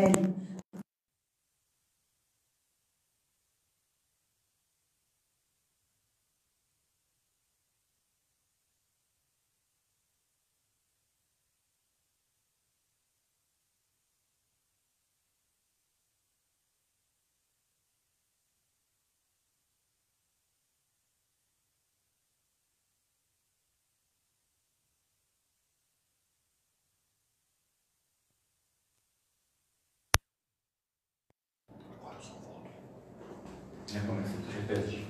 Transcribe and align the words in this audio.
Amen. 0.00 0.59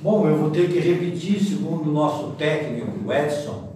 Bom, 0.03 0.27
eu 0.27 0.39
vou 0.39 0.51
ter 0.51 0.71
que 0.71 0.79
repetir, 0.79 1.39
segundo 1.39 1.91
o 1.91 1.93
nosso 1.93 2.31
técnico 2.33 3.13
Edson, 3.13 3.75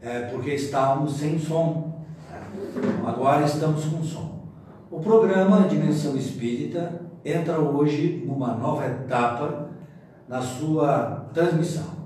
é, 0.00 0.20
porque 0.26 0.54
estávamos 0.54 1.14
sem 1.14 1.36
som. 1.38 2.04
Agora 3.04 3.44
estamos 3.44 3.84
com 3.86 4.04
som. 4.04 4.46
O 4.88 5.00
programa 5.00 5.66
Dimensão 5.68 6.16
Espírita 6.16 7.00
entra 7.24 7.58
hoje 7.58 8.22
numa 8.24 8.54
nova 8.54 8.86
etapa 8.86 9.70
na 10.28 10.40
sua 10.40 11.28
transmissão. 11.34 11.96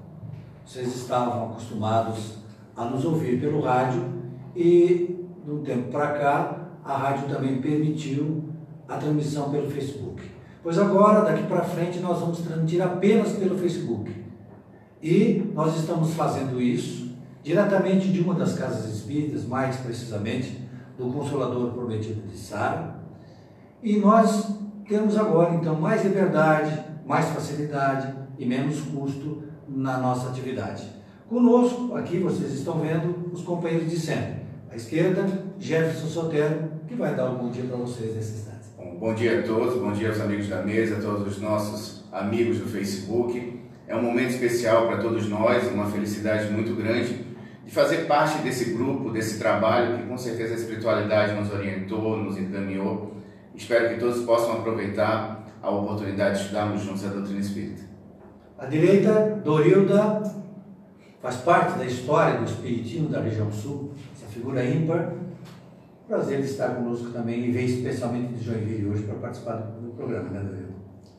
Vocês 0.65 0.89
estavam 0.97 1.51
acostumados 1.51 2.39
a 2.75 2.87
nos 2.87 3.05
ouvir 3.05 3.39
pelo 3.39 3.61
rádio 3.61 4.03
e, 4.57 5.27
de 5.45 5.51
um 5.51 5.63
tempo 5.63 5.91
para 5.91 6.13
cá, 6.19 6.69
a 6.83 6.97
rádio 6.97 7.29
também 7.29 7.61
permitiu 7.61 8.45
a 8.89 8.97
transmissão 8.97 9.51
pelo 9.51 9.71
Facebook. 9.71 10.40
Pois 10.63 10.79
agora, 10.79 11.23
daqui 11.23 11.45
para 11.45 11.63
frente, 11.63 12.01
nós 12.01 12.21
vamos 12.21 12.41
transmitir 12.41 12.83
apenas 12.83 13.33
pelo 13.33 13.59
Facebook. 13.59 14.15
E 15.03 15.51
nós 15.55 15.77
estamos 15.77 16.13
fazendo 16.13 16.61
isso 16.61 17.11
diretamente 17.43 18.09
de 18.09 18.21
uma 18.21 18.35
das 18.35 18.55
casas 18.55 18.93
espíritas, 18.93 19.47
mais 19.47 19.77
precisamente 19.77 20.69
do 20.99 21.11
Consolador 21.11 21.71
Prometido 21.73 22.21
de 22.27 22.37
Sara. 22.37 22.97
E 23.83 23.97
nós 23.97 24.51
temos 24.87 25.17
agora, 25.17 25.55
então, 25.55 25.81
mais 25.81 26.05
liberdade, 26.05 26.79
mais 27.07 27.27
facilidade 27.27 28.15
e 28.39 28.45
menos 28.45 28.81
custo 28.83 29.43
na 29.67 29.99
nossa 29.99 30.29
atividade. 30.29 30.87
Conosco, 31.29 31.95
aqui 31.97 32.19
vocês 32.19 32.53
estão 32.53 32.81
vendo 32.81 33.31
os 33.33 33.43
companheiros 33.43 33.89
de 33.89 33.99
sempre. 33.99 34.41
À 34.71 34.77
esquerda, 34.77 35.27
Jefferson 35.59 36.07
Sotero, 36.07 36.71
que 36.87 36.95
vai 36.95 37.15
dar 37.15 37.31
um 37.31 37.39
bom 37.39 37.51
dia 37.51 37.65
para 37.65 37.77
vocês 37.77 38.15
nesse 38.15 38.35
instante. 38.35 38.60
Bom, 38.81 38.97
bom 38.99 39.15
dia 39.15 39.41
a 39.41 39.43
todos, 39.43 39.79
bom 39.79 39.93
dia 39.93 40.09
aos 40.09 40.19
amigos 40.21 40.49
da 40.49 40.63
mesa, 40.63 40.97
a 40.97 41.01
todos 41.03 41.37
os 41.37 41.43
nossos 41.43 42.03
amigos 42.11 42.61
do 42.61 42.65
Facebook. 42.67 43.61
É 43.87 43.95
um 43.95 44.01
momento 44.01 44.31
especial 44.31 44.87
para 44.87 44.97
todos 44.97 45.29
nós, 45.29 45.71
uma 45.71 45.85
felicidade 45.85 46.51
muito 46.51 46.75
grande 46.75 47.27
de 47.63 47.71
fazer 47.71 48.07
parte 48.07 48.39
desse 48.39 48.73
grupo, 48.73 49.11
desse 49.11 49.39
trabalho 49.39 49.99
que 49.99 50.05
com 50.05 50.17
certeza 50.17 50.55
a 50.55 50.57
espiritualidade 50.57 51.35
nos 51.35 51.53
orientou, 51.53 52.17
nos 52.17 52.39
encaminhou. 52.39 53.17
Espero 53.55 53.91
que 53.91 54.01
todos 54.01 54.25
possam 54.25 54.53
aproveitar 54.55 55.47
a 55.61 55.71
oportunidade 55.71 56.37
de 56.37 56.41
estudarmos 56.45 56.81
juntos 56.81 57.05
a 57.05 57.09
doutrina 57.09 57.41
espírita. 57.41 57.83
À 58.59 58.65
direita, 58.65 59.43
Dorilda 59.45 60.23
faz 61.21 61.37
parte 61.37 61.79
da 61.79 61.85
história 61.85 62.39
do 62.39 62.47
Espiritismo 62.47 63.11
da 63.11 63.21
região 63.21 63.53
sul, 63.53 63.93
essa 64.17 64.27
figura 64.33 64.65
ímpar, 64.65 65.13
Prazer 66.11 66.41
de 66.41 66.47
estar 66.47 66.75
conosco 66.75 67.13
também 67.13 67.45
e 67.45 67.53
veio 67.53 67.69
especialmente 67.69 68.35
de 68.35 68.45
Joinville 68.45 68.89
hoje 68.89 69.05
para 69.05 69.15
participar 69.15 69.59
do 69.81 69.93
programa, 69.93 70.29
né, 70.31 70.41
David? 70.41 70.67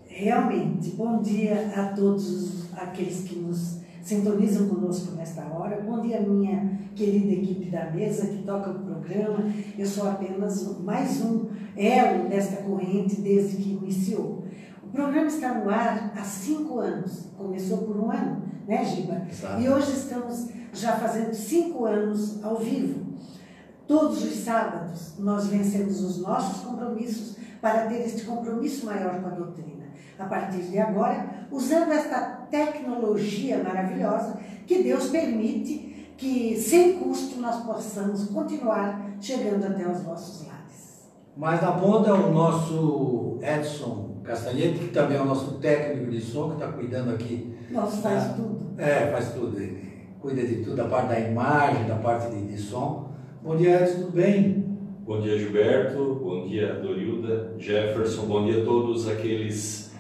Realmente, 0.06 0.90
bom 0.98 1.22
dia 1.22 1.72
a 1.74 1.94
todos 1.94 2.66
aqueles 2.74 3.22
que 3.22 3.40
nos 3.40 3.80
sintonizam 4.04 4.68
conosco 4.68 5.16
nesta 5.16 5.44
hora. 5.46 5.80
Bom 5.80 6.02
dia, 6.02 6.20
minha 6.20 6.78
querida 6.94 7.32
equipe 7.32 7.70
da 7.70 7.90
mesa 7.90 8.28
que 8.28 8.44
toca 8.44 8.72
o 8.72 8.80
programa. 8.80 9.50
Eu 9.78 9.86
sou 9.86 10.10
apenas 10.10 10.78
mais 10.80 11.22
um 11.22 11.46
elo 11.78 12.28
desta 12.28 12.58
corrente 12.58 13.22
desde 13.22 13.64
que 13.64 13.70
iniciou. 13.70 14.44
O 14.84 14.88
programa 14.90 15.28
está 15.28 15.54
no 15.54 15.70
ar 15.70 16.12
há 16.18 16.24
cinco 16.26 16.80
anos. 16.80 17.28
Começou 17.38 17.78
por 17.78 17.96
um 17.96 18.12
ano, 18.12 18.44
né, 18.68 18.84
Giba? 18.84 19.26
Exato. 19.32 19.62
E 19.62 19.70
hoje 19.70 19.94
estamos 19.94 20.50
já 20.74 20.98
fazendo 20.98 21.34
cinco 21.34 21.86
anos 21.86 22.44
ao 22.44 22.58
vivo. 22.58 23.11
Todos 23.88 24.24
os 24.24 24.44
sábados 24.44 25.14
nós 25.20 25.48
vencemos 25.48 26.02
os 26.02 26.20
nossos 26.20 26.64
compromissos 26.64 27.38
para 27.62 27.88
ter 27.88 28.06
este 28.06 28.24
compromisso 28.24 28.86
maior 28.86 29.22
com 29.22 29.28
a 29.28 29.32
doutrina. 29.32 29.86
A 30.18 30.26
partir 30.26 30.64
de 30.64 30.80
agora, 30.80 31.48
usando 31.52 31.92
esta 31.92 32.20
tecnologia 32.50 33.64
maravilhosa 33.64 34.40
que 34.68 34.84
Deus 34.84 35.10
permite 35.10 36.14
que, 36.18 36.56
sem 36.60 37.00
custo, 37.00 37.40
nós 37.40 37.64
possamos 37.64 38.26
continuar 38.26 39.18
chegando 39.20 39.66
até 39.66 39.88
os 39.88 40.02
vossos 40.02 40.48
lares. 40.48 41.10
Mas 41.36 41.62
na 41.62 41.72
ponta, 41.72 42.14
o 42.14 42.32
nosso 42.32 43.40
Edson 43.42 44.22
Castanhetti, 44.24 44.80
que 44.80 44.88
também 44.90 45.18
é 45.18 45.22
o 45.22 45.26
nosso 45.26 45.54
técnico 45.54 46.12
de 46.12 46.22
som, 46.22 46.50
que 46.50 46.56
está 46.56 46.68
cuidando 46.68 47.12
aqui. 47.12 47.58
Nossa, 47.72 47.98
faz 47.98 48.24
ah, 48.24 48.34
tudo. 48.36 48.72
É, 48.78 49.12
faz 49.12 49.34
tudo. 49.34 49.58
Ele 49.58 49.92
cuida 50.22 50.46
de 50.46 50.58
tudo, 50.58 50.76
da 50.76 50.86
parte 50.86 51.10
da 51.10 51.20
imagem, 51.20 51.88
da 51.88 51.96
parte 51.96 52.30
de, 52.30 52.48
de 52.48 52.58
som. 52.58 53.11
Bom 53.44 53.58
dia, 53.58 53.82
Edson, 53.82 54.02
tudo 54.02 54.12
bem? 54.12 54.64
Bom 55.04 55.20
dia, 55.20 55.36
Gilberto. 55.36 56.20
Bom 56.24 56.46
dia, 56.46 56.76
Dorilda, 56.76 57.56
Jefferson. 57.58 58.28
Bom 58.28 58.46
dia 58.46 58.62
a 58.62 58.64
todos 58.64 59.10
aqueles 59.10 59.92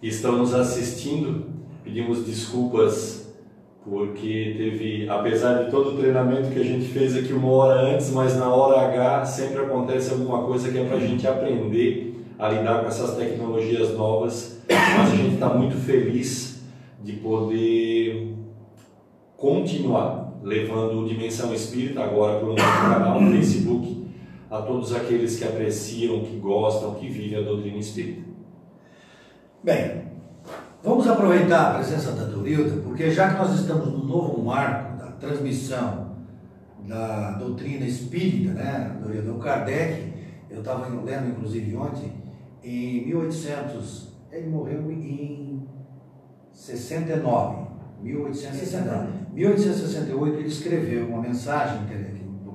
que 0.00 0.08
estão 0.08 0.38
nos 0.38 0.54
assistindo. 0.54 1.44
Pedimos 1.84 2.24
desculpas 2.24 3.36
porque 3.84 4.54
teve, 4.56 5.06
apesar 5.10 5.64
de 5.64 5.70
todo 5.70 5.90
o 5.90 5.98
treinamento 5.98 6.48
que 6.48 6.58
a 6.58 6.64
gente 6.64 6.86
fez 6.86 7.14
aqui 7.14 7.34
uma 7.34 7.50
hora 7.50 7.82
antes, 7.82 8.10
mas 8.12 8.34
na 8.34 8.48
hora 8.48 8.80
H 8.88 9.26
sempre 9.26 9.58
acontece 9.58 10.12
alguma 10.12 10.44
coisa 10.44 10.72
que 10.72 10.78
é 10.78 10.84
para 10.86 10.96
a 10.96 11.00
gente 11.00 11.26
aprender 11.26 12.24
a 12.38 12.48
lidar 12.48 12.80
com 12.80 12.88
essas 12.88 13.14
tecnologias 13.14 13.92
novas. 13.92 14.62
Mas 14.70 15.12
a 15.12 15.16
gente 15.16 15.34
está 15.34 15.50
muito 15.50 15.76
feliz 15.76 16.62
de 17.04 17.12
poder 17.12 18.34
continuar 19.36 20.25
levando 20.46 21.08
Dimensão 21.08 21.52
Espírita 21.52 22.04
agora 22.04 22.38
para 22.38 22.48
o 22.48 22.54
nosso 22.54 22.80
canal 22.80 23.20
no 23.20 23.32
Facebook, 23.32 24.06
a 24.48 24.62
todos 24.62 24.94
aqueles 24.94 25.36
que 25.36 25.44
apreciam, 25.44 26.20
que 26.20 26.36
gostam, 26.36 26.94
que 26.94 27.08
vivem 27.08 27.36
a 27.36 27.42
doutrina 27.42 27.78
espírita. 27.78 28.22
Bem, 29.60 30.04
vamos 30.84 31.08
aproveitar 31.08 31.72
a 31.72 31.74
presença 31.74 32.12
da 32.12 32.22
Dorilda, 32.26 32.80
porque 32.82 33.10
já 33.10 33.30
que 33.30 33.38
nós 33.38 33.58
estamos 33.58 33.88
no 33.88 34.04
novo 34.04 34.40
marco 34.40 34.96
da 34.96 35.10
transmissão 35.10 36.14
da 36.86 37.32
doutrina 37.32 37.84
espírita, 37.84 38.52
né, 38.52 38.96
Dorilda, 39.02 39.32
o 39.32 39.40
Kardec, 39.40 40.12
eu 40.48 40.60
estava 40.60 40.86
lendo 40.86 41.30
inclusive 41.30 41.76
ontem, 41.76 42.12
em 42.62 43.04
1800, 43.06 44.12
ele 44.30 44.48
morreu 44.48 44.92
em 44.92 45.66
69, 46.52 47.65
1869. 48.06 49.08
1868 49.32 50.38
ele 50.38 50.48
escreveu 50.48 51.08
uma 51.08 51.20
mensagem 51.20 51.80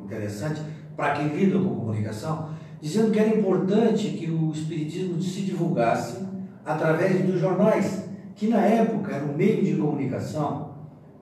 interessante 0.05 0.61
para 0.95 1.13
quem 1.13 1.27
lida 1.29 1.59
com 1.59 1.75
comunicação, 1.75 2.49
dizendo 2.81 3.11
que 3.11 3.19
era 3.19 3.35
importante 3.35 4.09
que 4.09 4.29
o 4.29 4.51
espiritismo 4.51 5.21
se 5.21 5.41
divulgasse 5.41 6.25
através 6.65 7.25
dos 7.25 7.39
jornais, 7.39 8.05
que 8.35 8.47
na 8.47 8.65
época 8.65 9.13
era 9.13 9.25
um 9.25 9.35
meio 9.35 9.63
de 9.63 9.75
comunicação 9.75 10.71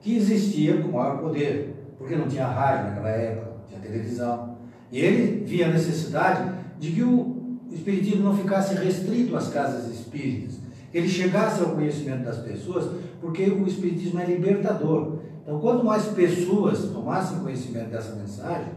que 0.00 0.16
existia 0.16 0.80
com 0.82 0.92
maior 0.92 1.18
poder, 1.18 1.94
porque 1.98 2.16
não 2.16 2.26
tinha 2.26 2.46
rádio 2.46 2.90
naquela 2.90 3.10
época, 3.10 3.52
não 3.58 3.64
tinha 3.66 3.80
televisão. 3.80 4.56
E 4.90 4.98
ele 4.98 5.44
via 5.44 5.66
a 5.66 5.72
necessidade 5.72 6.52
de 6.78 6.92
que 6.92 7.02
o 7.02 7.58
espiritismo 7.70 8.24
não 8.24 8.36
ficasse 8.36 8.74
restrito 8.74 9.36
às 9.36 9.48
casas 9.48 9.88
espíritas, 9.92 10.59
ele 10.92 11.08
chegasse 11.08 11.62
ao 11.62 11.70
conhecimento 11.70 12.24
das 12.24 12.38
pessoas, 12.38 12.90
porque 13.20 13.44
o 13.44 13.66
espiritismo 13.66 14.20
é 14.20 14.24
libertador. 14.24 15.18
Então, 15.42 15.60
quanto 15.60 15.84
mais 15.84 16.06
pessoas 16.06 16.84
tomassem 16.90 17.38
conhecimento 17.38 17.90
dessa 17.90 18.14
mensagem, 18.16 18.72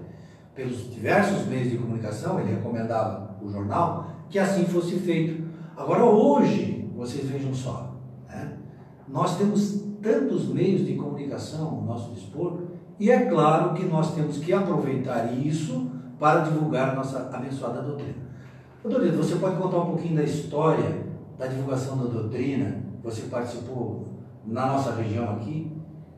pelos 0.55 0.93
diversos 0.93 1.47
meios 1.47 1.71
de 1.71 1.77
comunicação, 1.77 2.39
ele 2.39 2.53
recomendava 2.53 3.35
o 3.41 3.49
jornal, 3.49 4.07
que 4.29 4.37
assim 4.37 4.65
fosse 4.65 4.95
feito. 4.97 5.43
Agora, 5.75 6.05
hoje, 6.05 6.91
vocês 6.95 7.27
vejam 7.27 7.53
só, 7.53 7.95
né? 8.29 8.57
nós 9.07 9.37
temos 9.37 9.83
tantos 10.01 10.47
meios 10.47 10.85
de 10.85 10.93
comunicação 10.93 11.67
ao 11.67 11.81
nosso 11.81 12.13
dispor, 12.13 12.61
e 12.99 13.09
é 13.09 13.25
claro 13.25 13.73
que 13.73 13.85
nós 13.85 14.13
temos 14.13 14.37
que 14.37 14.53
aproveitar 14.53 15.33
isso 15.33 15.89
para 16.19 16.41
divulgar 16.41 16.89
a 16.89 16.95
nossa 16.95 17.29
abençoada 17.33 17.81
doutrina. 17.81 18.13
Doutrina, 18.83 19.17
você 19.17 19.35
pode 19.35 19.55
contar 19.55 19.77
um 19.79 19.87
pouquinho 19.87 20.15
da 20.15 20.23
história 20.23 21.12
da 21.37 21.47
divulgação 21.47 21.97
da 21.97 22.05
doutrina? 22.05 22.81
Você 23.03 23.23
participou 23.23 24.07
na 24.45 24.67
nossa 24.67 24.95
região 24.95 25.29
aqui? 25.31 25.71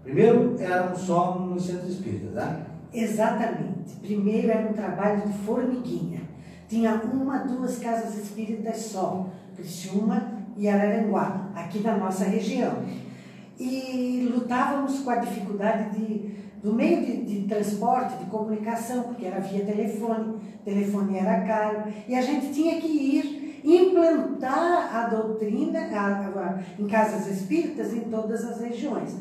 Primeiro 0.04 0.56
eram 0.60 0.96
só 0.96 1.40
nos 1.40 1.66
centros 1.66 1.94
espíritas, 1.94 2.32
né? 2.32 2.66
Exatamente. 2.94 3.96
Primeiro 4.02 4.52
era 4.52 4.70
um 4.70 4.74
trabalho 4.74 5.22
de 5.28 5.34
formiguinha. 5.40 6.22
tinha 6.68 6.96
uma, 6.96 7.40
duas 7.40 7.78
casas 7.80 8.16
espíritas 8.18 8.78
só, 8.78 9.28
Criciúma 9.56 10.32
e 10.56 10.68
Araranguá, 10.68 11.52
aqui 11.56 11.80
na 11.80 11.98
nossa 11.98 12.26
região. 12.26 12.84
E 13.60 14.30
lutávamos 14.32 15.00
com 15.00 15.10
a 15.10 15.18
dificuldade 15.18 15.98
de, 15.98 16.36
do 16.62 16.74
meio 16.74 17.06
de, 17.06 17.24
de 17.24 17.48
transporte, 17.48 18.18
de 18.18 18.26
comunicação, 18.30 19.04
porque 19.04 19.26
era 19.26 19.40
via 19.40 19.66
telefone, 19.66 20.36
telefone 20.64 21.18
era 21.18 21.42
caro, 21.46 21.84
e 22.08 22.16
a 22.16 22.22
gente 22.22 22.54
tinha 22.54 22.80
que 22.80 22.88
ir 22.88 23.35
implantar 23.66 24.96
a 24.96 25.08
doutrina 25.10 25.80
a, 25.80 26.28
a, 26.28 26.60
em 26.80 26.88
casas 26.88 27.28
espíritas 27.28 27.94
em 27.94 28.02
todas 28.02 28.46
as 28.46 28.62
regiões. 28.62 29.16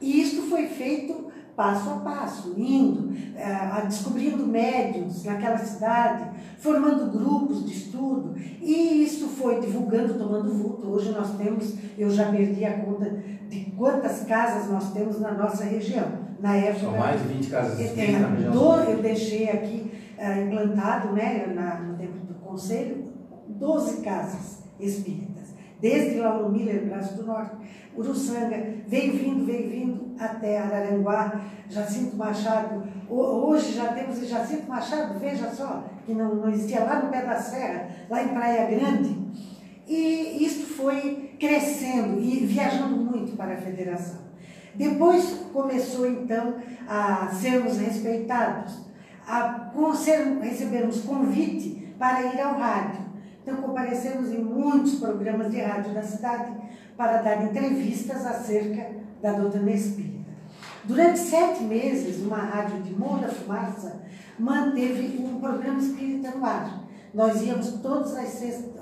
E 0.00 0.20
isto 0.20 0.42
foi 0.42 0.66
feito 0.66 1.32
passo 1.56 1.90
a 1.90 1.94
passo, 1.96 2.54
indo, 2.56 3.14
é, 3.36 3.86
descobrindo 3.86 4.46
médiums 4.46 5.24
naquela 5.24 5.58
cidade, 5.58 6.30
formando 6.58 7.10
grupos 7.10 7.66
de 7.66 7.72
estudo, 7.72 8.34
e 8.60 9.04
isso 9.04 9.28
foi 9.28 9.60
divulgando, 9.60 10.14
tomando 10.14 10.50
vulto. 10.52 10.88
Hoje 10.88 11.10
nós 11.10 11.36
temos, 11.36 11.74
eu 11.98 12.10
já 12.10 12.30
perdi 12.30 12.64
a 12.64 12.78
conta 12.78 13.22
de 13.48 13.60
quantas 13.76 14.24
casas 14.24 14.70
nós 14.70 14.92
temos 14.92 15.20
na 15.20 15.32
nossa 15.32 15.64
região. 15.64 16.22
Na 16.40 16.56
época. 16.56 16.86
São 16.86 16.98
mais 16.98 17.22
de 17.22 17.28
20 17.28 17.50
casas 17.50 17.78
é, 17.78 18.18
na 18.18 18.28
região. 18.28 18.84
eu 18.84 19.02
deixei 19.02 19.48
aqui 19.48 19.92
é, 20.18 20.42
implantado, 20.42 21.12
né, 21.12 21.46
na, 21.54 21.80
no 21.80 21.96
tempo 21.96 22.26
do 22.26 22.34
conselho, 22.34 23.01
12 23.48 24.02
casas 24.02 24.62
espíritas 24.78 25.32
desde 25.82 26.20
Lauro 26.20 26.48
Miller, 26.48 26.86
Braço 26.86 27.16
do 27.16 27.26
Norte, 27.26 27.56
Uruçanga, 27.96 28.56
veio 28.86 29.14
vindo, 29.14 29.44
veio 29.44 29.68
vindo 29.68 30.14
até 30.16 30.58
Araranguá, 30.58 31.40
Jacinto 31.68 32.16
Machado. 32.16 32.84
Hoje 33.10 33.72
já 33.72 33.92
temos 33.92 34.26
Jacinto 34.26 34.68
Machado, 34.68 35.18
veja 35.18 35.50
só, 35.50 35.84
que 36.06 36.14
não, 36.14 36.36
não 36.36 36.48
existia 36.50 36.84
lá 36.84 37.02
no 37.02 37.10
pé 37.10 37.22
da 37.22 37.34
serra, 37.34 37.88
lá 38.08 38.22
em 38.22 38.28
Praia 38.28 38.70
Grande. 38.70 39.18
E 39.88 40.44
isso 40.44 40.74
foi 40.74 41.34
crescendo 41.38 42.20
e 42.20 42.46
viajando 42.46 42.96
muito 42.96 43.36
para 43.36 43.54
a 43.54 43.60
federação. 43.60 44.20
Depois 44.76 45.46
começou 45.52 46.06
então 46.06 46.54
a 46.88 47.28
sermos 47.28 47.76
respeitados, 47.78 48.86
a 49.26 49.72
recebermos 50.40 51.00
convite 51.00 51.92
para 51.98 52.22
ir 52.22 52.40
ao 52.40 52.56
rádio. 52.56 53.11
Então, 53.42 53.56
comparecemos 53.56 54.30
em 54.30 54.38
muitos 54.38 54.96
programas 54.96 55.50
de 55.50 55.60
rádio 55.60 55.92
da 55.92 56.02
cidade 56.02 56.52
para 56.96 57.22
dar 57.22 57.42
entrevistas 57.44 58.24
acerca 58.24 58.90
da 59.20 59.32
doutrina 59.32 59.72
espírita. 59.72 60.30
Durante 60.84 61.18
sete 61.18 61.62
meses, 61.64 62.24
uma 62.24 62.38
rádio 62.38 62.82
de 62.82 62.94
Morro 62.94 63.20
da 63.20 63.28
Fumaça 63.28 64.02
manteve 64.38 65.18
um 65.24 65.40
programa 65.40 65.78
espírita 65.80 66.30
no 66.30 66.44
ar. 66.44 66.82
Nós 67.12 67.42
íamos 67.42 67.72
todas 67.82 68.16
as 68.16 68.28
sextas, 68.28 68.72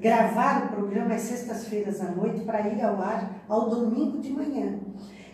gravar 0.00 0.64
o 0.64 0.68
programa 0.68 1.14
às 1.14 1.22
sextas-feiras 1.22 2.00
à 2.00 2.10
noite 2.10 2.40
para 2.40 2.68
ir 2.68 2.82
ao 2.82 3.00
ar 3.02 3.42
ao 3.48 3.68
domingo 3.68 4.18
de 4.18 4.32
manhã. 4.32 4.78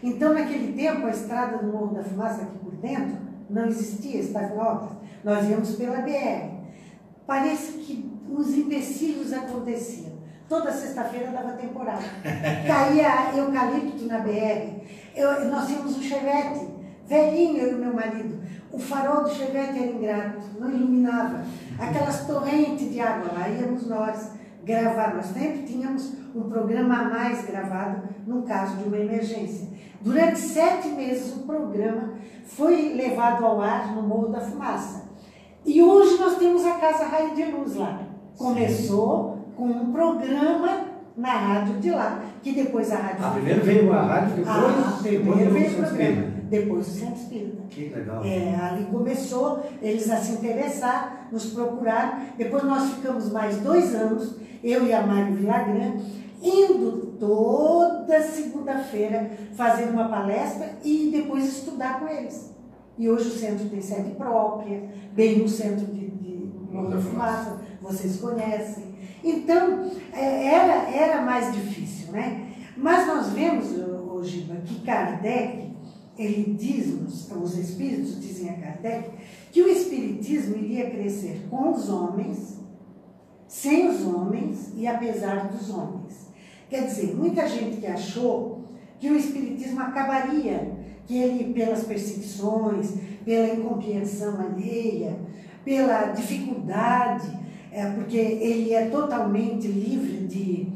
Então, 0.03 0.35
naquele 0.35 0.73
tempo, 0.73 1.07
a 1.07 1.11
estrada 1.11 1.59
do 1.59 1.73
Morro 1.73 1.95
da 1.95 2.03
Fumaça 2.03 2.43
aqui 2.43 2.59
por 2.59 2.75
dentro 2.77 3.17
não 3.49 3.67
existia, 3.67 4.21
estava 4.21 4.55
em 4.55 4.59
obras. 4.59 4.91
Nós 5.23 5.49
íamos 5.49 5.77
pela 5.77 6.03
BR. 6.03 6.55
Parece 7.27 7.79
que 7.79 8.14
os 8.37 8.57
empecilhos 8.57 9.33
aconteciam. 9.33 10.15
Toda 10.49 10.71
sexta-feira 10.71 11.31
dava 11.31 11.53
temporada. 11.53 12.03
Caía 12.67 13.37
eucalipto 13.37 14.05
na 14.07 14.19
BR. 14.19 14.83
Eu, 15.15 15.47
nós 15.47 15.67
tínhamos 15.67 15.97
um 15.97 16.03
chevette, 16.03 16.69
velhinho, 17.07 17.59
eu 17.59 17.73
e 17.73 17.81
meu 17.81 17.95
marido. 17.95 18.43
O 18.71 18.79
farol 18.79 19.23
do 19.23 19.31
chevette 19.31 19.79
era 19.79 19.87
ingrato, 19.87 20.43
não 20.59 20.69
iluminava. 20.69 21.45
Aquelas 21.79 22.27
torrentes 22.27 22.91
de 22.93 23.01
água, 23.01 23.33
lá 23.33 23.49
íamos 23.49 23.87
nós 23.87 24.33
gravar. 24.65 25.15
Nós 25.15 25.27
sempre 25.27 25.63
tínhamos 25.63 26.13
um 26.35 26.49
programa 26.49 26.99
a 26.99 27.05
mais 27.05 27.47
gravado 27.47 28.03
no 28.27 28.43
caso 28.43 28.77
de 28.77 28.85
uma 28.85 28.99
emergência. 28.99 29.69
Durante 30.01 30.39
sete 30.39 30.89
meses 30.89 31.35
o 31.37 31.41
programa 31.41 32.15
foi 32.45 32.95
levado 32.95 33.45
ao 33.47 33.61
ar 33.63 33.95
no 33.95 34.03
Morro 34.03 34.29
da 34.29 34.41
Fumaça. 34.41 35.05
E 35.65 35.81
hoje 35.81 36.19
nós 36.19 36.37
temos 36.37 36.65
a 36.67 36.75
Casa 36.75 37.07
Raio 37.07 37.35
de 37.35 37.45
Luz 37.45 37.77
lá. 37.77 38.04
Começou 38.37 39.39
com 39.57 39.67
um 39.67 39.93
programa 39.93 40.95
na 41.17 41.33
rádio 41.33 41.75
de 41.75 41.91
lá, 41.91 42.25
que 42.43 42.53
depois 42.53 42.91
a 42.91 42.97
rádio. 42.97 43.25
Ah, 43.25 43.31
primeiro 43.31 43.63
veio 43.63 43.93
a 43.93 44.03
rádio, 44.03 44.37
depois, 44.37 44.49
ah, 44.49 44.99
primeiro 45.01 45.51
veio 45.53 45.71
o 45.71 45.75
programa, 45.75 46.11
Espírita. 46.11 46.43
depois 46.51 46.89
o 46.89 46.91
Centro 46.91 47.15
Espírita. 47.15 47.63
Que 47.71 47.89
legal. 47.89 48.25
É, 48.25 48.55
ali 48.57 48.85
começou 48.87 49.65
eles 49.81 50.11
a 50.11 50.17
se 50.17 50.33
interessar, 50.33 51.29
nos 51.31 51.47
procurar. 51.47 52.35
Depois 52.37 52.65
nós 52.65 52.91
ficamos 52.95 53.31
mais 53.31 53.57
dois 53.59 53.95
anos, 53.95 54.37
eu 54.63 54.85
e 54.87 54.93
a 54.93 55.07
Mário 55.07 55.37
Villagrán, 55.37 55.99
indo 56.43 57.15
toda 57.19 58.21
segunda-feira 58.21 59.31
fazer 59.55 59.85
uma 59.85 60.09
palestra 60.09 60.73
e 60.85 61.11
depois 61.13 61.47
estudar 61.47 62.01
com 62.01 62.09
eles. 62.09 62.53
E 62.99 63.09
hoje 63.09 63.29
o 63.29 63.33
centro 63.33 63.69
tem 63.69 63.81
sede 63.81 64.11
própria, 64.11 64.83
bem 65.13 65.39
no 65.39 65.49
centro 65.49 65.87
de, 65.87 66.11
de 66.11 66.51
Fumaça 67.03 67.64
vocês 67.85 68.17
conhecem. 68.17 68.95
Então, 69.23 69.91
é, 70.13 70.47
era, 70.49 70.91
era 70.91 71.23
mais 71.23 71.53
difícil, 71.53 72.13
né? 72.13 72.51
Mas 72.77 73.07
nós 73.07 73.29
vemos, 73.29 73.67
hoje 74.11 74.49
que 74.67 74.81
Kardec, 74.81 75.71
ele 76.19 76.55
diz-nos, 76.59 77.31
os 77.31 77.59
espíritos 77.59 78.21
dizem 78.21 78.51
a 78.51 78.55
Kardec, 78.55 79.11
que 79.53 79.63
o 79.63 79.69
espiritismo 79.69 80.57
iria 80.57 80.91
crescer 80.91 81.47
com 81.51 81.71
os 81.73 81.89
homens, 81.89 82.59
sem 83.47 83.89
os 83.89 84.03
homens 84.03 84.73
e 84.75 84.87
apesar 84.87 85.49
dos 85.49 85.71
homens. 85.71 86.29
Quer 86.69 86.87
dizer, 86.87 87.15
muita 87.15 87.47
gente 87.47 87.77
que 87.77 87.87
achou 87.87 88.65
que 88.99 89.11
o 89.11 89.17
espiritismo 89.17 89.81
acabaria, 89.81 90.73
que 91.07 91.19
ele, 91.19 91.53
pelas 91.53 91.85
perseguições, 91.85 92.95
pela 93.25 93.55
incompreensão 93.55 94.41
alheia, 94.41 95.19
pela 95.65 96.07
dificuldade, 96.07 97.44
é, 97.75 97.91
porque 97.91 98.17
ele 98.17 98.73
é 98.73 98.87
totalmente 98.87 99.67
livre 99.67 100.29
de, 100.29 100.69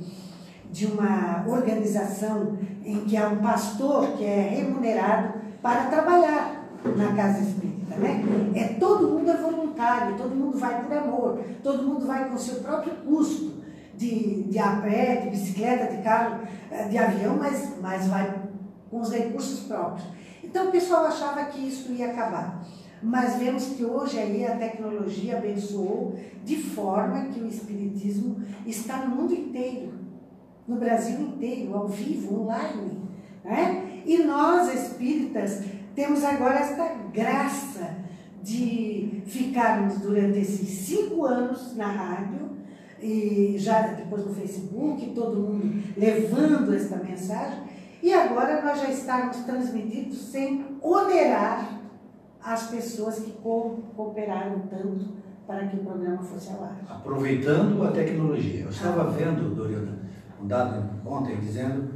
de 0.69 0.87
uma 0.87 1.45
organização 1.47 2.59
em 2.85 3.05
que 3.05 3.17
há 3.17 3.29
um 3.29 3.37
pastor 3.37 4.17
que 4.17 4.25
é 4.25 4.49
remunerado 4.49 5.35
para 5.63 5.85
trabalhar 5.85 6.69
na 6.97 7.15
casa 7.15 7.45
espírita, 7.45 7.95
né? 7.97 8.21
É 8.57 8.65
todo 8.81 9.11
mundo 9.11 9.31
é 9.31 9.37
voluntário, 9.37 10.17
todo 10.17 10.35
mundo 10.35 10.59
vai 10.59 10.83
por 10.83 10.97
amor, 10.97 11.41
todo 11.63 11.85
mundo 11.85 12.05
vai 12.05 12.29
com 12.29 12.37
seu 12.37 12.57
próprio 12.57 12.93
custo 13.07 13.63
de, 13.95 14.43
de 14.45 14.59
a 14.59 14.81
pé, 14.83 15.17
de 15.23 15.31
bicicleta, 15.31 15.95
de 15.95 16.03
carro, 16.03 16.41
eh, 16.71 16.89
de 16.89 16.99
avião, 16.99 17.37
mas, 17.37 17.75
mas 17.81 18.09
vai 18.09 18.43
com 18.91 19.01
os 19.01 19.13
recursos 19.13 19.61
próprios. 19.61 20.05
Então 20.43 20.69
o 20.69 20.73
pessoal 20.73 21.07
achava 21.07 21.45
que 21.45 21.61
isso 21.61 21.93
ia 21.93 22.11
acabar. 22.11 22.61
Mas 23.03 23.37
vemos 23.37 23.65
que 23.69 23.85
hoje 23.85 24.19
aí 24.19 24.45
a 24.45 24.57
tecnologia 24.57 25.39
abençoou 25.39 26.19
de 26.45 26.57
forma 26.57 27.27
que 27.27 27.41
o 27.41 27.47
Espiritismo 27.47 28.43
está 28.67 29.07
no 29.07 29.15
mundo 29.15 29.35
inteiro, 29.35 29.93
no 30.67 30.77
Brasil 30.77 31.21
inteiro, 31.21 31.75
ao 31.77 31.89
vivo, 31.89 32.43
online. 32.43 32.99
Né? 33.45 34.03
E 34.05 34.19
nós, 34.19 34.73
espíritas, 34.75 35.63
temos 35.95 36.25
agora 36.25 36.59
esta 36.59 36.95
graça 37.13 37.97
de 38.43 39.23
ficarmos 39.27 39.99
durante 39.99 40.39
esses 40.39 40.69
cinco 40.69 41.25
anos 41.25 41.77
na 41.77 41.87
rádio, 41.87 42.49
e 43.01 43.55
já 43.59 43.83
depois 43.89 44.27
no 44.27 44.35
Facebook, 44.35 45.13
todo 45.15 45.37
mundo 45.37 45.83
levando 45.97 46.75
esta 46.75 46.97
mensagem, 46.97 47.61
e 48.03 48.13
agora 48.13 48.63
nós 48.63 48.81
já 48.81 48.91
estamos 48.91 49.37
transmitindo 49.39 50.15
sem 50.15 50.65
onerar 50.83 51.78
as 52.49 52.69
pessoas 52.69 53.17
que 53.17 53.33
cooperaram 53.33 54.61
tanto 54.71 55.19
para 55.47 55.67
que 55.67 55.77
o 55.77 55.81
programa 55.81 56.23
fosse 56.23 56.51
ao 56.51 56.65
ar. 56.65 56.81
Aproveitando 56.89 57.83
a 57.87 57.91
tecnologia. 57.91 58.63
Eu 58.63 58.71
estava 58.71 59.03
ah. 59.03 59.11
vendo, 59.11 59.55
Dorilda, 59.55 59.99
um 60.43 60.47
dado 60.47 60.83
ontem 61.05 61.37
dizendo 61.37 61.91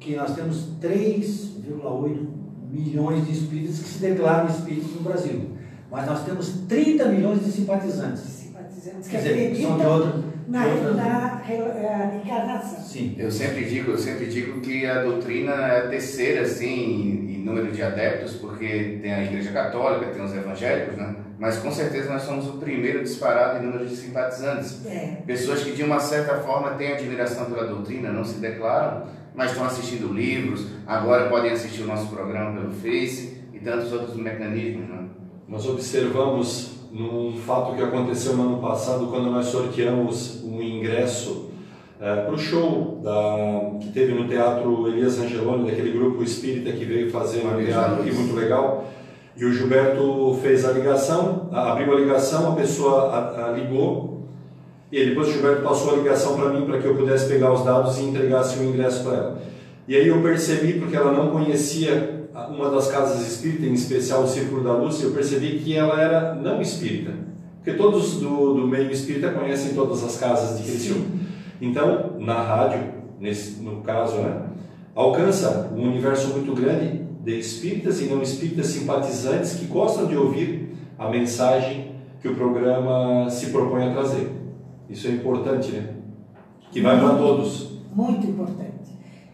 que 0.00 0.16
nós 0.16 0.34
temos 0.34 0.72
3,8 0.80 2.26
milhões 2.70 3.26
de 3.26 3.32
espíritos 3.32 3.80
que 3.80 3.88
se 3.88 3.98
declaram 3.98 4.48
espíritos 4.48 4.94
no 4.94 5.02
Brasil. 5.02 5.50
Mas 5.90 6.06
nós 6.06 6.24
temos 6.24 6.48
30 6.66 7.04
milhões 7.06 7.44
de 7.44 7.52
simpatizantes. 7.52 8.20
Simpatizantes 8.20 9.08
que 9.08 9.10
Quer 9.10 9.22
dizer, 9.22 9.62
são 9.62 9.78
de 9.78 9.86
outra, 9.86 10.24
na, 10.46 10.66
de 10.66 10.72
outra... 10.72 10.94
na 10.94 12.16
encarnação. 12.16 12.80
Sim. 12.80 13.14
Eu 13.18 13.30
sempre 13.30 13.64
digo, 13.66 13.90
eu 13.90 13.98
sempre 13.98 14.26
digo 14.26 14.60
que 14.60 14.86
a 14.86 15.02
doutrina 15.02 15.52
é 15.52 15.86
a 15.86 15.88
terceira, 15.88 16.42
assim, 16.42 17.27
número 17.38 17.70
de 17.72 17.82
adeptos, 17.82 18.34
porque 18.34 18.98
tem 19.02 19.12
a 19.12 19.24
Igreja 19.24 19.50
Católica, 19.52 20.12
tem 20.12 20.22
os 20.22 20.34
evangélicos, 20.34 20.96
né? 20.96 21.14
mas 21.38 21.58
com 21.58 21.70
certeza 21.70 22.12
nós 22.12 22.22
somos 22.22 22.48
o 22.48 22.58
primeiro 22.58 23.02
disparado 23.02 23.58
em 23.58 23.66
número 23.66 23.86
de 23.86 23.96
simpatizantes. 23.96 24.84
É. 24.86 25.22
Pessoas 25.26 25.62
que 25.62 25.72
de 25.72 25.82
uma 25.82 26.00
certa 26.00 26.36
forma 26.36 26.70
têm 26.72 26.92
admiração 26.92 27.46
pela 27.46 27.66
doutrina, 27.66 28.10
não 28.10 28.24
se 28.24 28.38
declaram, 28.38 29.06
mas 29.34 29.52
estão 29.52 29.64
assistindo 29.64 30.12
livros, 30.12 30.66
agora 30.86 31.28
podem 31.28 31.52
assistir 31.52 31.82
o 31.82 31.86
nosso 31.86 32.08
programa 32.08 32.60
pelo 32.60 32.72
Face 32.72 33.40
e 33.52 33.58
tantos 33.60 33.92
outros 33.92 34.16
mecanismos. 34.16 34.88
Né? 34.88 35.04
Nós 35.46 35.66
observamos 35.66 36.78
num 36.90 37.36
fato 37.36 37.76
que 37.76 37.82
aconteceu 37.82 38.34
no 38.34 38.42
ano 38.44 38.58
passado, 38.60 39.06
quando 39.06 39.30
nós 39.30 39.46
sorteamos 39.46 40.42
um 40.42 40.60
ingresso 40.60 41.47
é, 42.00 42.16
para 42.22 42.34
o 42.34 42.38
show 42.38 43.00
da, 43.02 43.78
que 43.80 43.92
teve 43.92 44.14
no 44.14 44.28
Teatro 44.28 44.88
Elias 44.88 45.18
Angeloni, 45.18 45.68
daquele 45.68 45.90
grupo 45.90 46.22
espírita 46.22 46.72
que 46.72 46.84
veio 46.84 47.10
fazer 47.10 47.44
um 47.44 47.64
teatro 47.64 48.02
aqui 48.02 48.12
muito 48.12 48.34
legal. 48.34 48.88
E 49.36 49.44
o 49.44 49.52
Gilberto 49.52 50.38
fez 50.42 50.64
a 50.64 50.72
ligação, 50.72 51.48
abriu 51.52 51.92
a 51.92 52.00
ligação, 52.00 52.52
a 52.52 52.56
pessoa 52.56 53.10
a, 53.10 53.46
a 53.46 53.52
ligou, 53.52 54.28
e 54.90 55.04
depois 55.04 55.28
o 55.28 55.32
Gilberto 55.32 55.62
passou 55.62 55.94
a 55.94 55.96
ligação 55.96 56.36
para 56.36 56.50
mim 56.50 56.64
para 56.64 56.78
que 56.78 56.86
eu 56.86 56.96
pudesse 56.96 57.28
pegar 57.28 57.52
os 57.52 57.64
dados 57.64 57.98
e 57.98 58.04
entregasse 58.04 58.58
o 58.58 58.64
ingresso 58.64 59.04
para 59.04 59.16
ela. 59.16 59.42
E 59.86 59.94
aí 59.96 60.08
eu 60.08 60.22
percebi, 60.22 60.74
porque 60.74 60.96
ela 60.96 61.12
não 61.12 61.30
conhecia 61.30 62.28
uma 62.50 62.70
das 62.70 62.88
casas 62.88 63.26
espírita, 63.26 63.66
em 63.66 63.72
especial 63.72 64.22
o 64.22 64.28
Círculo 64.28 64.62
da 64.62 64.72
Luz, 64.72 65.02
eu 65.02 65.10
percebi 65.10 65.58
que 65.58 65.74
ela 65.74 66.00
era 66.00 66.34
não 66.34 66.60
espírita. 66.60 67.12
Porque 67.56 67.76
todos 67.76 68.16
do, 68.16 68.54
do 68.54 68.66
meio 68.66 68.90
espírita 68.90 69.30
conhecem 69.30 69.74
todas 69.74 70.02
as 70.04 70.16
casas 70.16 70.58
de 70.58 70.70
Criciúma. 70.70 71.06
Então, 71.60 72.14
na 72.18 72.42
rádio, 72.42 72.92
nesse, 73.18 73.60
no 73.60 73.80
caso, 73.82 74.18
né, 74.18 74.42
alcança 74.94 75.70
um 75.74 75.82
universo 75.82 76.28
muito 76.28 76.54
grande 76.54 77.02
de 77.22 77.38
espíritas 77.38 78.00
e 78.00 78.04
não 78.04 78.22
espíritas 78.22 78.66
simpatizantes 78.66 79.54
que 79.54 79.66
gostam 79.66 80.06
de 80.06 80.16
ouvir 80.16 80.76
a 80.98 81.08
mensagem 81.08 81.92
que 82.20 82.28
o 82.28 82.34
programa 82.34 83.28
se 83.30 83.50
propõe 83.50 83.88
a 83.88 83.92
trazer. 83.92 84.30
Isso 84.88 85.06
é 85.08 85.12
importante, 85.12 85.72
né? 85.72 85.94
Que 86.70 86.80
vai 86.80 86.98
para 86.98 87.16
todos. 87.16 87.78
Muito 87.94 88.26
importante. 88.26 88.68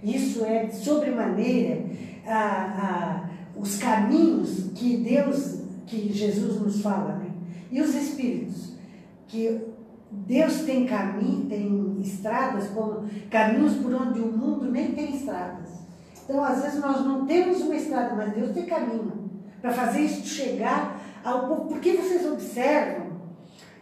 Isso 0.02 0.44
é, 0.44 0.68
sobremaneira, 0.68 1.84
a, 2.26 2.34
a, 2.36 3.30
os 3.56 3.76
caminhos 3.76 4.70
que 4.74 4.98
Deus, 4.98 5.60
que 5.86 6.12
Jesus 6.12 6.60
nos 6.60 6.82
fala, 6.82 7.16
né? 7.16 7.30
E 7.70 7.80
os 7.80 7.94
Espíritos, 7.94 8.74
que 9.28 9.60
Deus 10.26 10.62
tem 10.62 10.86
caminho, 10.86 11.46
tem 11.48 12.00
estradas, 12.00 12.68
como 12.68 13.08
caminhos 13.30 13.74
por 13.74 13.92
onde 13.94 14.20
o 14.20 14.32
mundo 14.32 14.70
nem 14.70 14.92
tem 14.92 15.14
estradas. 15.16 15.68
Então, 16.24 16.42
às 16.42 16.62
vezes, 16.62 16.80
nós 16.80 17.04
não 17.04 17.26
temos 17.26 17.60
uma 17.60 17.74
estrada, 17.74 18.14
mas 18.14 18.32
Deus 18.32 18.52
tem 18.52 18.64
caminho 18.64 19.30
para 19.60 19.70
fazer 19.72 20.00
isso 20.00 20.26
chegar 20.26 21.00
ao 21.22 21.46
povo. 21.46 21.68
Porque 21.68 21.92
vocês 21.92 22.24
observam 22.26 23.08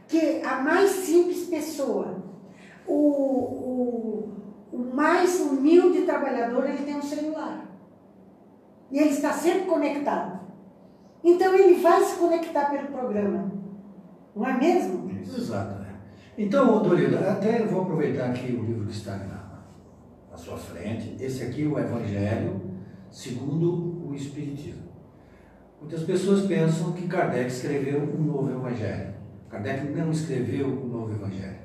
que 0.09 0.43
a 0.43 0.61
mais 0.61 0.91
simples 0.91 1.45
pessoa, 1.47 2.23
o, 2.87 2.95
o, 2.95 4.29
o 4.73 4.79
mais 4.95 5.41
humilde 5.41 6.03
trabalhador, 6.03 6.69
ele 6.69 6.85
tem 6.85 6.97
um 6.97 7.03
celular. 7.03 7.65
E 8.91 8.99
ele 8.99 9.11
está 9.11 9.33
sempre 9.33 9.67
conectado. 9.67 10.41
Então 11.25 11.55
ele 11.55 11.81
vai 11.81 12.03
se 12.03 12.17
conectar 12.17 12.67
pelo 12.67 12.89
programa. 12.89 13.53
Não 14.35 14.47
é 14.47 14.59
mesmo? 14.59 15.11
Exato. 15.21 15.82
Então, 16.37 16.83
Dorida, 16.83 17.31
até 17.31 17.63
vou 17.67 17.83
aproveitar 17.83 18.31
aqui 18.31 18.53
o 18.53 18.65
livro 18.65 18.87
que 18.87 18.93
está 18.93 19.17
na, 19.17 19.63
na 20.31 20.37
sua 20.37 20.57
frente. 20.57 21.17
Esse 21.23 21.43
aqui 21.43 21.65
é 21.65 21.67
o 21.67 21.79
Evangelho 21.79 22.61
segundo 23.11 24.09
o 24.09 24.15
Espiritismo. 24.15 24.83
Muitas 25.79 26.05
pessoas 26.05 26.47
pensam 26.47 26.93
que 26.93 27.07
Kardec 27.07 27.51
escreveu 27.51 28.01
um 28.01 28.23
novo 28.23 28.51
Evangelho. 28.51 29.13
Kardec 29.51 29.85
não 29.91 30.11
escreveu 30.11 30.69
um 30.69 30.87
novo 30.87 31.13
Evangelho. 31.13 31.59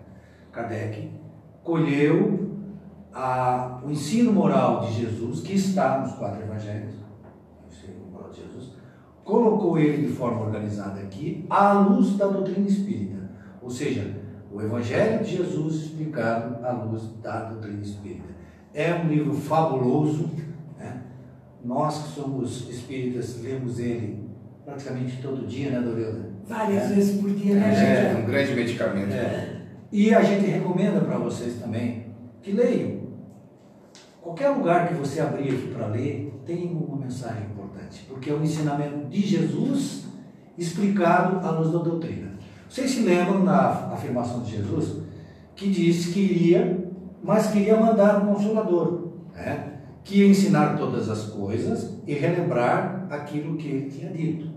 Kardec 0.52 1.12
colheu 1.64 2.58
a, 3.14 3.82
o 3.86 3.90
ensino 3.90 4.34
moral 4.34 4.82
de 4.82 5.02
Jesus, 5.02 5.42
que 5.42 5.54
está 5.54 6.00
nos 6.00 6.14
quatro 6.14 6.44
Evangelhos, 6.44 6.96
o 7.64 7.72
ensino 7.72 8.12
moral 8.12 8.32
de 8.32 8.42
Jesus, 8.42 8.74
colocou 9.24 9.78
ele 9.78 10.08
de 10.08 10.14
forma 10.14 10.42
organizada 10.42 11.00
aqui 11.00 11.46
à 11.50 11.74
luz 11.74 12.18
da 12.18 12.28
doutrina 12.28 12.68
espírita. 12.68 13.30
Ou 13.62 13.70
seja, 13.70 14.27
o 14.58 14.62
Evangelho 14.62 15.24
de 15.24 15.38
Jesus 15.38 15.84
explicado 15.84 16.66
à 16.66 16.72
luz 16.72 17.04
da 17.22 17.44
doutrina 17.44 17.82
espírita. 17.82 18.28
É 18.74 18.92
um 18.96 19.08
livro 19.08 19.34
fabuloso. 19.34 20.32
Né? 20.80 21.02
Nós 21.64 22.00
que 22.04 22.10
somos 22.10 22.68
espíritas 22.68 23.40
lemos 23.42 23.78
ele 23.78 24.28
praticamente 24.66 25.22
todo 25.22 25.46
dia, 25.46 25.70
né, 25.70 25.80
Dorilda? 25.80 26.32
Várias 26.48 26.92
é. 26.92 26.96
vezes 26.96 27.22
por 27.22 27.30
dia, 27.30 27.56
né, 27.56 27.74
é, 27.74 28.14
É 28.14 28.18
um 28.18 28.26
grande 28.26 28.54
medicamento. 28.54 29.14
É. 29.14 29.62
E 29.92 30.14
a 30.14 30.22
gente 30.24 30.48
recomenda 30.48 31.02
para 31.02 31.20
vocês 31.20 31.60
também 31.60 32.08
que 32.42 32.52
leiam. 32.52 32.98
Qualquer 34.22 34.50
lugar 34.50 34.88
que 34.88 34.96
você 34.96 35.22
abrir 35.22 35.50
aqui 35.50 35.68
para 35.74 35.88
ler, 35.88 36.34
tem 36.46 36.72
uma 36.72 36.98
mensagem 36.98 37.44
importante, 37.44 38.06
porque 38.10 38.30
é 38.30 38.34
o 38.34 38.44
ensinamento 38.44 39.08
de 39.08 39.22
Jesus 39.22 40.06
explicado 40.58 41.46
à 41.46 41.52
luz 41.52 41.72
da 41.72 41.80
doutrina. 41.80 42.27
Vocês 42.70 42.92
se 42.92 43.00
lembram 43.02 43.44
na 43.44 43.94
afirmação 43.94 44.42
de 44.42 44.58
Jesus 44.58 45.02
que 45.56 45.70
disse 45.70 46.12
que 46.12 46.20
iria, 46.20 46.86
mas 47.24 47.48
queria 47.48 47.80
mandar 47.80 48.22
um 48.22 48.34
consolador, 48.34 49.08
né? 49.34 49.74
que 50.04 50.20
ia 50.20 50.28
ensinar 50.28 50.78
todas 50.78 51.10
as 51.10 51.26
coisas 51.26 51.98
e 52.06 52.14
relembrar 52.14 53.08
aquilo 53.10 53.58
que 53.58 53.68
ele 53.68 53.90
tinha 53.90 54.12
dito. 54.12 54.50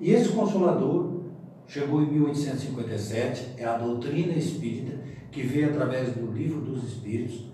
E 0.00 0.12
esse 0.12 0.28
consolador 0.30 1.22
chegou 1.66 2.02
em 2.02 2.12
1857, 2.12 3.54
é 3.56 3.64
a 3.64 3.78
doutrina 3.78 4.34
espírita 4.34 4.98
que 5.32 5.42
veio 5.42 5.70
através 5.70 6.14
do 6.14 6.30
livro 6.32 6.60
dos 6.60 6.84
Espíritos. 6.84 7.46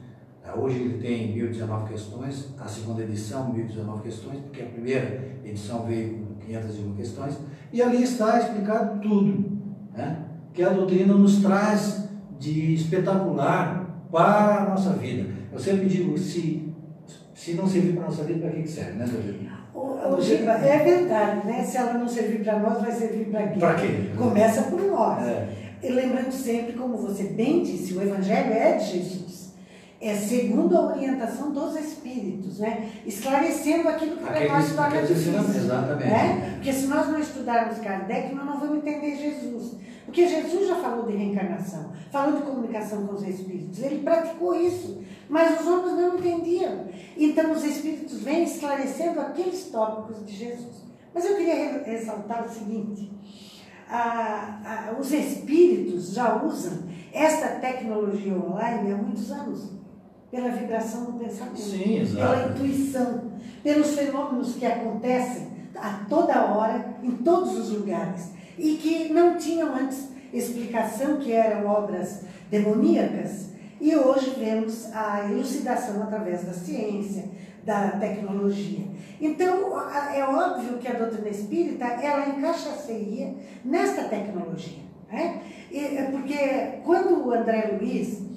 Hoje 0.55 0.81
ele 0.81 0.99
tem 0.99 1.35
1019 1.35 1.89
questões, 1.93 2.55
a 2.59 2.69
segunda 2.69 3.03
edição 3.03 3.53
1019 3.53 4.03
questões, 4.03 4.41
porque 4.41 4.61
a 4.61 4.67
primeira 4.67 5.39
edição 5.45 5.87
veio 5.87 6.19
com 6.19 6.35
501 6.45 6.95
questões, 6.95 7.39
e 7.73 7.81
ali 7.81 8.03
está 8.03 8.39
explicado 8.39 9.01
tudo 9.01 9.62
né? 9.95 10.17
que 10.53 10.63
a 10.63 10.71
doutrina 10.71 11.15
nos 11.15 11.41
traz 11.41 12.09
de 12.39 12.75
espetacular 12.75 14.07
para 14.11 14.63
a 14.63 14.71
nossa 14.71 14.91
vida. 14.91 15.31
Eu 15.53 15.59
sempre 15.59 15.87
digo, 15.87 16.17
se, 16.19 16.73
se 17.35 17.55
não 17.55 17.67
servir 17.67 17.95
para 17.95 18.05
a 18.05 18.07
nossa 18.07 18.25
vida, 18.25 18.41
para 18.41 18.51
que 18.51 18.69
serve, 18.69 18.93
né, 18.93 19.07
doutrina? 19.07 19.63
Ô, 19.75 19.97
é 20.63 20.79
verdade, 20.79 21.47
né? 21.47 21.65
Se 21.65 21.79
ela 21.79 21.95
não 21.95 22.07
servir 22.07 22.43
para 22.43 22.59
nós, 22.59 22.83
vai 22.83 22.93
servir 22.93 23.27
para 23.27 23.49
quê? 23.49 23.59
Para 23.59 23.75
quê? 23.75 24.11
Começa 24.19 24.63
por 24.63 24.83
nós. 24.83 25.27
É. 25.27 25.49
E 25.83 25.89
lembrando 25.91 26.31
sempre, 26.31 26.75
como 26.75 26.97
você 26.97 27.25
bem 27.25 27.63
disse, 27.63 27.95
o 27.95 28.03
Evangelho 28.03 28.53
é 28.53 28.77
de 28.77 28.85
Jesus. 28.85 29.22
É 30.05 30.17
segundo 30.17 30.77
a 30.77 30.87
orientação 30.87 31.53
dos 31.53 31.77
Espíritos, 31.77 32.59
né? 32.59 32.91
Esclarecendo 33.07 33.89
aquilo 33.89 34.17
que 34.17 34.25
para 34.25 34.49
nós 34.49 34.75
torna 34.75 35.01
difícil. 35.03 35.39
Exatamente. 35.39 36.11
Né? 36.11 36.51
Porque 36.55 36.73
se 36.73 36.89
nós 36.89 37.07
não 37.07 37.21
estudarmos 37.21 37.79
Kardec, 37.79 38.35
nós 38.35 38.45
não 38.45 38.59
vamos 38.59 38.79
entender 38.79 39.17
Jesus. 39.17 39.77
Porque 40.05 40.27
Jesus 40.27 40.67
já 40.67 40.75
falou 40.75 41.07
de 41.07 41.17
reencarnação, 41.17 41.93
falou 42.11 42.37
de 42.37 42.43
comunicação 42.43 43.07
com 43.07 43.15
os 43.15 43.23
Espíritos. 43.23 43.79
Ele 43.79 44.03
praticou 44.03 44.57
isso. 44.57 45.05
Mas 45.29 45.61
os 45.61 45.67
homens 45.69 45.97
não 45.97 46.19
entendiam. 46.19 46.87
Então 47.17 47.53
os 47.53 47.63
Espíritos 47.63 48.25
vêm 48.25 48.43
esclarecendo 48.43 49.21
aqueles 49.21 49.67
tópicos 49.71 50.27
de 50.27 50.35
Jesus. 50.35 50.83
Mas 51.15 51.25
eu 51.27 51.37
queria 51.37 51.81
ressaltar 51.85 52.45
o 52.45 52.49
seguinte: 52.49 53.09
os 54.99 55.13
Espíritos 55.13 56.13
já 56.13 56.43
usam 56.43 56.91
esta 57.13 57.61
tecnologia 57.61 58.35
online 58.35 58.91
há 58.91 58.97
muitos 58.97 59.31
anos 59.31 59.81
pela 60.33 60.49
vibração 60.49 61.05
do 61.05 61.13
pensamento, 61.19 61.59
Sim, 61.59 62.15
pela 62.17 62.49
intuição, 62.49 63.33
pelos 63.63 63.95
fenômenos 63.95 64.55
que 64.55 64.65
acontecem 64.65 65.49
a 65.77 66.07
toda 66.09 66.47
hora, 66.47 66.97
em 67.03 67.11
todos 67.19 67.55
os 67.59 67.71
lugares, 67.71 68.31
e 68.57 68.77
que 68.77 69.13
não 69.13 69.37
tinham 69.37 69.75
antes 69.75 70.09
explicação, 70.33 71.19
que 71.19 71.33
eram 71.33 71.67
obras 71.67 72.23
demoníacas, 72.51 73.51
e 73.79 73.95
hoje 73.95 74.35
vemos 74.39 74.91
a 74.95 75.31
elucidação 75.31 76.03
através 76.03 76.45
da 76.45 76.55
ciência, 76.55 77.25
da 77.63 77.91
tecnologia. 77.91 78.87
Então, 79.21 79.79
é 80.15 80.25
óbvio 80.25 80.79
que 80.79 80.89
a 80.89 80.95
doutrina 80.95 81.29
espírita, 81.29 81.85
ela 81.85 82.31
encaixaceia 82.31 83.35
nesta 83.63 84.05
tecnologia. 84.05 84.81
Né? 85.11 85.43
E, 85.71 85.79
é 85.79 86.09
porque 86.11 86.81
quando 86.85 87.27
o 87.27 87.33
André 87.33 87.77
Luiz 87.79 88.32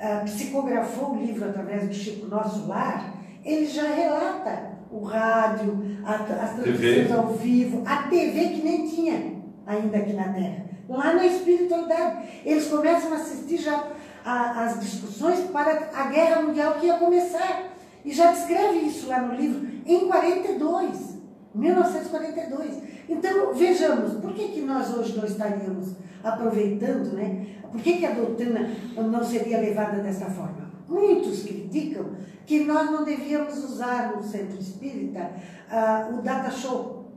uh, 0.00 0.24
psicografou 0.24 1.12
o 1.12 1.16
livro 1.16 1.48
através 1.48 1.88
do 1.88 1.94
Chico 1.94 2.26
Nosso 2.26 2.66
Lar, 2.66 3.14
ele 3.44 3.66
já 3.66 3.86
relata 3.94 4.76
o 4.90 5.04
rádio, 5.04 5.98
a, 6.04 6.14
as 6.14 6.54
transmissões 6.54 7.12
ao 7.12 7.28
vivo, 7.34 7.82
a 7.86 8.04
TV 8.04 8.48
que 8.48 8.62
nem 8.62 8.86
tinha 8.86 9.36
ainda 9.66 9.98
aqui 9.98 10.12
na 10.12 10.32
Terra. 10.32 10.66
Lá 10.88 11.14
na 11.14 11.26
espiritualidade. 11.26 12.28
Eles 12.44 12.68
começam 12.68 13.12
a 13.12 13.16
assistir 13.16 13.58
já 13.58 13.88
as 14.24 14.80
discussões 14.80 15.40
para 15.50 15.90
a 15.92 16.06
guerra 16.06 16.42
mundial 16.42 16.74
que 16.74 16.86
ia 16.86 16.96
começar. 16.96 17.64
E 18.04 18.12
já 18.12 18.30
descreve 18.30 18.78
isso 18.78 19.08
lá 19.08 19.20
no 19.20 19.34
livro, 19.34 19.66
em 19.84 20.06
42, 20.06 21.18
1942. 21.54 22.82
Então, 23.08 23.52
vejamos, 23.52 24.20
por 24.20 24.32
que, 24.32 24.48
que 24.48 24.60
nós 24.60 24.96
hoje 24.96 25.16
não 25.16 25.24
estaríamos 25.24 25.96
aproveitando, 26.26 27.14
né? 27.14 27.46
Por 27.70 27.80
que, 27.80 27.98
que 27.98 28.06
a 28.06 28.12
doutrina 28.12 28.70
não 28.96 29.24
seria 29.24 29.60
levada 29.60 30.02
dessa 30.02 30.26
forma? 30.26 30.70
Muitos 30.88 31.42
criticam 31.42 32.10
que 32.44 32.64
nós 32.64 32.90
não 32.90 33.04
devíamos 33.04 33.56
usar 33.64 34.14
no 34.14 34.22
centro 34.22 34.58
espírita 34.58 35.30
uh, 35.70 36.18
o 36.18 36.22
data 36.22 36.50
show. 36.50 37.10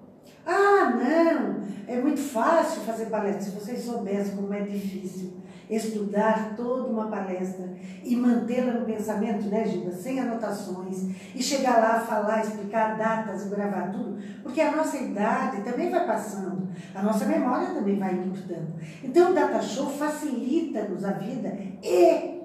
Ah, 0.45 0.91
não, 0.95 1.61
é 1.87 2.01
muito 2.01 2.19
fácil 2.19 2.81
fazer 2.81 3.05
palestra. 3.05 3.43
Se 3.43 3.51
vocês 3.51 3.83
soubessem 3.83 4.35
como 4.35 4.53
é 4.53 4.61
difícil 4.61 5.33
estudar 5.69 6.55
toda 6.55 6.89
uma 6.89 7.07
palestra 7.07 7.75
e 8.03 8.15
mantê-la 8.15 8.73
no 8.73 8.85
pensamento, 8.85 9.45
né, 9.45 9.65
Gilda? 9.65 9.91
Sem 9.91 10.19
anotações, 10.19 11.09
e 11.35 11.43
chegar 11.43 11.79
lá, 11.79 11.99
falar, 11.99 12.41
explicar 12.41 12.97
datas, 12.97 13.47
gravar 13.47 13.91
tudo, 13.91 14.17
porque 14.41 14.61
a 14.61 14.75
nossa 14.75 14.97
idade 14.97 15.61
também 15.61 15.91
vai 15.91 16.05
passando, 16.07 16.69
a 16.93 17.03
nossa 17.03 17.25
memória 17.25 17.67
também 17.67 17.99
vai 17.99 18.13
encurtando. 18.15 18.73
Então, 19.03 19.31
o 19.31 19.35
Data 19.35 19.61
Show 19.61 19.89
facilita-nos 19.91 21.05
a 21.05 21.11
vida 21.11 21.55
e 21.83 22.39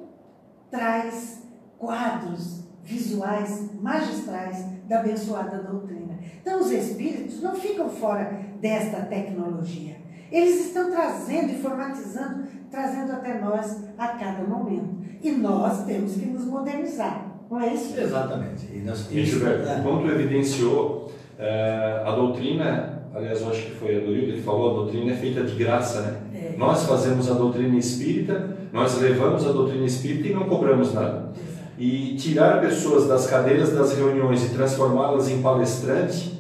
traz 0.71 1.43
quadros 1.79 2.65
visuais 2.83 3.71
magistrais 3.81 4.65
da 4.87 5.01
abençoada 5.01 5.63
doutrina. 5.63 6.19
Então, 6.41 6.61
os 6.61 6.71
espíritos 6.71 7.41
não 7.41 7.55
ficam 7.55 7.89
fora 7.89 8.39
desta 8.61 9.01
tecnologia. 9.03 9.97
Eles 10.31 10.67
estão 10.67 10.91
trazendo, 10.91 11.53
informatizando, 11.53 12.45
trazendo 12.71 13.13
até 13.13 13.41
nós 13.41 13.85
a 13.97 14.09
cada 14.09 14.45
momento. 14.45 15.05
E 15.23 15.31
nós 15.31 15.85
temos 15.85 16.15
que 16.15 16.27
nos 16.27 16.45
modernizar, 16.45 17.27
não 17.51 17.61
é 17.61 17.73
isso? 17.73 17.99
Exatamente. 17.99 18.67
E, 18.73 18.79
nós, 18.79 19.09
e 19.11 19.25
Gilberto, 19.25 19.69
é. 19.69 19.81
como 19.81 20.03
tu 20.03 20.11
evidenciou, 20.11 21.13
é, 21.39 22.03
a 22.05 22.13
doutrina, 22.13 23.03
aliás, 23.15 23.41
eu 23.41 23.49
acho 23.49 23.63
que 23.63 23.71
foi 23.73 23.97
a 23.97 24.01
do 24.01 24.11
ele 24.11 24.43
falou, 24.43 24.71
a 24.71 24.75
doutrina 24.83 25.13
é 25.13 25.17
feita 25.17 25.43
de 25.43 25.55
graça, 25.55 26.01
né? 26.03 26.17
É. 26.35 26.55
Nós 26.57 26.85
fazemos 26.85 27.31
a 27.31 27.35
doutrina 27.35 27.77
espírita, 27.77 28.57
nós 28.73 28.99
levamos 29.01 29.47
a 29.47 29.53
doutrina 29.53 29.85
espírita 29.85 30.29
e 30.29 30.35
não 30.35 30.45
cobramos 30.45 30.93
nada. 30.93 31.33
E 31.79 32.15
tirar 32.17 32.61
pessoas 32.61 33.09
das 33.09 33.27
cadeiras 33.27 33.73
das 33.73 33.97
reuniões 33.97 34.45
e 34.45 34.55
transformá-las 34.55 35.29
em 35.29 35.43
palestrante 35.43 36.35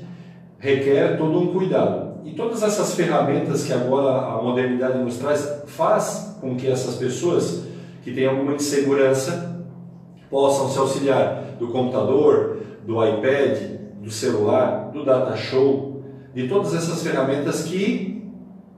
requer 0.58 1.18
todo 1.18 1.38
um 1.38 1.52
cuidado. 1.52 2.04
E 2.24 2.32
todas 2.32 2.62
essas 2.62 2.94
ferramentas 2.94 3.64
que 3.64 3.72
agora 3.72 4.34
a 4.34 4.42
modernidade 4.42 4.98
nos 4.98 5.18
traz 5.18 5.62
faz 5.66 6.38
com 6.40 6.56
que 6.56 6.66
essas 6.66 6.96
pessoas 6.96 7.64
que 8.02 8.14
têm 8.14 8.26
alguma 8.26 8.54
insegurança 8.54 9.62
possam 10.30 10.70
se 10.70 10.78
auxiliar 10.78 11.44
do 11.58 11.68
computador, 11.68 12.60
do 12.87 13.04
iPad, 13.04 13.58
do 14.00 14.10
celular, 14.10 14.90
do 14.90 15.04
data 15.04 15.37
show, 15.37 16.02
de 16.34 16.48
todas 16.48 16.74
essas 16.74 17.02
ferramentas 17.02 17.62
que 17.62 18.26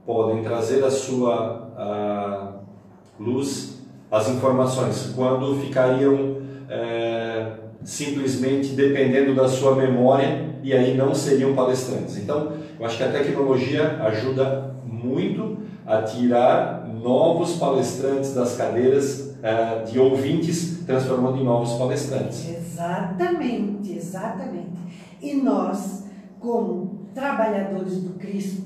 podem 0.05 0.43
trazer 0.43 0.83
a 0.83 0.91
sua 0.91 1.65
a 1.77 2.53
luz 3.19 3.81
as 4.11 4.29
informações 4.29 5.13
quando 5.15 5.59
ficariam 5.61 6.37
é, 6.69 7.51
simplesmente 7.83 8.69
dependendo 8.69 9.35
da 9.35 9.47
sua 9.47 9.75
memória 9.75 10.46
e 10.63 10.73
aí 10.73 10.95
não 10.95 11.13
seriam 11.13 11.53
palestrantes. 11.53 12.17
Então, 12.17 12.53
eu 12.79 12.85
acho 12.85 12.97
que 12.97 13.03
a 13.03 13.11
tecnologia 13.11 13.97
ajuda 14.03 14.75
muito 14.85 15.57
a 15.85 16.01
tirar 16.01 16.87
novos 17.01 17.53
palestrantes 17.53 18.33
das 18.33 18.57
cadeiras 18.57 19.35
é, 19.41 19.83
de 19.83 19.99
ouvintes, 19.99 20.83
transformando 20.85 21.37
em 21.37 21.43
novos 21.43 21.73
palestrantes. 21.73 22.49
Exatamente, 22.49 23.93
exatamente. 23.93 24.77
E 25.21 25.33
nós, 25.35 26.05
como 26.39 27.07
trabalhadores 27.13 28.01
do 28.01 28.19
Cristo, 28.19 28.63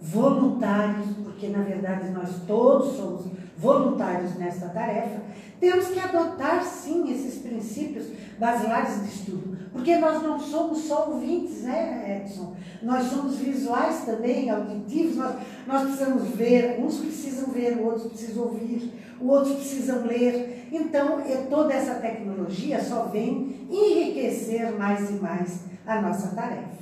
voluntários, 0.00 1.06
porque 1.24 1.48
na 1.48 1.62
verdade 1.62 2.10
nós 2.10 2.30
todos 2.46 2.96
somos 2.96 3.35
voluntários 3.58 4.34
nesta 4.36 4.68
tarefa, 4.68 5.20
temos 5.58 5.88
que 5.88 5.98
adotar 5.98 6.62
sim 6.62 7.10
esses 7.10 7.40
princípios 7.40 8.06
basilares 8.38 9.02
de 9.02 9.08
estudo, 9.08 9.56
porque 9.72 9.96
nós 9.96 10.22
não 10.22 10.38
somos 10.38 10.80
só 10.80 11.10
ouvintes, 11.10 11.62
né, 11.62 12.22
Edson? 12.22 12.54
Nós 12.82 13.04
somos 13.04 13.36
visuais 13.36 14.04
também, 14.04 14.50
auditivos, 14.50 15.16
nós, 15.16 15.36
nós 15.66 15.82
precisamos 15.82 16.28
ver, 16.34 16.78
uns 16.78 16.98
precisam 16.98 17.50
ver, 17.50 17.78
outros 17.80 18.08
precisam 18.08 18.42
ouvir, 18.44 18.92
outros 19.20 19.54
precisam 19.54 20.06
ler. 20.06 20.68
Então, 20.70 21.22
toda 21.48 21.72
essa 21.72 21.94
tecnologia 21.94 22.82
só 22.82 23.04
vem 23.04 23.66
enriquecer 23.70 24.72
mais 24.72 25.08
e 25.10 25.14
mais 25.14 25.60
a 25.86 26.02
nossa 26.02 26.34
tarefa. 26.34 26.76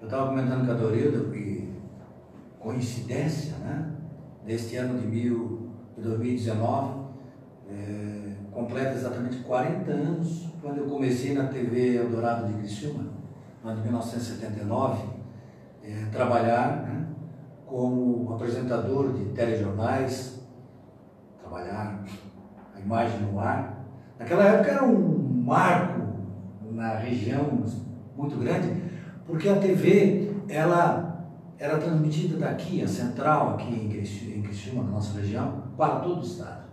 Eu 0.00 0.06
estava 0.06 0.30
comentando 0.30 0.64
com 0.64 0.72
a 0.72 0.74
Dorilda 0.74 1.30
que 1.30 1.68
coincidência, 2.58 3.54
né? 3.58 3.90
Deste 4.46 4.76
ano 4.76 4.98
de, 4.98 5.06
mil, 5.06 5.61
de 5.96 6.02
2019, 6.02 7.02
é, 7.68 8.32
completa 8.50 8.92
exatamente 8.94 9.38
40 9.38 9.90
anos 9.90 10.48
quando 10.60 10.78
eu 10.78 10.86
comecei 10.86 11.34
na 11.34 11.48
TV 11.48 11.96
Eldorado 11.96 12.46
de 12.46 12.54
Criciúma, 12.54 13.10
no 13.62 13.70
ano 13.70 13.78
de 13.78 13.88
1979, 13.88 15.02
é, 15.82 16.06
trabalhar 16.10 16.82
né, 16.82 17.06
como 17.66 18.34
apresentador 18.34 19.12
de 19.12 19.24
telejornais, 19.32 20.40
trabalhar 21.40 22.04
a 22.74 22.80
imagem 22.80 23.20
no 23.20 23.40
ar. 23.40 23.84
Naquela 24.18 24.44
época 24.44 24.70
era 24.70 24.84
um 24.84 25.42
marco 25.44 26.02
na 26.70 26.94
região 26.96 27.64
muito 28.16 28.36
grande, 28.38 28.82
porque 29.26 29.48
a 29.48 29.58
TV 29.58 30.32
ela 30.48 31.11
era 31.62 31.78
transmitida 31.78 32.38
daqui, 32.38 32.82
a 32.82 32.88
central 32.88 33.50
aqui 33.50 33.72
em 33.72 34.42
Criciúma, 34.42 34.82
na 34.82 34.90
nossa 34.90 35.20
região, 35.20 35.62
para 35.76 36.00
todo 36.00 36.20
o 36.20 36.24
estado. 36.24 36.64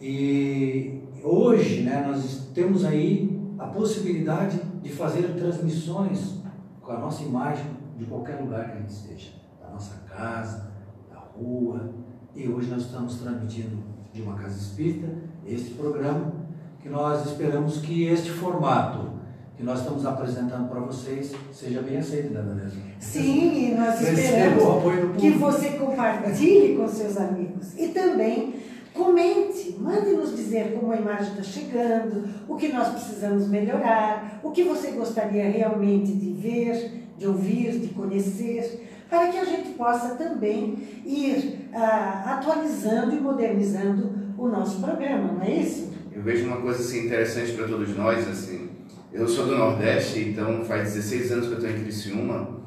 E 0.00 1.02
hoje 1.24 1.82
né, 1.82 2.06
nós 2.06 2.52
temos 2.54 2.84
aí 2.84 3.36
a 3.58 3.66
possibilidade 3.66 4.60
de 4.80 4.92
fazer 4.92 5.34
transmissões 5.34 6.40
com 6.80 6.92
a 6.92 7.00
nossa 7.00 7.24
imagem 7.24 7.66
de 7.98 8.04
qualquer 8.04 8.40
lugar 8.40 8.64
que 8.66 8.76
a 8.76 8.80
gente 8.80 8.90
esteja, 8.90 9.32
da 9.60 9.70
nossa 9.70 10.04
casa, 10.08 10.70
da 11.10 11.18
rua. 11.18 11.92
E 12.36 12.48
hoje 12.48 12.70
nós 12.70 12.82
estamos 12.82 13.16
transmitindo 13.16 13.76
de 14.12 14.22
uma 14.22 14.36
casa 14.36 14.56
espírita 14.56 15.08
este 15.44 15.74
programa 15.74 16.32
que 16.80 16.88
nós 16.88 17.26
esperamos 17.26 17.78
que 17.78 18.04
este 18.04 18.30
formato 18.30 19.17
que 19.58 19.64
nós 19.64 19.80
estamos 19.80 20.06
apresentando 20.06 20.68
para 20.68 20.78
vocês 20.78 21.32
seja 21.52 21.82
bem 21.82 21.98
aceito, 21.98 22.32
né, 22.32 22.40
Vanessa? 22.40 22.76
Sim, 23.00 23.74
nós 23.74 24.00
esperamos 24.00 25.20
que 25.20 25.30
você 25.30 25.70
compartilhe 25.70 26.76
com 26.76 26.88
seus 26.88 27.16
amigos 27.16 27.76
e 27.76 27.88
também 27.88 28.54
Comente, 28.98 29.76
mande 29.78 30.10
nos 30.10 30.34
dizer 30.34 30.72
como 30.72 30.90
a 30.90 30.96
imagem 30.96 31.30
está 31.30 31.42
chegando, 31.42 32.28
o 32.48 32.56
que 32.56 32.72
nós 32.72 32.88
precisamos 32.88 33.46
melhorar, 33.46 34.40
o 34.42 34.50
que 34.50 34.64
você 34.64 34.90
gostaria 34.90 35.48
realmente 35.48 36.10
de 36.10 36.32
ver, 36.32 37.04
de 37.16 37.24
ouvir, 37.24 37.78
de 37.78 37.88
conhecer, 37.94 38.88
para 39.08 39.28
que 39.28 39.38
a 39.38 39.44
gente 39.44 39.70
possa 39.74 40.16
também 40.16 40.76
ir 41.06 41.68
ah, 41.72 42.38
atualizando 42.38 43.14
e 43.14 43.20
modernizando 43.20 44.10
o 44.36 44.48
nosso 44.48 44.80
programa, 44.80 45.32
não 45.32 45.42
é 45.42 45.50
isso? 45.52 45.92
Eu 46.12 46.22
vejo 46.22 46.46
uma 46.46 46.60
coisa 46.60 46.80
assim, 46.80 47.06
interessante 47.06 47.52
para 47.52 47.68
todos 47.68 47.96
nós, 47.96 48.28
assim, 48.28 48.67
eu 49.12 49.26
sou 49.26 49.46
do 49.46 49.56
Nordeste, 49.56 50.20
então 50.20 50.64
faz 50.64 50.94
16 50.94 51.32
anos 51.32 51.46
que 51.46 51.52
eu 51.52 51.58
estou 51.58 51.70
em 51.70 51.82
Criciúma, 51.82 52.58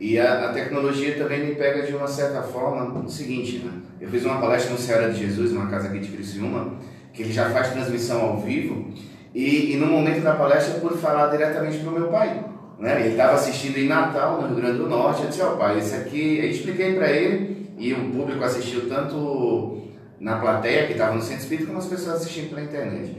e 0.00 0.18
a, 0.18 0.50
a, 0.50 0.52
tecnologia 0.52 1.16
também 1.16 1.46
me 1.46 1.54
pega 1.54 1.86
de 1.86 1.94
uma 1.94 2.08
certa 2.08 2.42
forma 2.42 2.84
no 2.84 3.08
seguinte, 3.08 3.58
né? 3.58 3.72
Eu 4.00 4.08
fiz 4.08 4.24
uma 4.24 4.40
palestra 4.40 4.72
no 4.72 4.78
Ceará 4.78 5.08
de 5.08 5.20
Jesus, 5.20 5.52
numa 5.52 5.70
casa 5.70 5.88
aqui 5.88 6.00
de 6.00 6.08
Criciúma, 6.08 6.74
que 7.12 7.22
ele 7.22 7.32
já 7.32 7.50
faz 7.50 7.70
transmissão 7.70 8.20
ao 8.20 8.40
vivo, 8.40 8.90
e, 9.34 9.72
e 9.72 9.76
no 9.76 9.86
momento 9.86 10.22
da 10.22 10.34
palestra 10.34 10.74
eu 10.74 10.80
pude 10.80 10.98
falar 10.98 11.28
diretamente 11.28 11.78
para 11.78 11.90
o 11.90 11.94
meu 11.94 12.08
pai. 12.08 12.44
Né? 12.78 13.00
Ele 13.00 13.10
estava 13.10 13.34
assistindo 13.34 13.78
em 13.78 13.86
Natal, 13.86 14.42
no 14.42 14.48
Rio 14.48 14.56
Grande 14.56 14.78
do 14.78 14.88
Norte, 14.88 15.22
eu 15.22 15.28
disse, 15.28 15.42
ó 15.42 15.54
oh, 15.54 15.56
pai, 15.56 15.78
esse 15.78 15.94
aqui, 15.94 16.38
eu 16.38 16.50
expliquei 16.50 16.94
para 16.94 17.10
ele, 17.10 17.70
e 17.78 17.92
o 17.92 18.10
público 18.10 18.42
assistiu 18.42 18.88
tanto 18.88 19.82
na 20.18 20.38
plateia, 20.38 20.86
que 20.86 20.92
estava 20.92 21.14
no 21.14 21.22
centro 21.22 21.42
espírita, 21.42 21.66
como 21.66 21.78
as 21.78 21.86
pessoas 21.86 22.16
assistindo 22.16 22.50
pela 22.50 22.62
internet. 22.62 23.16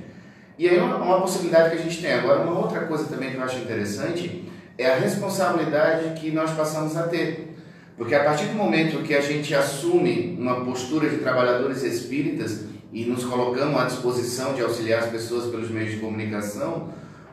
E 0.58 0.70
aí 0.70 0.78
uma, 0.78 0.98
uma 0.98 1.22
possibilidade 1.22 1.72
que 1.72 1.82
a 1.82 1.82
gente 1.82 2.02
tem. 2.02 2.14
Agora, 2.14 2.42
uma 2.42 2.60
outra 2.60 2.82
coisa 2.82 3.06
também 3.06 3.32
que 3.32 3.38
eu 3.38 3.44
acho 3.44 3.58
interessante 3.58 4.50
é 4.78 4.88
a 4.88 4.96
responsabilidade 4.96 6.20
que 6.20 6.32
nós 6.32 6.52
passamos 6.52 6.96
a 6.98 7.04
ter. 7.04 7.56
Porque 7.98 8.16
a 8.16 8.24
partir 8.24 8.46
do 8.46 8.56
momento 8.56 9.04
que 9.04 9.14
a 9.14 9.22
gente 9.22 9.54
assume 9.54 10.36
uma 10.40 10.66
postura 10.66 11.10
de 11.10 11.18
trabalhadores 11.18 11.84
espíritas 11.84 12.66
e 12.92 13.06
nos 13.06 13.24
colocamos 13.24 13.80
à 13.80 13.86
disposição 13.86 14.54
de 14.54 14.62
auxiliar 14.62 15.04
as 15.04 15.10
pessoas 15.10 15.50
pelos 15.50 15.70
meios 15.70 15.92
de 15.92 15.98
comunicação, 15.98 16.90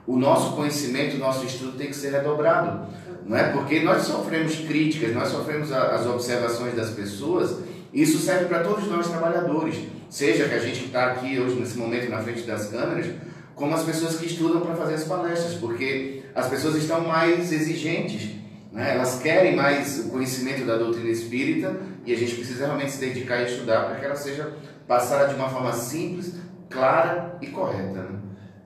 o 0.07 0.17
nosso 0.17 0.55
conhecimento, 0.57 1.17
o 1.17 1.19
nosso 1.19 1.45
estudo 1.45 1.77
tem 1.79 1.89
que 1.89 1.97
ser 1.97 2.13
redobrado. 2.13 2.87
Não 3.27 3.37
é? 3.37 3.53
Porque 3.53 3.81
nós 3.81 4.03
sofremos 4.03 4.57
críticas, 4.57 5.15
nós 5.15 5.29
sofremos 5.29 5.71
as 5.73 6.07
observações 6.07 6.75
das 6.75 6.91
pessoas, 6.91 7.59
isso 7.93 8.19
serve 8.19 8.47
para 8.47 8.61
todos 8.61 8.89
nós 8.89 9.09
trabalhadores, 9.09 9.77
seja 10.11 10.49
que 10.49 10.55
a 10.55 10.59
gente 10.59 10.85
está 10.85 11.13
aqui 11.13 11.41
hoje 11.41 11.55
nesse 11.55 11.79
momento 11.79 12.11
na 12.11 12.19
frente 12.19 12.43
das 12.43 12.67
câmeras, 12.67 13.07
como 13.55 13.75
as 13.75 13.85
pessoas 13.85 14.17
que 14.17 14.27
estudam 14.27 14.61
para 14.61 14.75
fazer 14.75 14.95
as 14.95 15.05
palestras, 15.05 15.55
porque 15.55 16.23
as 16.35 16.49
pessoas 16.49 16.77
estão 16.77 17.01
mais 17.03 17.51
exigentes, 17.53 18.31
né? 18.73 18.95
elas 18.95 19.21
querem 19.23 19.57
mais 19.57 20.01
o 20.01 20.11
conhecimento 20.11 20.67
da 20.67 20.77
doutrina 20.77 21.09
espírita 21.09 21.77
e 22.05 22.13
a 22.13 22.17
gente 22.17 22.35
precisa 22.35 22.67
realmente 22.67 22.93
se 22.93 23.01
dedicar 23.01 23.37
a 23.37 23.45
estudar 23.45 23.87
para 23.87 23.97
que 23.97 24.05
ela 24.05 24.17
seja 24.17 24.53
passada 24.87 25.29
de 25.29 25.35
uma 25.35 25.49
forma 25.49 25.73
simples, 25.73 26.35
clara 26.69 27.39
e 27.41 27.47
correta. 27.47 28.03
Né? 28.03 28.21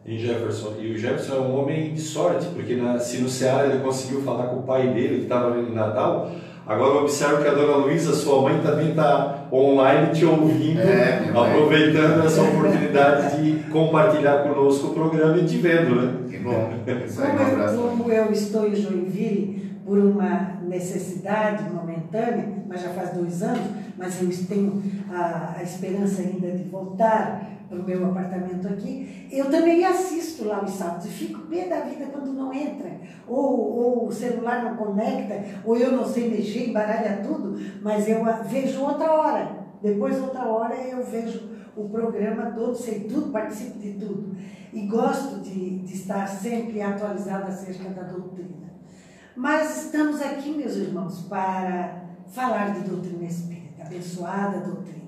em 0.07 0.19
Jefferson. 0.19 0.75
E 0.81 0.93
o 0.93 0.99
Jefferson 0.99 1.37
é 1.37 1.41
um 1.41 1.59
homem 1.59 1.95
de 1.95 2.01
sorte, 2.01 2.47
porque 2.49 2.77
na, 2.77 2.99
se 2.99 3.19
no 3.19 3.29
Ceará 3.29 3.67
ele 3.67 3.83
conseguiu 3.83 4.23
falar 4.23 4.49
com 4.49 4.61
o 4.61 4.63
pai 4.63 4.93
dele, 4.93 5.17
que 5.17 5.23
estava 5.23 5.59
em 5.59 5.73
Natal, 5.73 6.31
agora 6.67 7.01
observo 7.01 7.43
que 7.43 7.49
a 7.49 7.55
dona 7.55 7.77
Luísa, 7.77 8.13
sua 8.15 8.43
mãe, 8.43 8.61
também 8.63 8.91
está 8.91 9.47
online 9.53 10.13
te 10.13 10.25
ouvindo, 10.25 10.81
É, 10.81 11.31
aproveitando 11.35 12.25
essa 12.27 12.43
oportunidade 12.43 13.43
de 13.43 13.71
compartilhar 13.71 14.43
conosco 14.43 14.89
o 14.89 14.95
programa 14.95 15.37
e 15.39 15.45
te 15.45 15.59
vendo, 15.59 15.95
né? 15.97 16.15
Que 16.31 16.39
bom. 16.39 16.71
Como 17.27 17.39
eu, 17.39 17.89
como 17.99 18.13
eu 18.13 18.33
estou 18.33 18.67
em 18.69 18.75
Joinville 18.75 19.65
por 19.85 19.99
uma 19.99 20.59
necessidade 20.67 21.65
momentânea, 21.71 22.49
mas 22.67 22.83
já 22.83 22.89
faz 22.91 23.11
dois 23.11 23.43
anos, 23.43 23.61
mas 23.99 24.21
eu 24.21 24.29
tenho 24.47 24.83
a, 25.13 25.57
a 25.59 25.63
esperança 25.63 26.23
ainda 26.23 26.51
de 26.51 26.65
voltar 26.65 27.54
para 27.75 27.83
o 27.83 27.85
meu 27.85 28.11
apartamento 28.11 28.69
aqui, 28.69 29.27
eu 29.31 29.51
também 29.51 29.85
assisto 29.85 30.45
lá 30.45 30.63
os 30.63 30.71
sábados 30.71 31.07
fico 31.07 31.41
pé 31.47 31.67
da 31.67 31.81
vida 31.81 32.07
quando 32.07 32.33
não 32.33 32.53
entra, 32.53 33.01
ou, 33.27 33.77
ou 33.77 34.07
o 34.09 34.13
celular 34.13 34.65
não 34.65 34.77
conecta, 34.77 35.43
ou 35.65 35.77
eu 35.77 35.93
não 35.93 36.07
sei 36.07 36.31
mexer, 36.31 36.71
embaralha 36.71 37.23
tudo, 37.23 37.59
mas 37.83 38.09
eu 38.09 38.23
vejo 38.45 38.83
outra 38.83 39.13
hora. 39.13 39.65
Depois, 39.83 40.19
outra 40.21 40.47
hora, 40.47 40.75
eu 40.77 41.05
vejo 41.05 41.43
o 41.77 41.89
programa 41.89 42.53
todo, 42.53 42.75
sei 42.75 43.01
tudo, 43.01 43.31
participo 43.31 43.79
de 43.79 43.93
tudo. 43.95 44.35
E 44.73 44.87
gosto 44.87 45.41
de, 45.41 45.81
de 45.81 45.95
estar 45.95 46.27
sempre 46.27 46.81
atualizada 46.81 47.49
acerca 47.49 47.91
da 47.91 48.03
doutrina. 48.03 48.73
Mas 49.37 49.85
estamos 49.85 50.23
aqui, 50.23 50.53
meus 50.53 50.77
irmãos, 50.77 51.27
para 51.29 52.03
falar 52.29 52.73
de 52.73 52.89
doutrina 52.89 53.25
espírita, 53.25 53.83
abençoada 53.85 54.61
doutrina. 54.61 55.04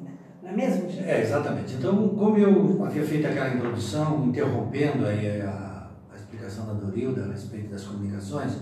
Não 0.47 0.53
é 0.53 0.57
mesmo, 0.57 0.89
gente? 0.89 1.05
É, 1.09 1.21
exatamente. 1.23 1.75
Então, 1.75 2.09
como 2.11 2.39
eu 2.39 2.85
havia 2.85 3.03
feito 3.05 3.27
aquela 3.27 3.55
introdução, 3.55 4.25
interrompendo 4.27 5.05
aí 5.07 5.41
a, 5.43 5.89
a 6.13 6.17
explicação 6.17 6.67
da 6.67 6.73
Dorilda 6.75 7.25
a 7.25 7.33
respeito 7.33 7.69
das 7.71 7.83
comunicações, 7.85 8.53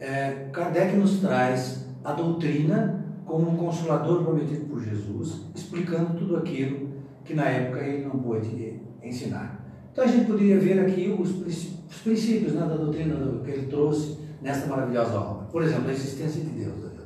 é, 0.00 0.48
Kardec 0.52 0.96
nos 0.96 1.20
traz 1.20 1.86
a 2.04 2.12
doutrina 2.12 3.04
como 3.24 3.50
um 3.50 3.56
consolador 3.56 4.24
prometido 4.24 4.66
por 4.66 4.82
Jesus, 4.82 5.42
explicando 5.54 6.18
tudo 6.18 6.36
aquilo 6.36 6.90
que 7.24 7.34
na 7.34 7.44
época 7.44 7.80
ele 7.84 8.04
não 8.04 8.18
pôde 8.18 8.80
ensinar. 9.02 9.60
Então 9.92 10.04
a 10.04 10.08
gente 10.08 10.24
poderia 10.26 10.58
ver 10.58 10.80
aqui 10.80 11.16
os, 11.16 11.30
os 11.46 11.98
princípios 12.02 12.52
né, 12.54 12.60
da 12.62 12.74
doutrina 12.74 13.14
do- 13.14 13.44
que 13.44 13.50
ele 13.52 13.66
trouxe 13.68 14.18
nessa 14.40 14.66
maravilhosa 14.66 15.14
obra. 15.20 15.46
Por 15.52 15.62
exemplo, 15.62 15.88
a 15.88 15.92
existência 15.92 16.42
de 16.42 16.48
Deus. 16.50 16.72
Dorilda. 16.74 17.02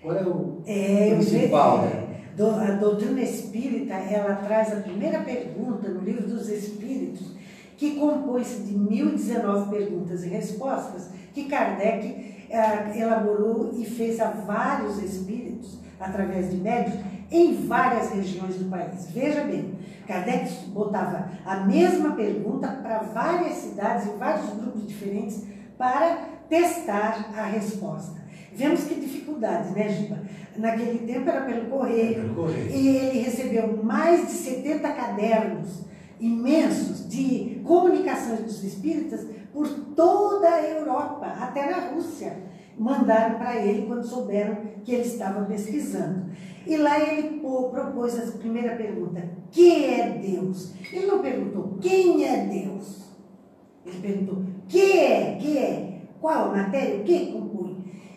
Qual 0.00 0.16
é 0.16 0.22
o 0.24 0.62
É, 0.66 1.14
principal? 1.16 1.82
né? 1.82 2.06
A 2.48 2.72
doutrina 2.72 3.20
espírita, 3.20 3.94
ela 3.94 4.36
traz 4.36 4.72
a 4.72 4.80
primeira 4.80 5.20
pergunta 5.20 5.88
no 5.88 6.00
livro 6.00 6.26
dos 6.26 6.48
Espíritos, 6.48 7.26
que 7.76 7.96
compõe-se 7.96 8.62
de 8.62 8.76
1019 8.76 9.70
perguntas 9.70 10.24
e 10.24 10.28
respostas, 10.28 11.10
que 11.32 11.44
Kardec 11.44 12.46
eh, 12.48 12.98
elaborou 12.98 13.72
e 13.74 13.84
fez 13.84 14.20
a 14.20 14.30
vários 14.30 15.02
espíritos, 15.02 15.78
através 15.98 16.50
de 16.50 16.56
médios, 16.56 16.94
em 17.30 17.66
várias 17.66 18.10
regiões 18.10 18.56
do 18.56 18.70
país. 18.70 19.08
Veja 19.10 19.44
bem, 19.44 19.74
Kardec 20.06 20.50
botava 20.68 21.30
a 21.44 21.56
mesma 21.60 22.14
pergunta 22.14 22.68
para 22.68 23.00
várias 23.00 23.54
cidades, 23.54 24.06
em 24.06 24.16
vários 24.16 24.50
grupos 24.54 24.86
diferentes, 24.86 25.44
para 25.78 26.16
testar 26.48 27.30
a 27.36 27.44
resposta. 27.44 28.19
Vemos 28.54 28.84
que 28.84 28.94
dificuldades, 28.94 29.70
né, 29.72 29.88
Giba? 29.88 30.18
Naquele 30.56 30.98
tempo 31.06 31.28
era 31.30 31.42
pelo 31.42 31.66
correio, 31.70 32.14
Pelo 32.22 32.34
correio. 32.34 32.70
e 32.70 32.88
ele 32.88 33.18
recebeu 33.20 33.82
mais 33.82 34.26
de 34.26 34.32
70 34.32 34.88
cadernos 34.92 35.84
imensos 36.18 37.08
de 37.08 37.60
comunicações 37.64 38.40
dos 38.40 38.62
espíritas 38.62 39.26
por 39.52 39.66
toda 39.96 40.48
a 40.48 40.62
Europa, 40.62 41.26
até 41.26 41.70
na 41.70 41.90
Rússia. 41.90 42.50
Mandaram 42.78 43.38
para 43.38 43.56
ele 43.56 43.86
quando 43.86 44.04
souberam 44.04 44.56
que 44.84 44.92
ele 44.92 45.02
estava 45.02 45.44
pesquisando. 45.44 46.30
E 46.66 46.76
lá 46.76 46.98
ele 46.98 47.40
pô- 47.40 47.68
propôs 47.70 48.18
a 48.18 48.38
primeira 48.38 48.74
pergunta: 48.74 49.22
que 49.50 49.84
é 49.84 50.18
Deus? 50.22 50.72
Ele 50.92 51.06
não 51.06 51.18
perguntou 51.20 51.76
quem 51.80 52.24
é 52.24 52.46
Deus. 52.46 53.10
Ele 53.84 53.98
perguntou: 54.00 54.42
que 54.68 54.92
é? 54.98 55.36
Que 55.40 55.58
é? 55.58 56.00
Qual 56.20 56.50
a 56.52 56.56
matéria? 56.56 57.00
O 57.00 57.04
que 57.04 57.32
compõe? 57.32 57.69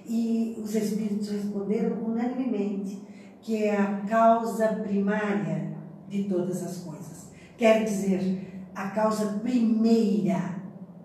E 0.05 0.55
os 0.61 0.75
espíritos 0.75 1.29
responderam 1.29 1.97
unanimemente 2.03 3.01
que 3.41 3.63
é 3.63 3.75
a 3.75 4.01
causa 4.07 4.67
primária 4.67 5.73
de 6.07 6.23
todas 6.23 6.63
as 6.63 6.77
coisas. 6.77 7.31
Quer 7.57 7.83
dizer, 7.83 8.65
a 8.73 8.89
causa 8.89 9.39
primeira 9.41 10.55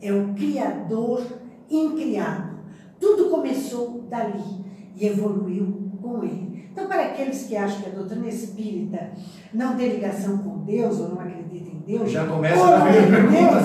é 0.01 0.13
o 0.13 0.35
Criador 0.35 1.25
incriado. 1.69 2.59
Tudo 3.01 3.31
começou 3.31 4.03
dali 4.09 4.65
e 4.97 5.07
evoluiu 5.07 5.91
com 6.01 6.23
ele. 6.23 6.69
Então, 6.73 6.87
para 6.87 7.07
aqueles 7.07 7.45
que 7.45 7.57
acham 7.57 7.83
que 7.83 7.89
a 7.89 7.93
doutrina 7.93 8.29
espírita 8.29 9.11
não 9.53 9.77
tem 9.77 9.89
ligação 9.89 10.39
com 10.39 10.65
Deus 10.65 10.99
ou 11.01 11.09
não 11.09 11.21
acreditam 11.21 11.73
em 11.73 11.81
Deus, 11.81 12.11
Já 12.11 12.27
começa 12.27 12.61
ou 12.61 12.67
não 12.67 12.83
primeira 12.83 13.07
é 13.07 13.11
pergunta. 13.11 13.61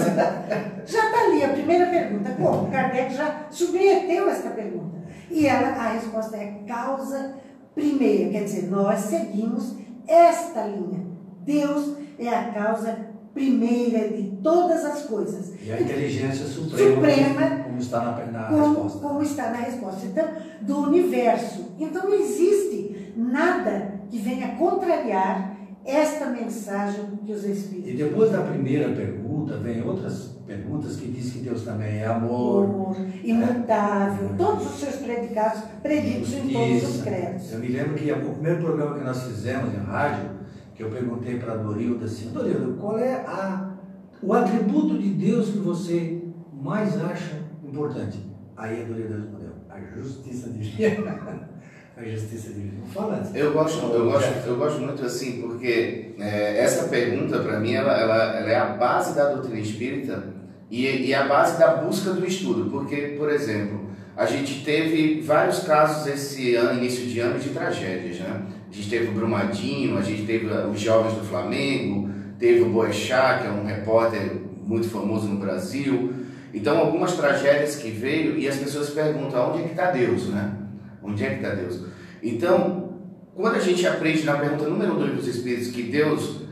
Deus, 0.48 0.92
já 0.92 1.06
está 1.06 1.24
ali 1.26 1.44
a 1.44 1.50
primeira 1.50 1.86
pergunta. 1.88 2.32
Como? 2.32 2.72
Kardec 2.72 3.14
já 3.14 3.48
submeteu 3.52 4.30
esta 4.30 4.50
pergunta. 4.50 5.03
E 5.34 5.48
ela, 5.48 5.70
a 5.70 5.94
resposta 5.94 6.38
é 6.38 6.60
causa 6.68 7.36
primeira. 7.74 8.30
Quer 8.30 8.44
dizer, 8.44 8.70
nós 8.70 9.00
seguimos 9.00 9.76
esta 10.08 10.66
linha. 10.68 11.06
Deus 11.46 11.96
é 12.20 12.30
a 12.30 12.52
causa 12.52 13.12
primeira 13.34 14.10
de 14.10 14.38
todas 14.44 14.86
as 14.86 15.04
coisas. 15.04 15.54
E 15.66 15.72
a 15.72 15.82
inteligência 15.82 16.46
suprema, 16.46 16.96
Suprema. 16.96 17.64
como 17.64 17.78
está 17.80 18.00
na, 18.00 18.26
na 18.32 18.44
Como, 18.48 18.66
resposta. 18.68 19.00
como 19.00 19.22
está 19.24 19.50
na 19.50 19.58
resposta. 19.58 20.06
Então, 20.06 20.26
do 20.62 20.78
universo. 20.84 21.74
Então, 21.80 22.04
não 22.04 22.14
existe 22.14 23.14
nada 23.18 24.02
que 24.10 24.20
venha 24.20 24.56
contrariar 24.56 25.58
esta 25.84 26.28
mensagem 26.28 27.06
que 27.26 27.32
os 27.34 27.44
E 27.44 27.52
Espíritos 27.52 27.98
depois 27.98 28.32
da 28.32 28.42
primeira 28.42 28.90
pergunta, 28.94 29.58
vem 29.58 29.82
outras 29.82 30.33
perguntas 30.46 30.98
que 30.98 31.08
diz 31.08 31.32
que 31.32 31.40
Deus 31.40 31.64
também 31.64 32.00
é 32.00 32.06
amor, 32.06 32.66
amor, 32.66 32.96
imutável, 33.24 34.30
todos 34.38 34.66
os 34.66 34.80
seus 34.80 34.96
predicados 34.98 35.62
preditos 35.82 36.34
em 36.34 36.50
todos 36.50 36.96
os 36.96 37.04
credos. 37.04 37.52
Eu 37.52 37.60
me 37.60 37.68
lembro 37.68 37.94
que 37.94 38.12
o 38.12 38.34
primeiro 38.34 38.62
programa 38.62 38.98
que 39.00 39.06
nós 39.06 39.24
fizemos 39.24 39.74
em 39.74 39.78
rádio, 39.78 40.30
que 40.76 40.84
eu 40.84 40.90
perguntei 40.90 41.40
para 41.40 41.54
a 41.54 41.58
Dorilda 41.58 42.06
assim, 42.06 42.32
Dorilda, 42.32 42.74
qual 42.80 43.00
é 43.00 43.16
a, 43.26 43.74
o 44.22 44.34
atributo 44.34 44.98
de 44.98 45.10
Deus 45.10 45.50
que 45.50 45.60
você 45.60 46.22
mais 46.52 47.02
acha 47.02 47.40
importante? 47.64 48.20
Aí 48.58 48.84
a 48.84 48.86
Dorilda 48.86 49.16
respondeu, 49.16 49.54
a 49.70 49.80
justiça 49.98 50.50
divina. 50.50 51.50
a 51.96 52.04
justiça 52.04 52.50
divina. 52.50 52.80
Não 52.80 52.88
fala 52.88 53.16
antes. 53.16 53.34
Eu 53.34 53.54
gosto, 53.54 53.80
eu 53.94 54.12
gosto, 54.12 54.48
eu 54.48 54.58
gosto 54.58 54.82
muito 54.82 55.06
assim, 55.06 55.42
porque 55.42 56.16
é, 56.20 56.58
essa 56.58 56.90
pergunta, 56.90 57.40
para 57.40 57.60
mim, 57.60 57.74
ela, 57.74 57.94
ela, 57.94 58.40
ela 58.40 58.50
é 58.50 58.58
a 58.58 58.74
base 58.74 59.16
da 59.16 59.32
doutrina 59.32 59.60
espírita 59.60 60.33
e, 60.70 61.08
e 61.08 61.14
a 61.14 61.28
base 61.28 61.58
da 61.60 61.76
busca 61.76 62.12
do 62.12 62.26
estudo. 62.26 62.70
Porque, 62.70 63.16
por 63.18 63.30
exemplo, 63.30 63.90
a 64.16 64.26
gente 64.26 64.64
teve 64.64 65.22
vários 65.22 65.60
casos 65.60 66.08
esse 66.08 66.56
ano, 66.56 66.80
início 66.80 67.06
de 67.08 67.20
ano, 67.20 67.40
de 67.40 67.50
tragédias, 67.50 68.20
né? 68.20 68.42
A 68.72 68.76
gente 68.76 68.90
teve 68.90 69.08
o 69.10 69.12
Brumadinho, 69.12 69.98
a 69.98 70.02
gente 70.02 70.24
teve 70.24 70.48
os 70.48 70.80
jovens 70.80 71.14
do 71.14 71.24
Flamengo, 71.26 72.10
teve 72.40 72.62
o 72.62 72.70
Boechat, 72.70 73.42
que 73.42 73.48
é 73.48 73.52
um 73.52 73.66
repórter 73.66 74.36
muito 74.66 74.90
famoso 74.90 75.28
no 75.28 75.40
Brasil. 75.40 76.14
Então, 76.54 76.78
algumas 76.78 77.16
tragédias 77.16 77.76
que 77.76 77.90
veio 77.90 78.38
e 78.38 78.48
as 78.48 78.56
pessoas 78.56 78.90
perguntam, 78.90 79.52
onde 79.52 79.62
é 79.62 79.64
que 79.64 79.72
está 79.72 79.92
Deus, 79.92 80.28
né? 80.30 80.54
Onde 81.02 81.24
é 81.24 81.30
que 81.30 81.36
está 81.36 81.50
Deus? 81.50 81.82
Então, 82.22 83.00
quando 83.36 83.56
a 83.56 83.60
gente 83.60 83.86
aprende 83.88 84.24
na 84.24 84.38
pergunta 84.38 84.70
número 84.70 84.96
2 84.96 85.16
dos 85.16 85.28
Espíritos 85.28 85.70
que 85.70 85.84
Deus 85.84 86.43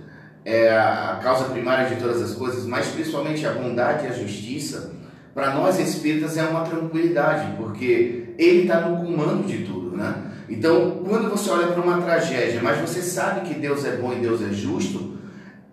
é 0.43 0.69
a 0.71 1.19
causa 1.21 1.45
primária 1.45 1.87
de 1.87 2.01
todas 2.01 2.21
as 2.21 2.33
coisas, 2.33 2.65
mas 2.65 2.87
principalmente 2.87 3.45
a 3.45 3.51
bondade 3.51 4.05
e 4.05 4.07
a 4.07 4.13
justiça, 4.13 4.93
para 5.33 5.53
nós 5.53 5.79
espíritas 5.79 6.37
é 6.37 6.43
uma 6.43 6.61
tranquilidade, 6.61 7.55
porque 7.57 8.33
Ele 8.37 8.63
está 8.63 8.81
no 8.81 8.97
comando 8.97 9.47
de 9.47 9.59
tudo, 9.59 9.95
né? 9.95 10.31
Então, 10.49 11.01
quando 11.07 11.29
você 11.29 11.49
olha 11.49 11.67
para 11.67 11.81
uma 11.81 12.01
tragédia, 12.01 12.59
mas 12.61 12.77
você 12.79 13.01
sabe 13.01 13.47
que 13.47 13.53
Deus 13.53 13.85
é 13.85 13.95
bom 13.95 14.11
e 14.11 14.17
Deus 14.17 14.41
é 14.41 14.51
justo, 14.51 15.17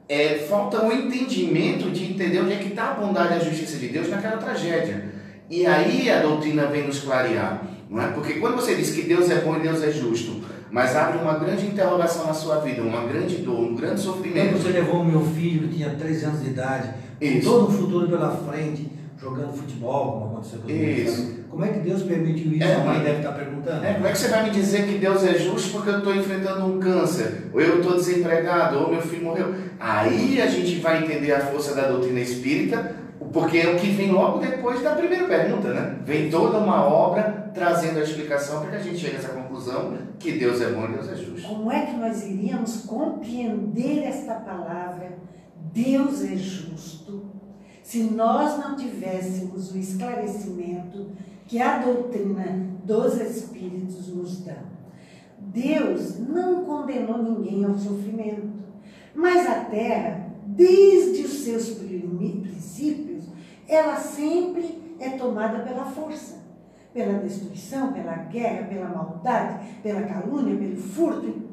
é, 0.08 0.46
falta 0.48 0.84
o 0.84 0.92
entendimento 0.92 1.90
de 1.90 2.04
entender 2.04 2.40
onde 2.40 2.52
é 2.52 2.56
que 2.56 2.68
está 2.68 2.90
a 2.90 2.94
bondade 2.94 3.34
e 3.34 3.36
a 3.36 3.40
justiça 3.40 3.76
de 3.76 3.88
Deus 3.88 4.08
naquela 4.08 4.36
tragédia. 4.36 5.12
E 5.50 5.66
aí 5.66 6.08
a 6.10 6.22
doutrina 6.22 6.66
vem 6.66 6.86
nos 6.86 7.00
clarear, 7.00 7.62
não 7.90 8.00
é? 8.00 8.08
Porque 8.08 8.34
quando 8.34 8.54
você 8.54 8.74
diz 8.74 8.90
que 8.92 9.02
Deus 9.02 9.28
é 9.30 9.40
bom 9.40 9.56
e 9.56 9.60
Deus 9.60 9.82
é 9.82 9.90
justo, 9.90 10.42
mas 10.70 10.94
abre 10.96 11.18
uma 11.18 11.38
grande 11.38 11.66
interrogação 11.66 12.26
na 12.26 12.34
sua 12.34 12.58
vida, 12.60 12.82
uma 12.82 13.06
grande 13.06 13.36
dor, 13.36 13.60
um 13.60 13.74
grande 13.74 14.02
Quando 14.02 14.16
sofrimento. 14.16 14.58
você 14.58 14.68
levou 14.70 15.00
o 15.00 15.04
meu 15.04 15.20
filho, 15.22 15.68
que 15.68 15.76
tinha 15.76 15.90
13 15.90 16.24
anos 16.24 16.42
de 16.42 16.50
idade, 16.50 16.90
Isso. 17.20 17.48
todo 17.48 17.68
um 17.68 17.70
futuro 17.70 18.08
pela 18.08 18.30
frente, 18.30 18.90
jogando 19.20 19.52
futebol, 19.52 20.12
como 20.12 20.32
aconteceu 20.32 20.60
com 20.60 20.70
Isso. 20.70 21.38
Como 21.50 21.64
é 21.64 21.68
que 21.68 21.80
Deus 21.80 22.02
permitiu 22.02 22.52
isso? 22.52 22.62
É, 22.62 22.74
a 22.74 22.84
mãe 22.84 23.00
deve 23.00 23.16
estar 23.16 23.32
perguntando. 23.32 23.84
É, 23.84 23.94
como 23.94 24.06
é 24.06 24.12
que 24.12 24.18
você 24.18 24.28
vai 24.28 24.44
me 24.44 24.50
dizer 24.50 24.86
que 24.86 24.98
Deus 24.98 25.24
é 25.24 25.34
justo 25.34 25.72
porque 25.72 25.90
eu 25.90 25.98
estou 25.98 26.14
enfrentando 26.14 26.66
um 26.66 26.78
câncer, 26.78 27.48
ou 27.52 27.60
eu 27.60 27.80
estou 27.80 27.96
desempregado, 27.96 28.78
ou 28.78 28.92
meu 28.92 29.02
filho 29.02 29.24
morreu? 29.24 29.54
Aí 29.80 30.40
a 30.40 30.46
gente 30.46 30.76
vai 30.78 31.02
entender 31.02 31.32
a 31.32 31.40
força 31.40 31.74
da 31.74 31.88
doutrina 31.88 32.20
espírita, 32.20 32.94
porque 33.32 33.58
é 33.58 33.74
o 33.74 33.78
que 33.78 33.90
vem 33.90 34.10
logo 34.10 34.38
depois 34.38 34.82
da 34.82 34.94
primeira 34.94 35.26
pergunta, 35.26 35.72
né? 35.72 35.98
Vem 36.04 36.30
toda 36.30 36.58
uma 36.58 36.84
obra 36.84 37.50
trazendo 37.54 37.98
a 37.98 38.02
explicação 38.02 38.60
para 38.60 38.70
que 38.70 38.76
a 38.76 38.80
gente 38.80 38.98
chegue 38.98 39.16
a 39.16 39.18
essa 39.18 39.28
conclusão 39.28 39.96
que 40.18 40.32
Deus 40.32 40.60
é 40.60 40.70
bom 40.70 40.84
e 40.84 40.92
Deus 40.92 41.08
é 41.08 41.16
justo. 41.16 41.48
Como 41.48 41.72
é 41.72 41.86
que 41.86 41.96
nós 41.96 42.24
iríamos 42.24 42.82
compreender 42.82 44.04
esta 44.04 44.34
palavra? 44.34 45.18
Deus 45.72 46.24
é 46.24 46.36
justo. 46.36 47.26
Se 47.82 48.02
nós 48.02 48.58
não 48.58 48.76
tivéssemos 48.76 49.72
o 49.72 49.78
esclarecimento 49.78 51.08
que 51.46 51.60
a 51.60 51.78
doutrina 51.78 52.68
dos 52.84 53.18
Espíritos 53.18 54.08
nos 54.14 54.44
dá. 54.44 54.58
Deus 55.38 56.18
não 56.18 56.64
condenou 56.64 57.22
ninguém 57.22 57.64
ao 57.64 57.78
sofrimento, 57.78 58.64
mas 59.14 59.46
a 59.46 59.64
terra, 59.64 60.30
desde 60.46 61.22
os 61.22 61.32
seus 61.44 61.70
princípios, 61.70 63.17
ela 63.68 63.96
sempre 63.96 64.96
é 64.98 65.10
tomada 65.10 65.60
pela 65.60 65.84
força, 65.84 66.38
pela 66.92 67.18
destruição, 67.18 67.92
pela 67.92 68.14
guerra, 68.14 68.66
pela 68.66 68.88
maldade, 68.88 69.66
pela 69.82 70.02
calúnia, 70.02 70.56
pelo 70.56 70.76
furto. 70.76 71.48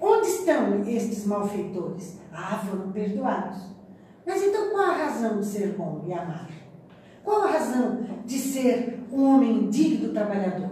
Onde 0.00 0.28
estão 0.28 0.82
estes 0.86 1.26
malfeitores? 1.26 2.18
Ah, 2.32 2.62
foram 2.64 2.92
perdoados. 2.92 3.76
Mas 4.24 4.42
então 4.42 4.70
qual 4.70 4.90
a 4.90 4.96
razão 4.96 5.40
de 5.40 5.46
ser 5.46 5.74
bom 5.76 6.04
e 6.06 6.12
amar? 6.12 6.48
Qual 7.24 7.42
a 7.42 7.52
razão 7.52 8.06
de 8.24 8.38
ser 8.38 9.04
um 9.10 9.24
homem 9.24 9.68
digno 9.68 10.12
trabalhador? 10.12 10.70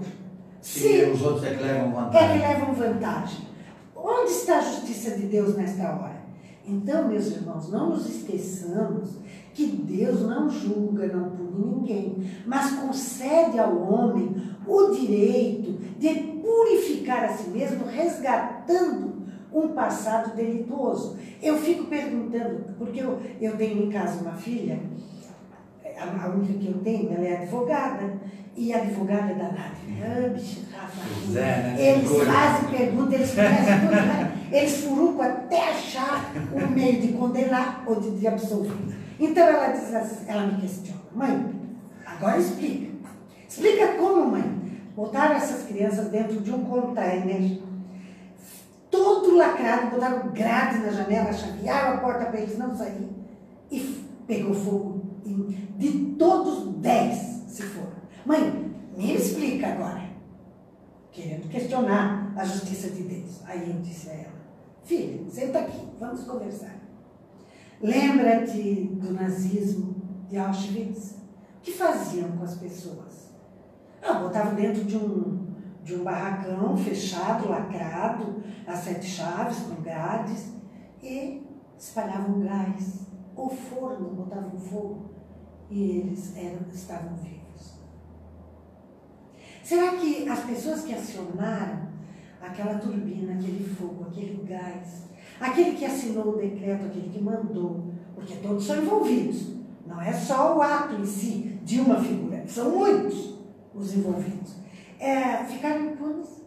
Se 0.60 1.04
os 1.04 1.20
outros 1.22 1.44
é 1.44 1.54
que 1.54 1.62
levam 1.62 1.88
é 1.88 1.90
que 1.90 1.94
vantagem. 1.94 2.38
levam 2.38 2.74
vantagem. 2.74 3.48
Onde 3.96 4.30
está 4.30 4.58
a 4.58 4.60
justiça 4.60 5.16
de 5.16 5.26
Deus 5.26 5.56
nesta 5.56 5.82
hora? 5.84 6.24
Então, 6.66 7.08
meus 7.08 7.26
irmãos, 7.26 7.70
não 7.70 7.90
nos 7.90 8.08
esqueçamos 8.08 9.18
que 9.54 9.66
Deus 9.66 10.22
não 10.22 10.50
julga, 10.50 11.06
não 11.06 11.30
pune 11.30 11.76
ninguém, 11.76 12.16
mas 12.44 12.72
concede 12.72 13.58
ao 13.58 13.80
homem 13.80 14.34
o 14.66 14.90
direito 14.90 15.72
de 15.98 16.08
purificar 16.42 17.24
a 17.24 17.28
si 17.28 17.48
mesmo, 17.50 17.86
resgatando 17.86 19.14
um 19.52 19.68
passado 19.68 20.34
delituoso. 20.34 21.16
Eu 21.40 21.56
fico 21.56 21.84
perguntando, 21.84 22.64
porque 22.76 23.00
eu, 23.00 23.20
eu 23.40 23.56
tenho 23.56 23.84
em 23.84 23.90
casa 23.90 24.20
uma 24.20 24.32
filha, 24.32 24.80
a, 25.96 26.24
a 26.24 26.28
única 26.30 26.54
que 26.54 26.66
eu 26.66 26.78
tenho, 26.82 27.12
ela 27.14 27.24
é 27.24 27.42
advogada, 27.42 28.20
e 28.56 28.72
a 28.72 28.78
advogada 28.78 29.30
é 29.30 29.34
danada. 29.34 29.74
Ah, 30.02 30.28
bicho, 30.28 30.62
Rafa, 30.72 31.00
é, 31.30 31.42
né? 31.42 31.76
eles 31.78 32.08
Coisa. 32.08 32.32
fazem 32.32 32.78
perguntas, 32.78 33.14
eles 33.14 33.34
conhecem 33.34 33.80
tudo, 33.80 33.90
né? 33.90 34.32
Eles 34.52 34.76
furucam 34.84 35.22
até 35.22 35.70
achar 35.70 36.32
um 36.52 36.70
meio 36.70 37.00
de 37.00 37.08
condenar 37.08 37.84
ou 37.86 38.00
de, 38.00 38.10
de 38.12 38.26
absolver. 38.26 39.03
Então 39.18 39.46
ela 39.46 39.68
diz 39.68 39.94
assim, 39.94 40.24
ela 40.26 40.46
me 40.46 40.60
questiona, 40.60 41.00
mãe, 41.14 41.54
agora 42.04 42.38
explica. 42.38 42.92
Explica 43.48 43.92
como, 43.94 44.30
mãe. 44.30 44.64
Botaram 44.96 45.36
essas 45.36 45.66
crianças 45.66 46.08
dentro 46.08 46.40
de 46.40 46.52
um 46.52 46.64
container, 46.64 47.60
todo 48.90 49.36
lacrado, 49.36 49.90
botaram 49.90 50.32
grade 50.32 50.78
na 50.78 50.90
janela, 50.90 51.32
chavearam 51.32 51.94
a 51.94 52.00
porta 52.00 52.26
para 52.26 52.40
eles 52.40 52.56
não 52.56 52.74
saírem 52.76 53.10
e 53.70 54.04
pegou 54.26 54.54
fogo. 54.54 55.02
De 55.76 56.14
todos 56.16 56.76
dez 56.76 57.16
se 57.48 57.62
foram. 57.62 57.94
Mãe, 58.24 58.72
me 58.96 59.14
explica 59.14 59.68
agora 59.68 60.04
querendo 61.10 61.48
questionar 61.48 62.32
a 62.36 62.44
justiça 62.44 62.90
de 62.90 63.02
Deus. 63.02 63.40
Aí 63.46 63.70
eu 63.70 63.80
disse 63.80 64.10
a 64.10 64.12
ela: 64.12 64.34
Filha, 64.84 65.30
senta 65.30 65.60
aqui, 65.60 65.88
vamos 65.98 66.24
conversar. 66.24 66.83
Lembra-te 67.80 68.84
do 69.00 69.12
nazismo 69.12 69.96
de 70.28 70.36
Auschwitz? 70.36 71.16
O 71.58 71.60
que 71.62 71.72
faziam 71.72 72.32
com 72.32 72.44
as 72.44 72.56
pessoas? 72.56 73.34
Ah, 74.02 74.14
botavam 74.14 74.54
dentro 74.54 74.84
de 74.84 74.96
um, 74.96 75.46
de 75.82 75.94
um 75.94 76.04
barracão 76.04 76.76
fechado, 76.76 77.48
lacrado, 77.48 78.42
a 78.66 78.76
sete 78.76 79.06
chaves, 79.06 79.58
com 79.60 79.82
grades, 79.82 80.54
e 81.02 81.42
espalhavam 81.78 82.40
gás. 82.40 83.06
Ou 83.34 83.50
forno, 83.50 84.10
botavam 84.10 84.58
fogo, 84.58 85.10
e 85.68 85.98
eles 85.98 86.36
eram, 86.36 86.60
estavam 86.72 87.16
vivos. 87.16 87.80
Será 89.62 89.96
que 89.96 90.28
as 90.28 90.40
pessoas 90.40 90.82
que 90.82 90.94
acionaram 90.94 91.88
aquela 92.40 92.78
turbina, 92.78 93.32
aquele 93.32 93.64
fogo, 93.64 94.06
aquele 94.08 94.44
gás, 94.46 95.08
aquele 95.40 95.76
que 95.76 95.84
assinou 95.84 96.34
o 96.34 96.36
decreto, 96.36 96.86
aquele 96.86 97.08
que 97.10 97.22
mandou, 97.22 97.92
porque 98.14 98.36
todos 98.36 98.64
são 98.64 98.76
envolvidos, 98.76 99.54
não 99.86 100.00
é 100.00 100.12
só 100.12 100.56
o 100.56 100.62
ato 100.62 100.94
em 100.94 101.04
si 101.04 101.58
de 101.62 101.80
uma 101.80 101.96
figura, 101.96 102.44
são 102.46 102.70
muitos 102.70 103.38
os 103.74 103.94
envolvidos, 103.94 104.56
é, 104.98 105.44
ficaram 105.44 105.86
impunes? 105.86 106.44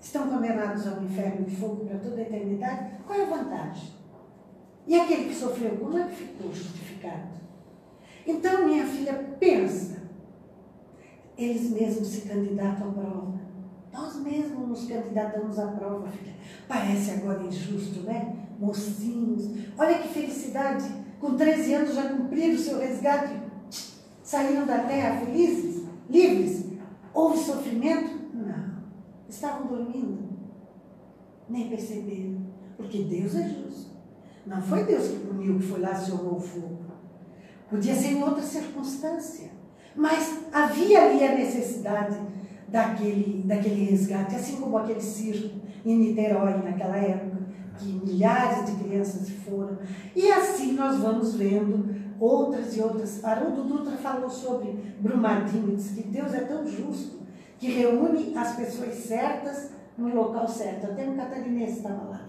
Estão 0.00 0.28
condenados 0.28 0.86
ao 0.86 1.02
inferno 1.02 1.44
de 1.44 1.54
fogo 1.54 1.84
para 1.84 1.98
toda 1.98 2.16
a 2.16 2.22
eternidade? 2.22 2.92
Qual 3.06 3.18
é 3.18 3.22
a 3.22 3.26
vantagem? 3.26 3.90
E 4.86 4.98
aquele 4.98 5.28
que 5.28 5.34
sofreu, 5.34 5.76
como 5.76 5.98
é 5.98 6.04
que 6.04 6.16
ficou 6.16 6.52
justificado? 6.52 7.28
Então, 8.26 8.66
minha 8.66 8.86
filha, 8.86 9.12
pensa 9.38 10.00
eles 11.40 11.70
mesmos 11.70 12.08
se 12.08 12.28
candidatam 12.28 12.90
à 12.90 12.92
prova. 12.92 13.39
Nós 13.92 14.16
mesmos 14.16 14.68
nos 14.68 14.86
candidatamos 14.86 15.58
à 15.58 15.66
prova, 15.66 16.08
filha. 16.08 16.34
Parece 16.68 17.10
agora 17.12 17.42
injusto, 17.42 18.00
né? 18.00 18.36
Mocinhos. 18.58 19.50
Olha 19.76 19.98
que 19.98 20.08
felicidade. 20.08 20.84
Com 21.18 21.36
13 21.36 21.74
anos 21.74 21.94
já 21.94 22.08
cumpriram 22.08 22.54
o 22.54 22.58
seu 22.58 22.78
resgate. 22.78 23.34
Saíram 24.22 24.64
da 24.64 24.78
terra 24.80 25.20
felizes, 25.20 25.84
livres. 26.08 26.66
Houve 27.12 27.38
sofrimento? 27.38 28.20
Não. 28.32 28.76
Estavam 29.28 29.66
dormindo. 29.66 30.30
Nem 31.48 31.68
perceberam. 31.68 32.46
Porque 32.76 33.02
Deus 33.02 33.34
é 33.34 33.48
justo. 33.48 33.90
Não 34.46 34.62
foi 34.62 34.84
Deus 34.84 35.08
que 35.08 35.18
puniu, 35.18 35.58
que 35.58 35.66
foi 35.66 35.80
lá 35.80 35.90
e 35.90 35.92
acionou 35.92 36.36
o 36.36 36.40
fogo. 36.40 36.78
Podia 37.68 37.94
ser 37.94 38.12
em 38.12 38.22
outra 38.22 38.42
circunstância. 38.42 39.50
Mas 39.94 40.44
havia 40.52 41.02
ali 41.02 41.24
a 41.24 41.34
necessidade 41.34 42.18
daquele, 42.70 43.42
daquele 43.44 43.90
resgate, 43.90 44.36
assim 44.36 44.56
como 44.56 44.78
aquele 44.78 45.00
circo 45.00 45.60
em 45.84 45.98
Niterói 45.98 46.62
naquela 46.62 46.96
época, 46.96 47.38
que 47.78 47.92
milhares 48.04 48.66
de 48.66 48.84
crianças 48.84 49.28
foram. 49.30 49.78
E 50.14 50.30
assim 50.30 50.72
nós 50.72 50.98
vamos 50.98 51.34
vendo 51.34 51.94
outras 52.18 52.76
e 52.76 52.80
outras. 52.80 53.24
Haroldo 53.24 53.64
Dutra 53.64 53.96
falou 53.96 54.28
sobre 54.28 54.74
Brumadinho, 55.00 55.76
disse 55.76 56.00
que 56.00 56.08
Deus 56.08 56.34
é 56.34 56.40
tão 56.40 56.66
justo 56.66 57.20
que 57.58 57.70
reúne 57.70 58.36
as 58.36 58.56
pessoas 58.56 58.94
certas 58.94 59.70
no 59.96 60.14
local 60.14 60.46
certo. 60.46 60.86
Até 60.86 61.08
um 61.08 61.16
catarinense 61.16 61.78
estava 61.78 62.04
lá. 62.04 62.26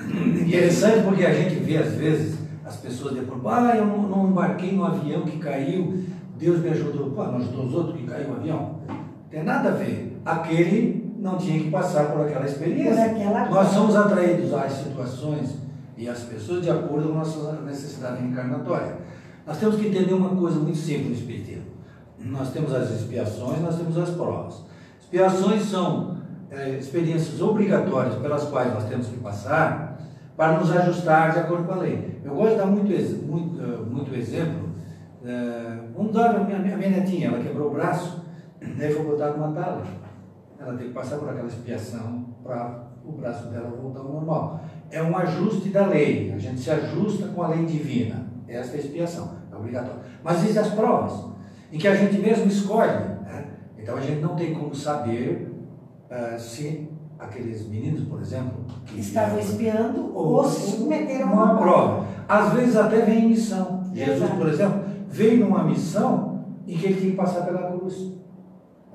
Interessante 0.00 1.04
porque 1.04 1.26
a 1.26 1.32
gente 1.32 1.56
vê 1.56 1.76
às 1.76 1.92
vezes 1.92 2.38
as 2.64 2.76
pessoas 2.76 3.14
depois, 3.14 3.40
ah, 3.46 3.76
eu 3.76 3.86
não 3.86 4.28
embarquei 4.28 4.72
no 4.72 4.84
avião 4.84 5.22
que 5.22 5.38
caiu, 5.38 6.04
Deus 6.38 6.60
me 6.60 6.70
ajudou. 6.70 7.10
Pô, 7.10 7.24
não 7.24 7.36
ajudou 7.36 7.66
os 7.66 7.74
outros 7.74 7.96
que 7.96 8.06
caiu 8.06 8.30
o 8.30 8.36
avião? 8.36 8.80
Tem 9.30 9.44
nada 9.44 9.68
a 9.68 9.72
ver. 9.72 10.20
Aquele 10.24 11.14
não 11.18 11.36
tinha 11.38 11.62
que 11.62 11.70
passar 11.70 12.06
por 12.06 12.26
aquela 12.26 12.44
experiência. 12.46 12.92
Por 12.92 13.00
aquela 13.00 13.48
Nós 13.48 13.68
somos 13.68 13.94
atraídos 13.94 14.52
às 14.54 14.72
situações 14.72 15.54
e 15.96 16.08
às 16.08 16.20
pessoas 16.20 16.62
de 16.62 16.70
acordo 16.70 17.08
com 17.08 17.14
a 17.14 17.18
nossa 17.18 17.60
necessidade 17.62 18.20
reencarnatória. 18.22 18.96
Nós 19.46 19.58
temos 19.58 19.76
que 19.76 19.88
entender 19.88 20.14
uma 20.14 20.30
coisa 20.30 20.58
muito 20.58 20.78
simples 20.78 21.08
no 21.08 21.14
Espiritismo. 21.14 21.64
Nós 22.18 22.50
temos 22.50 22.74
as 22.74 22.90
expiações, 22.90 23.60
nós 23.60 23.76
temos 23.76 23.96
as 23.96 24.10
provas. 24.10 24.62
Expiações 25.00 25.62
são 25.62 26.16
eh, 26.50 26.76
experiências 26.78 27.40
obrigatórias 27.40 28.14
pelas 28.16 28.44
quais 28.44 28.72
nós 28.74 28.84
temos 28.84 29.06
que 29.06 29.16
passar 29.18 29.98
para 30.36 30.58
nos 30.58 30.70
ajustar 30.70 31.32
de 31.32 31.38
acordo 31.40 31.64
com 31.64 31.72
a 31.72 31.76
lei. 31.76 32.20
Eu 32.24 32.34
gosto 32.34 32.52
de 32.52 32.56
dar 32.58 32.66
muito, 32.66 33.26
muito, 33.26 33.62
eh, 33.62 33.76
muito 33.90 34.14
exemplo. 34.14 34.70
eh, 35.24 35.78
vamos 35.94 36.12
dar 36.12 36.34
a 36.36 36.44
minha, 36.44 36.56
a 36.56 36.76
minha 36.76 36.90
netinha, 36.90 37.28
ela 37.28 37.42
quebrou 37.42 37.68
o 37.68 37.74
braço, 37.74 38.19
daí 38.78 38.92
foi 38.92 39.04
botar 39.04 39.30
numa 39.30 39.52
tala. 39.52 39.82
Ela 40.58 40.76
tem 40.76 40.88
que 40.88 40.94
passar 40.94 41.18
por 41.18 41.28
aquela 41.28 41.48
expiação 41.48 42.26
para 42.42 42.90
o 43.04 43.12
braço 43.12 43.48
dela 43.48 43.70
voltar 43.70 44.00
ao 44.00 44.12
normal. 44.12 44.60
É 44.90 45.02
um 45.02 45.16
ajuste 45.16 45.70
da 45.70 45.86
lei, 45.86 46.32
a 46.32 46.38
gente 46.38 46.60
se 46.60 46.70
ajusta 46.70 47.28
com 47.28 47.42
a 47.42 47.48
lei 47.48 47.64
divina. 47.64 48.28
Essa 48.46 48.72
é 48.72 48.76
a 48.76 48.80
expiação, 48.80 49.30
é 49.50 49.56
obrigatório. 49.56 50.00
Mas 50.22 50.38
existem 50.42 50.62
as 50.62 50.74
provas, 50.74 51.30
em 51.72 51.78
que 51.78 51.88
a 51.88 51.94
gente 51.94 52.18
mesmo 52.18 52.46
escolhe. 52.46 52.92
né? 52.92 53.46
Então 53.78 53.96
a 53.96 54.00
gente 54.00 54.20
não 54.20 54.34
tem 54.36 54.52
como 54.52 54.74
saber 54.74 55.50
ah, 56.10 56.36
se 56.36 56.88
aqueles 57.18 57.68
meninos, 57.68 58.08
por 58.08 58.20
exemplo, 58.20 58.64
que 58.86 58.98
Estavam 58.98 59.38
espiando 59.38 60.14
ou 60.14 60.44
se 60.44 60.72
submeteram 60.72 61.28
a 61.28 61.32
uma 61.32 61.58
prova. 61.58 62.06
Às 62.28 62.52
vezes 62.54 62.76
até 62.76 63.00
vem 63.02 63.24
em 63.24 63.28
missão. 63.28 63.84
Jesus, 63.94 64.30
por 64.30 64.48
exemplo, 64.48 64.82
veio 65.08 65.44
numa 65.44 65.64
missão 65.64 66.44
em 66.66 66.76
que 66.76 66.86
ele 66.86 66.94
tinha 66.94 67.10
que 67.10 67.16
passar 67.16 67.44
pela 67.44 67.70
cruz. 67.70 68.14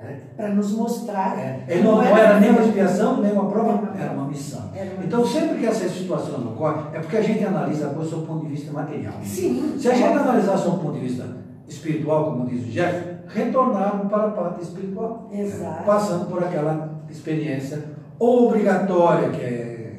É. 0.06 0.20
Para 0.38 0.50
nos 0.50 0.72
mostrar. 0.72 1.38
É. 1.38 1.63
Ele 1.68 1.84
não, 1.84 1.96
não 1.96 2.04
era, 2.04 2.20
era 2.20 2.39
nem 2.39 2.52
uma 2.52 2.62
expiação, 2.62 3.22
nem 3.22 3.32
uma 3.32 3.50
prova, 3.50 3.91
era 4.00 4.12
uma 4.12 4.28
missão. 4.28 4.72
Era 4.74 4.96
uma 4.96 5.04
então, 5.04 5.26
sempre 5.26 5.60
que 5.60 5.65
essas 5.65 5.91
situações 5.91 6.46
ocorrem, 6.46 6.86
é 6.94 7.00
porque 7.00 7.18
a 7.18 7.22
gente 7.22 7.44
analisa 7.44 7.88
a 7.88 7.94
coisa 7.94 8.15
do 8.15 8.22
ponto 8.24 8.46
de 8.46 8.52
vista 8.52 8.72
material. 8.72 9.13
Sim. 9.24 9.76
Se 9.78 9.89
a 9.89 9.94
gente 9.94 10.18
analisar 10.18 10.58
do 10.58 10.78
ponto 10.78 10.94
de 10.94 11.00
vista 11.00 11.26
espiritual, 11.68 12.26
como 12.26 12.48
diz 12.48 12.63
o 12.63 12.72
Jeff, 12.72 13.15
retornaram 13.28 14.08
para 14.08 14.28
a 14.28 14.32
parte 14.32 14.62
espiritual. 14.62 15.30
Exato. 15.32 15.84
Passando 15.84 16.30
por 16.30 16.44
aquela 16.44 17.02
experiência 17.10 17.84
obrigatória 18.20 19.30
que 19.30 19.41
é, 19.41 19.98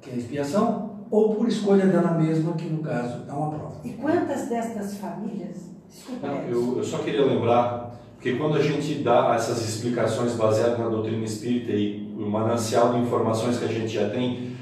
que 0.00 0.10
é 0.10 0.14
a 0.14 0.16
expiação, 0.16 0.86
ou 1.10 1.34
por 1.34 1.48
escolha 1.48 1.86
dela 1.86 2.12
mesma, 2.12 2.52
que 2.54 2.68
no 2.68 2.82
caso 2.82 3.24
é 3.28 3.32
uma 3.32 3.50
prova. 3.50 3.76
E 3.84 3.90
quantas 3.90 4.48
destas 4.48 4.96
famílias. 4.98 5.70
Desculpa, 5.88 6.26
eu, 6.48 6.78
eu 6.78 6.84
só 6.84 6.98
queria 6.98 7.24
lembrar 7.24 7.94
porque 8.16 8.32
quando 8.32 8.56
a 8.56 8.62
gente 8.62 8.94
dá 8.94 9.34
essas 9.34 9.62
explicações 9.68 10.34
baseadas 10.34 10.78
na 10.78 10.88
doutrina 10.88 11.22
espírita 11.22 11.72
e 11.72 12.12
o 12.18 12.28
manancial 12.28 12.92
de 12.92 12.98
informações 12.98 13.58
que 13.58 13.64
a 13.64 13.68
gente 13.68 13.88
já 13.88 14.08
tem 14.08 14.56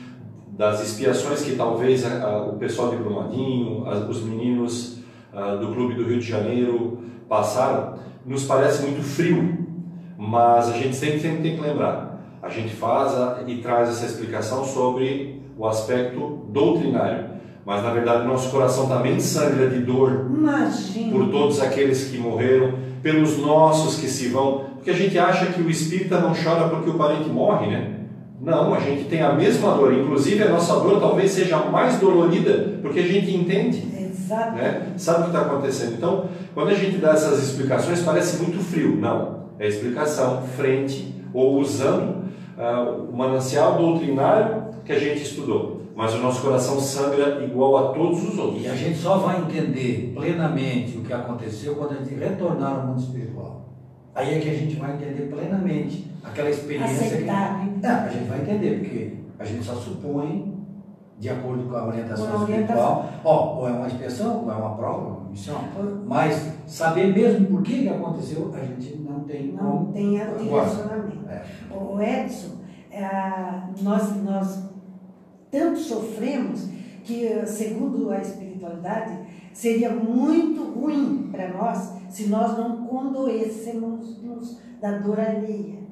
das 0.48 0.82
expiações 0.82 1.42
que 1.42 1.56
talvez 1.56 2.04
a, 2.04 2.24
a, 2.24 2.42
o 2.46 2.58
pessoal 2.58 2.90
de 2.90 2.96
Brumadinho, 2.96 3.86
a, 3.86 3.94
os 4.06 4.22
meninos 4.22 4.98
a, 5.32 5.54
do 5.54 5.68
Clube 5.68 5.94
do 5.94 6.04
Rio 6.04 6.18
de 6.18 6.26
Janeiro 6.26 6.98
passaram, 7.28 7.94
nos 8.26 8.44
parece 8.44 8.82
muito 8.82 9.02
frio, 9.02 9.66
mas 10.18 10.68
a 10.68 10.72
gente 10.72 10.94
sempre, 10.94 11.20
sempre 11.20 11.42
tem 11.42 11.56
que 11.56 11.62
lembrar. 11.62 12.20
A 12.42 12.48
gente 12.48 12.74
faz 12.74 13.12
e 13.46 13.56
traz 13.56 13.88
essa 13.88 14.04
explicação 14.04 14.64
sobre 14.64 15.42
o 15.56 15.66
aspecto 15.66 16.40
doutrinário, 16.50 17.30
mas 17.64 17.82
na 17.82 17.90
verdade 17.90 18.26
nosso 18.26 18.50
coração 18.50 18.88
também 18.88 19.18
sangra 19.18 19.70
de 19.70 19.80
dor 19.80 20.26
Imagina. 20.28 21.12
por 21.12 21.30
todos 21.30 21.60
aqueles 21.60 22.10
que 22.10 22.18
morreram 22.18 22.93
pelos 23.04 23.36
nossos 23.36 24.00
que 24.00 24.08
se 24.08 24.28
vão. 24.28 24.64
Porque 24.76 24.90
a 24.90 24.94
gente 24.94 25.18
acha 25.18 25.46
que 25.46 25.60
o 25.60 25.70
espírita 25.70 26.18
não 26.18 26.32
chora 26.34 26.68
porque 26.68 26.88
o 26.88 26.94
parente 26.94 27.28
morre, 27.28 27.66
né? 27.66 28.00
Não, 28.40 28.74
a 28.74 28.80
gente 28.80 29.04
tem 29.04 29.22
a 29.22 29.34
mesma 29.34 29.74
dor. 29.74 29.92
Inclusive, 29.92 30.42
a 30.42 30.48
nossa 30.48 30.74
dor 30.80 30.98
talvez 30.98 31.30
seja 31.30 31.58
mais 31.58 32.00
dolorida 32.00 32.78
porque 32.80 33.00
a 33.00 33.06
gente 33.06 33.34
entende. 33.34 33.84
Exato. 34.10 34.56
Né? 34.56 34.94
Sabe 34.96 35.20
o 35.20 35.22
que 35.24 35.36
está 35.36 35.42
acontecendo. 35.42 35.92
Então, 35.92 36.24
quando 36.54 36.70
a 36.70 36.74
gente 36.74 36.96
dá 36.96 37.12
essas 37.12 37.42
explicações, 37.42 38.00
parece 38.00 38.42
muito 38.42 38.58
frio. 38.58 38.96
Não. 38.96 39.44
É 39.58 39.68
explicação 39.68 40.42
frente 40.56 41.14
ou 41.32 41.58
usando 41.60 42.24
uh, 42.58 43.10
o 43.10 43.16
manancial 43.16 43.76
doutrinário 43.76 44.64
que 44.84 44.92
a 44.92 44.98
gente 44.98 45.22
estudou 45.22 45.83
mas 45.94 46.14
o 46.14 46.18
nosso 46.18 46.42
coração 46.42 46.80
sangra 46.80 47.44
igual 47.44 47.76
a 47.76 47.92
todos 47.92 48.22
os 48.28 48.38
outros. 48.38 48.64
E 48.64 48.68
a 48.68 48.74
gente 48.74 48.98
só 48.98 49.18
vai 49.18 49.40
entender 49.40 50.12
plenamente 50.14 50.98
o 50.98 51.02
que 51.02 51.12
aconteceu 51.12 51.76
quando 51.76 51.92
a 51.92 51.96
gente 51.96 52.14
retornar 52.14 52.80
ao 52.80 52.86
mundo 52.88 53.00
espiritual. 53.00 53.68
Aí 54.14 54.34
é 54.34 54.40
que 54.40 54.50
a 54.50 54.54
gente 54.54 54.76
vai 54.76 54.94
entender 54.94 55.28
plenamente 55.28 56.10
aquela 56.22 56.50
experiência. 56.50 57.06
Aceitar, 57.06 57.60
que... 57.60 57.80
Né? 57.80 57.88
a 57.88 58.08
gente 58.08 58.28
vai 58.28 58.40
entender, 58.40 58.78
porque 58.80 59.16
a 59.38 59.44
gente 59.44 59.64
só 59.64 59.74
supõe, 59.74 60.54
de 61.18 61.28
acordo 61.28 61.68
com 61.68 61.76
a 61.76 61.86
orientação 61.86 62.26
com 62.26 62.38
a 62.38 62.40
espiritual, 62.40 63.10
ó, 63.24 63.60
ou 63.60 63.68
é 63.68 63.72
uma 63.72 63.86
expiação, 63.86 64.44
ou 64.44 64.52
é 64.52 64.54
uma 64.54 64.76
prova, 64.76 65.08
uma 65.20 65.30
missão. 65.30 65.60
Mas 66.06 66.54
saber 66.66 67.14
mesmo 67.14 67.46
por 67.46 67.62
que, 67.62 67.82
que 67.82 67.88
aconteceu, 67.88 68.52
a 68.52 68.64
gente 68.64 68.98
não 68.98 69.20
tem 69.20 69.52
Não 69.52 69.86
tem 69.86 70.20
a 70.20 70.26
direcionamento. 70.26 71.28
É. 71.28 71.44
O 71.72 72.00
Edson, 72.00 72.56
é, 72.90 73.08
nós, 73.80 74.22
nós 74.22 74.73
tanto 75.54 75.78
sofremos 75.78 76.66
que, 77.04 77.46
segundo 77.46 78.10
a 78.10 78.20
espiritualidade, 78.20 79.16
seria 79.52 79.90
muito 79.90 80.64
ruim 80.64 81.28
para 81.30 81.48
nós 81.48 81.92
se 82.10 82.26
nós 82.26 82.58
não 82.58 82.84
condoêssemos 82.86 84.58
da 84.80 84.98
dor 84.98 85.20
alheia. 85.20 85.84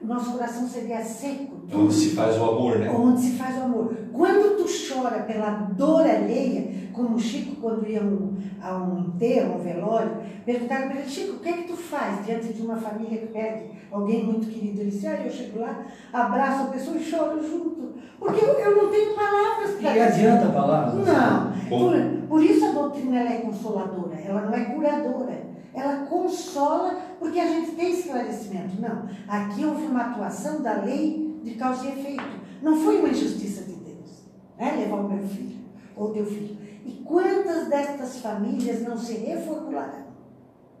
Nosso 0.00 0.32
coração 0.32 0.66
seria 0.68 1.02
seco. 1.02 1.56
Onde 1.74 1.92
se 1.92 2.10
faz 2.10 2.38
o 2.38 2.44
amor, 2.44 2.78
né? 2.78 2.88
Onde 2.88 3.20
se 3.20 3.32
faz 3.32 3.58
o 3.58 3.64
amor. 3.64 3.94
Quando 4.12 4.56
tu 4.56 4.64
chora 4.88 5.24
pela 5.24 5.50
dor 5.50 6.02
alheia, 6.02 6.69
como 6.92 7.16
o 7.16 7.20
Chico, 7.20 7.56
quando 7.60 7.86
ia 7.86 8.02
um, 8.02 8.36
a 8.60 8.76
um 8.76 8.98
enterro, 9.00 9.56
um 9.56 9.62
velório, 9.62 10.22
perguntaram 10.44 10.88
para 10.88 11.00
ele, 11.00 11.08
Chico, 11.08 11.36
o 11.36 11.38
que 11.38 11.48
é 11.48 11.52
que 11.52 11.68
tu 11.68 11.76
faz 11.76 12.24
diante 12.24 12.52
de 12.52 12.62
uma 12.62 12.76
família 12.76 13.18
que 13.18 13.26
perde 13.26 13.70
alguém 13.90 14.24
muito 14.24 14.48
querido? 14.48 14.80
Ele 14.80 14.90
disse, 14.90 15.06
ah, 15.06 15.20
eu 15.24 15.30
chego 15.30 15.60
lá, 15.60 15.84
abraço 16.12 16.64
a 16.64 16.66
pessoa 16.66 16.96
e 16.96 17.04
choro 17.04 17.40
junto. 17.42 17.94
Porque 18.18 18.44
eu, 18.44 18.48
eu 18.48 18.82
não 18.82 18.90
tenho 18.90 19.14
palavras 19.14 19.76
para 19.80 19.96
E 19.96 20.00
adianta 20.00 20.52
palavras? 20.52 21.06
Não. 21.06 21.52
Por, 21.68 22.28
por, 22.28 22.42
isso 22.42 22.66
a 22.66 22.72
doutrina 22.72 23.20
é 23.20 23.38
consoladora, 23.38 24.16
ela 24.22 24.42
não 24.42 24.54
é 24.54 24.64
curadora. 24.64 25.50
Ela 25.72 26.04
consola 26.06 26.96
porque 27.18 27.38
a 27.38 27.46
gente 27.46 27.72
tem 27.72 27.92
esclarecimento. 27.92 28.80
Não. 28.80 29.08
Aqui 29.28 29.64
houve 29.64 29.86
uma 29.86 30.02
atuação 30.02 30.62
da 30.62 30.82
lei 30.82 31.40
de 31.42 31.54
causa 31.54 31.86
e 31.86 31.88
efeito. 31.88 32.40
Não 32.60 32.76
foi 32.76 32.98
uma 32.98 33.08
injustiça 33.08 33.62
de 33.62 33.74
Deus. 33.74 34.24
É 34.58 34.72
levar 34.72 34.96
o 34.96 35.08
meu 35.08 35.26
filho 35.26 35.60
ou 35.96 36.12
teu 36.12 36.26
filho. 36.26 36.56
E 36.84 36.92
quantas 37.04 37.68
destas 37.68 38.20
famílias 38.20 38.82
não 38.82 38.96
se 38.96 39.14
reformularam 39.14 40.04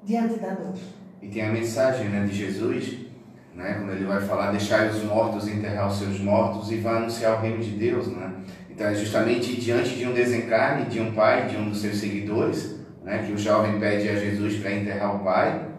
diante 0.02 0.38
da 0.38 0.54
dor? 0.54 0.74
E 1.20 1.28
tem 1.28 1.42
a 1.42 1.52
mensagem 1.52 2.08
né, 2.08 2.24
de 2.24 2.34
Jesus, 2.34 2.98
né, 3.54 3.74
quando 3.74 3.92
ele 3.92 4.06
vai 4.06 4.20
falar, 4.20 4.50
deixar 4.50 4.90
os 4.90 5.02
mortos 5.04 5.46
enterrar 5.46 5.88
os 5.88 5.98
seus 5.98 6.18
mortos 6.20 6.70
e 6.70 6.76
vai 6.76 6.96
anunciar 6.96 7.38
o 7.38 7.42
reino 7.42 7.62
de 7.62 7.72
Deus. 7.72 8.08
Né? 8.08 8.32
Então 8.70 8.86
é 8.86 8.94
justamente 8.94 9.60
diante 9.60 9.96
de 9.96 10.06
um 10.06 10.14
desencarne 10.14 10.86
de 10.86 11.00
um 11.00 11.12
pai, 11.12 11.48
de 11.48 11.56
um 11.56 11.68
dos 11.68 11.80
seus 11.80 11.98
seguidores, 11.98 12.76
né, 13.04 13.24
que 13.26 13.32
o 13.32 13.38
jovem 13.38 13.78
pede 13.78 14.08
a 14.08 14.16
Jesus 14.16 14.58
para 14.58 14.72
enterrar 14.72 15.16
o 15.16 15.24
pai, 15.24 15.70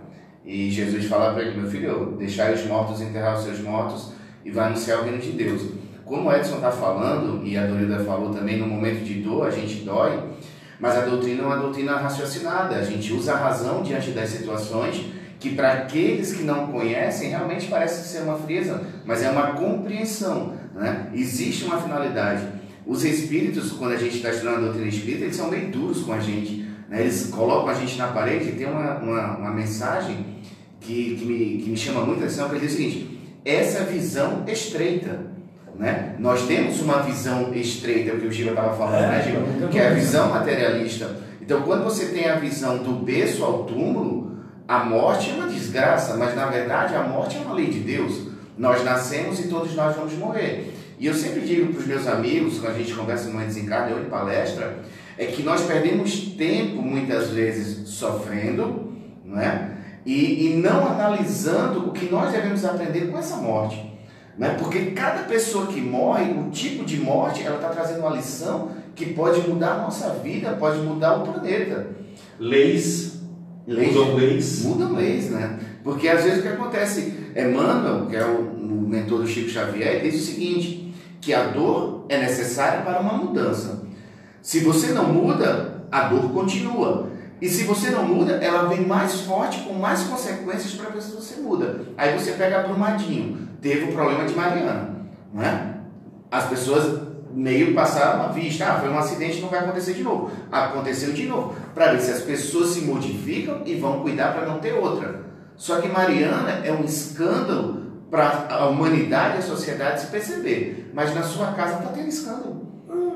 e 0.45 0.69
Jesus 0.71 1.05
fala 1.05 1.33
para 1.33 1.43
ele, 1.43 1.59
meu 1.59 1.69
filho, 1.69 2.15
deixar 2.17 2.51
os 2.51 2.65
mortos 2.65 3.01
enterrar 3.01 3.37
os 3.37 3.43
seus 3.43 3.59
mortos 3.59 4.13
e 4.43 4.51
vai 4.51 4.67
anunciar 4.67 4.99
o 4.99 5.03
reino 5.03 5.19
de 5.19 5.31
Deus. 5.31 5.80
Como 6.11 6.27
o 6.27 6.35
Edson 6.35 6.55
está 6.55 6.69
falando, 6.69 7.41
e 7.47 7.57
a 7.57 7.65
Dorilda 7.65 8.03
falou 8.03 8.33
também, 8.33 8.59
no 8.59 8.67
momento 8.67 9.01
de 9.01 9.21
dor, 9.21 9.47
a 9.47 9.49
gente 9.49 9.75
dói, 9.75 10.21
mas 10.77 10.97
a 10.97 11.05
doutrina 11.05 11.43
é 11.43 11.45
uma 11.45 11.55
doutrina 11.55 11.95
raciocinada. 11.95 12.75
A 12.75 12.83
gente 12.83 13.13
usa 13.13 13.31
a 13.31 13.37
razão 13.37 13.81
diante 13.81 14.11
das 14.11 14.27
situações 14.27 15.05
que 15.39 15.55
para 15.55 15.71
aqueles 15.71 16.33
que 16.33 16.43
não 16.43 16.67
conhecem 16.67 17.29
realmente 17.29 17.67
parece 17.67 18.09
ser 18.09 18.23
uma 18.23 18.37
frieza, 18.37 18.81
mas 19.05 19.23
é 19.23 19.31
uma 19.31 19.53
compreensão. 19.53 20.53
Né? 20.75 21.07
Existe 21.13 21.63
uma 21.63 21.81
finalidade. 21.81 22.45
Os 22.85 23.05
espíritos, 23.05 23.71
quando 23.71 23.93
a 23.93 23.97
gente 23.97 24.17
está 24.17 24.31
estudando 24.31 24.57
a 24.57 24.61
doutrina 24.63 24.89
espírita, 24.89 25.23
eles 25.23 25.37
são 25.37 25.49
bem 25.49 25.71
duros 25.71 26.01
com 26.01 26.11
a 26.11 26.19
gente. 26.19 26.67
Né? 26.89 27.03
Eles 27.03 27.27
colocam 27.27 27.69
a 27.69 27.73
gente 27.73 27.97
na 27.97 28.07
parede 28.07 28.49
e 28.49 28.51
tem 28.51 28.67
uma, 28.67 28.97
uma, 28.97 29.37
uma 29.37 29.51
mensagem 29.51 30.25
que, 30.81 31.15
que, 31.15 31.25
me, 31.25 31.63
que 31.63 31.69
me 31.69 31.77
chama 31.77 32.01
muita 32.01 32.25
atenção, 32.25 32.49
que 32.49 32.59
diz 32.59 32.73
o 32.73 32.75
seguinte, 32.75 33.17
essa 33.45 33.85
visão 33.85 34.43
estreita. 34.45 35.30
Né? 35.81 36.13
Nós 36.19 36.45
temos 36.45 36.79
uma 36.79 37.01
visão 37.01 37.51
estreita, 37.55 38.11
é 38.11 38.13
o 38.13 38.19
que 38.19 38.27
o 38.27 38.31
Giba 38.31 38.51
estava 38.51 38.77
falando, 38.77 39.03
é, 39.03 39.07
né? 39.07 39.67
Que 39.71 39.79
é 39.79 39.87
a 39.87 39.93
visão 39.95 40.29
materialista. 40.29 41.09
Então, 41.41 41.63
quando 41.63 41.83
você 41.83 42.09
tem 42.09 42.29
a 42.29 42.35
visão 42.35 42.77
do 42.83 43.03
berço 43.03 43.43
ao 43.43 43.63
túmulo, 43.63 44.37
a 44.67 44.83
morte 44.83 45.31
é 45.31 45.33
uma 45.33 45.47
desgraça, 45.47 46.15
mas 46.17 46.35
na 46.35 46.45
verdade 46.45 46.93
a 46.93 47.01
morte 47.01 47.35
é 47.35 47.39
uma 47.39 47.55
lei 47.55 47.71
de 47.71 47.79
Deus. 47.79 48.27
Nós 48.55 48.83
nascemos 48.85 49.39
e 49.39 49.47
todos 49.47 49.73
nós 49.73 49.95
vamos 49.95 50.13
morrer. 50.13 50.71
E 50.99 51.07
eu 51.07 51.15
sempre 51.15 51.41
digo 51.41 51.73
para 51.73 51.81
os 51.81 51.87
meus 51.87 52.05
amigos, 52.05 52.59
quando 52.59 52.75
a 52.75 52.77
gente 52.77 52.93
conversa 52.93 53.29
numa 53.29 53.43
desencarne 53.43 53.93
ou 53.93 54.01
em 54.01 54.05
palestra, 54.05 54.77
é 55.17 55.25
que 55.25 55.41
nós 55.41 55.61
perdemos 55.61 56.35
tempo 56.37 56.79
muitas 56.79 57.31
vezes 57.31 57.89
sofrendo, 57.89 58.93
é? 59.35 59.71
E, 60.05 60.45
e 60.45 60.55
não 60.57 60.85
analisando 60.85 61.89
o 61.89 61.91
que 61.91 62.05
nós 62.05 62.31
devemos 62.31 62.63
aprender 62.65 63.07
com 63.07 63.17
essa 63.17 63.37
morte. 63.37 63.90
Né? 64.37 64.55
Porque 64.57 64.91
cada 64.91 65.23
pessoa 65.23 65.67
que 65.67 65.81
morre, 65.81 66.31
o 66.31 66.49
tipo 66.49 66.83
de 66.85 66.97
morte, 66.97 67.43
ela 67.43 67.55
está 67.55 67.69
trazendo 67.69 67.99
uma 67.99 68.15
lição 68.15 68.71
que 68.95 69.13
pode 69.13 69.47
mudar 69.47 69.73
a 69.73 69.81
nossa 69.83 70.09
vida, 70.15 70.55
pode 70.59 70.79
mudar 70.79 71.17
o 71.17 71.27
planeta. 71.27 71.87
Leis, 72.39 73.19
leis 73.67 73.93
mudam 73.93 74.15
leis. 74.15 74.61
Mudam 74.63 74.93
leis, 74.93 75.29
né? 75.29 75.59
Porque 75.83 76.07
às 76.07 76.23
vezes 76.23 76.39
o 76.39 76.41
que 76.43 76.47
acontece, 76.47 77.31
Emmanuel, 77.35 78.07
que 78.07 78.15
é 78.15 78.25
o, 78.25 78.39
o 78.39 78.87
mentor 78.87 79.21
do 79.21 79.27
Chico 79.27 79.49
Xavier, 79.49 80.01
diz 80.01 80.15
o 80.15 80.25
seguinte, 80.25 80.93
que 81.19 81.33
a 81.33 81.47
dor 81.47 82.05
é 82.09 82.19
necessária 82.19 82.81
para 82.81 82.99
uma 82.99 83.13
mudança. 83.13 83.83
Se 84.41 84.59
você 84.61 84.91
não 84.91 85.13
muda, 85.13 85.83
a 85.91 86.07
dor 86.07 86.31
continua. 86.31 87.10
E 87.41 87.49
se 87.49 87.63
você 87.63 87.89
não 87.89 88.05
muda, 88.05 88.33
ela 88.33 88.69
vem 88.69 88.85
mais 88.85 89.21
forte, 89.21 89.61
com 89.61 89.73
mais 89.73 90.03
consequências 90.03 90.75
para 90.75 90.91
ver 90.91 91.01
se 91.01 91.11
você 91.11 91.41
muda. 91.41 91.81
Aí 91.97 92.17
você 92.17 92.33
pega 92.33 92.59
Brumadinho, 92.59 93.49
teve 93.59 93.85
o 93.85 93.93
problema 93.93 94.25
de 94.25 94.35
Mariana. 94.35 94.95
Né? 95.33 95.77
As 96.29 96.45
pessoas 96.45 97.01
meio 97.33 97.73
passaram 97.73 98.23
a 98.23 98.27
vista, 98.27 98.65
ah, 98.65 98.79
foi 98.79 98.89
um 98.89 98.97
acidente, 98.97 99.41
não 99.41 99.49
vai 99.49 99.59
acontecer 99.59 99.93
de 99.93 100.03
novo. 100.03 100.31
Aconteceu 100.51 101.13
de 101.13 101.25
novo. 101.25 101.55
Para 101.73 101.93
ver 101.93 102.01
se 102.01 102.11
as 102.11 102.21
pessoas 102.21 102.69
se 102.69 102.81
modificam 102.81 103.61
e 103.65 103.75
vão 103.75 104.01
cuidar 104.01 104.33
para 104.33 104.45
não 104.45 104.59
ter 104.59 104.73
outra. 104.73 105.21
Só 105.55 105.81
que 105.81 105.87
Mariana 105.87 106.61
é 106.63 106.71
um 106.71 106.83
escândalo 106.83 107.81
para 108.11 108.47
a 108.49 108.67
humanidade 108.67 109.37
e 109.37 109.39
a 109.39 109.41
sociedade 109.41 110.01
se 110.01 110.07
perceber. 110.07 110.91
Mas 110.93 111.15
na 111.15 111.23
sua 111.23 111.53
casa 111.53 111.79
está 111.79 111.89
tendo 111.89 112.07
escândalo. 112.07 112.60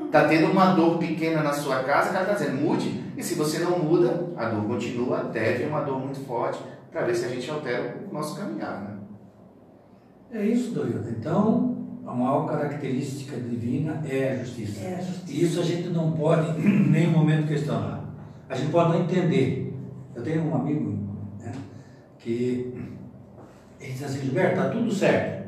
Está 0.06 0.28
tendo 0.28 0.50
uma 0.50 0.74
dor 0.74 0.98
pequena 0.98 1.42
na 1.42 1.52
sua 1.52 1.82
casa, 1.82 2.10
o 2.10 2.12
cara 2.12 2.32
está 2.32 2.34
dizendo, 2.34 2.62
mude. 2.62 3.04
E 3.16 3.22
se 3.22 3.34
você 3.34 3.58
não 3.58 3.78
muda, 3.78 4.32
a 4.36 4.48
dor 4.48 4.64
continua, 4.64 5.24
deve 5.24 5.64
uma 5.64 5.80
dor 5.80 6.00
muito 6.00 6.20
forte, 6.20 6.60
para 6.90 7.02
ver 7.02 7.14
se 7.14 7.26
a 7.26 7.28
gente 7.28 7.50
altera 7.50 7.96
o 8.10 8.14
nosso 8.14 8.38
caminhar. 8.38 8.82
Né? 8.82 8.96
É 10.32 10.46
isso, 10.46 10.72
Doildo. 10.72 11.08
Então, 11.10 11.76
a 12.06 12.14
maior 12.14 12.46
característica 12.46 13.36
divina 13.36 14.02
é 14.08 14.32
a 14.32 14.44
justiça. 14.44 14.84
É 14.84 14.94
a 14.94 15.00
justiça. 15.00 15.32
E 15.32 15.44
isso 15.44 15.60
a 15.60 15.64
gente 15.64 15.88
não 15.88 16.12
pode 16.12 16.58
em 16.60 16.88
nenhum 16.88 17.10
momento 17.10 17.48
questionar. 17.48 18.04
A 18.48 18.54
gente 18.54 18.70
pode 18.70 18.90
não 18.90 19.00
entender. 19.00 19.74
Eu 20.14 20.22
tenho 20.22 20.44
um 20.44 20.54
amigo 20.54 20.98
né, 21.40 21.52
que 22.18 22.72
ele 23.80 23.92
diz 23.92 24.02
assim, 24.02 24.20
Gilberto, 24.22 24.58
está 24.58 24.70
tudo 24.70 24.92
certo. 24.92 25.46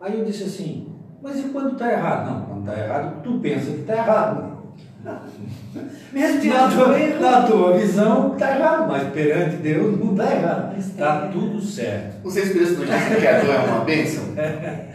Aí 0.00 0.18
eu 0.18 0.24
disse 0.24 0.42
assim, 0.42 0.91
mas 1.22 1.38
e 1.38 1.42
quando 1.44 1.72
está 1.72 1.92
errado? 1.92 2.30
Não, 2.30 2.46
quando 2.46 2.68
está 2.68 2.84
errado, 2.84 3.22
tu 3.22 3.38
pensa 3.38 3.70
que 3.70 3.80
está 3.80 3.96
errado. 3.96 4.52
Mesmo 6.12 6.34
Na 6.34 6.40
diante 6.40 6.74
tua, 6.74 7.20
na 7.20 7.42
tua 7.42 7.78
visão 7.78 8.32
está 8.32 8.56
errado, 8.56 8.88
mas 8.88 9.12
perante 9.12 9.56
Deus 9.56 9.98
não 9.98 10.12
está 10.12 10.34
errado. 10.34 10.78
Está 10.78 11.24
é. 11.24 11.32
tudo 11.32 11.60
certo. 11.60 12.24
Não 12.24 12.30
dizem 12.30 13.20
que 13.20 13.26
a 13.26 13.40
dor 13.40 13.54
é 13.54 13.58
uma 13.58 13.84
bênção? 13.84 14.24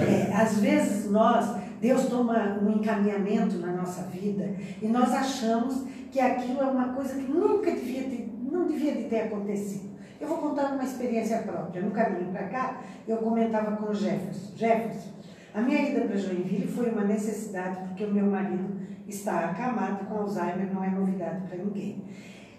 É, 0.00 0.32
às 0.34 0.58
vezes 0.58 1.10
nós, 1.10 1.56
Deus 1.80 2.06
toma 2.06 2.58
um 2.62 2.70
encaminhamento 2.70 3.58
na 3.58 3.72
nossa 3.72 4.02
vida 4.02 4.54
e 4.80 4.86
nós 4.86 5.12
achamos 5.12 5.84
que 6.12 6.20
aquilo 6.20 6.60
é 6.60 6.64
uma 6.64 6.90
coisa 6.90 7.14
que 7.14 7.30
nunca 7.30 7.72
devia 7.72 8.04
ter, 8.04 8.32
não 8.50 8.66
devia 8.66 8.92
de 8.92 9.04
ter 9.04 9.22
acontecido. 9.22 9.88
Eu 10.20 10.28
vou 10.28 10.38
contar 10.38 10.72
uma 10.72 10.84
experiência 10.84 11.38
própria. 11.38 11.82
No 11.82 11.90
caminho 11.90 12.30
para 12.32 12.44
cá, 12.44 12.80
eu 13.06 13.18
comentava 13.18 13.76
com 13.76 13.90
o 13.90 13.94
Jefferson. 13.94 14.56
Jefferson, 14.56 15.10
a 15.54 15.60
minha 15.60 15.90
ida 15.90 16.02
para 16.02 16.16
Joinville 16.16 16.68
foi 16.68 16.90
uma 16.90 17.04
necessidade 17.04 17.78
porque 17.88 18.04
o 18.04 18.12
meu 18.12 18.26
marido 18.26 18.76
está 19.06 19.50
acamado 19.50 20.06
com 20.06 20.18
Alzheimer, 20.18 20.72
não 20.72 20.84
é 20.84 20.90
novidade 20.90 21.46
para 21.46 21.58
ninguém. 21.58 22.04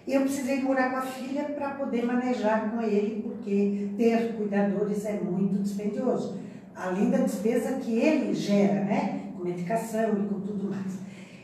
Eu 0.06 0.22
precisei 0.22 0.60
morar 0.60 0.90
com 0.90 0.96
a 0.96 1.02
filha 1.02 1.44
para 1.44 1.70
poder 1.70 2.04
manejar 2.04 2.70
com 2.70 2.82
ele, 2.82 3.22
porque 3.22 3.90
ter 3.96 4.34
cuidadores 4.36 5.04
é 5.04 5.20
muito 5.20 5.62
dispendioso 5.62 6.40
além 6.80 7.10
da 7.10 7.18
despesa 7.18 7.74
que 7.74 7.92
ele 7.98 8.34
gera, 8.34 8.84
né? 8.84 9.32
Com 9.36 9.44
medicação 9.44 10.18
e 10.18 10.28
com 10.28 10.40
tudo 10.40 10.70
mais. 10.70 10.98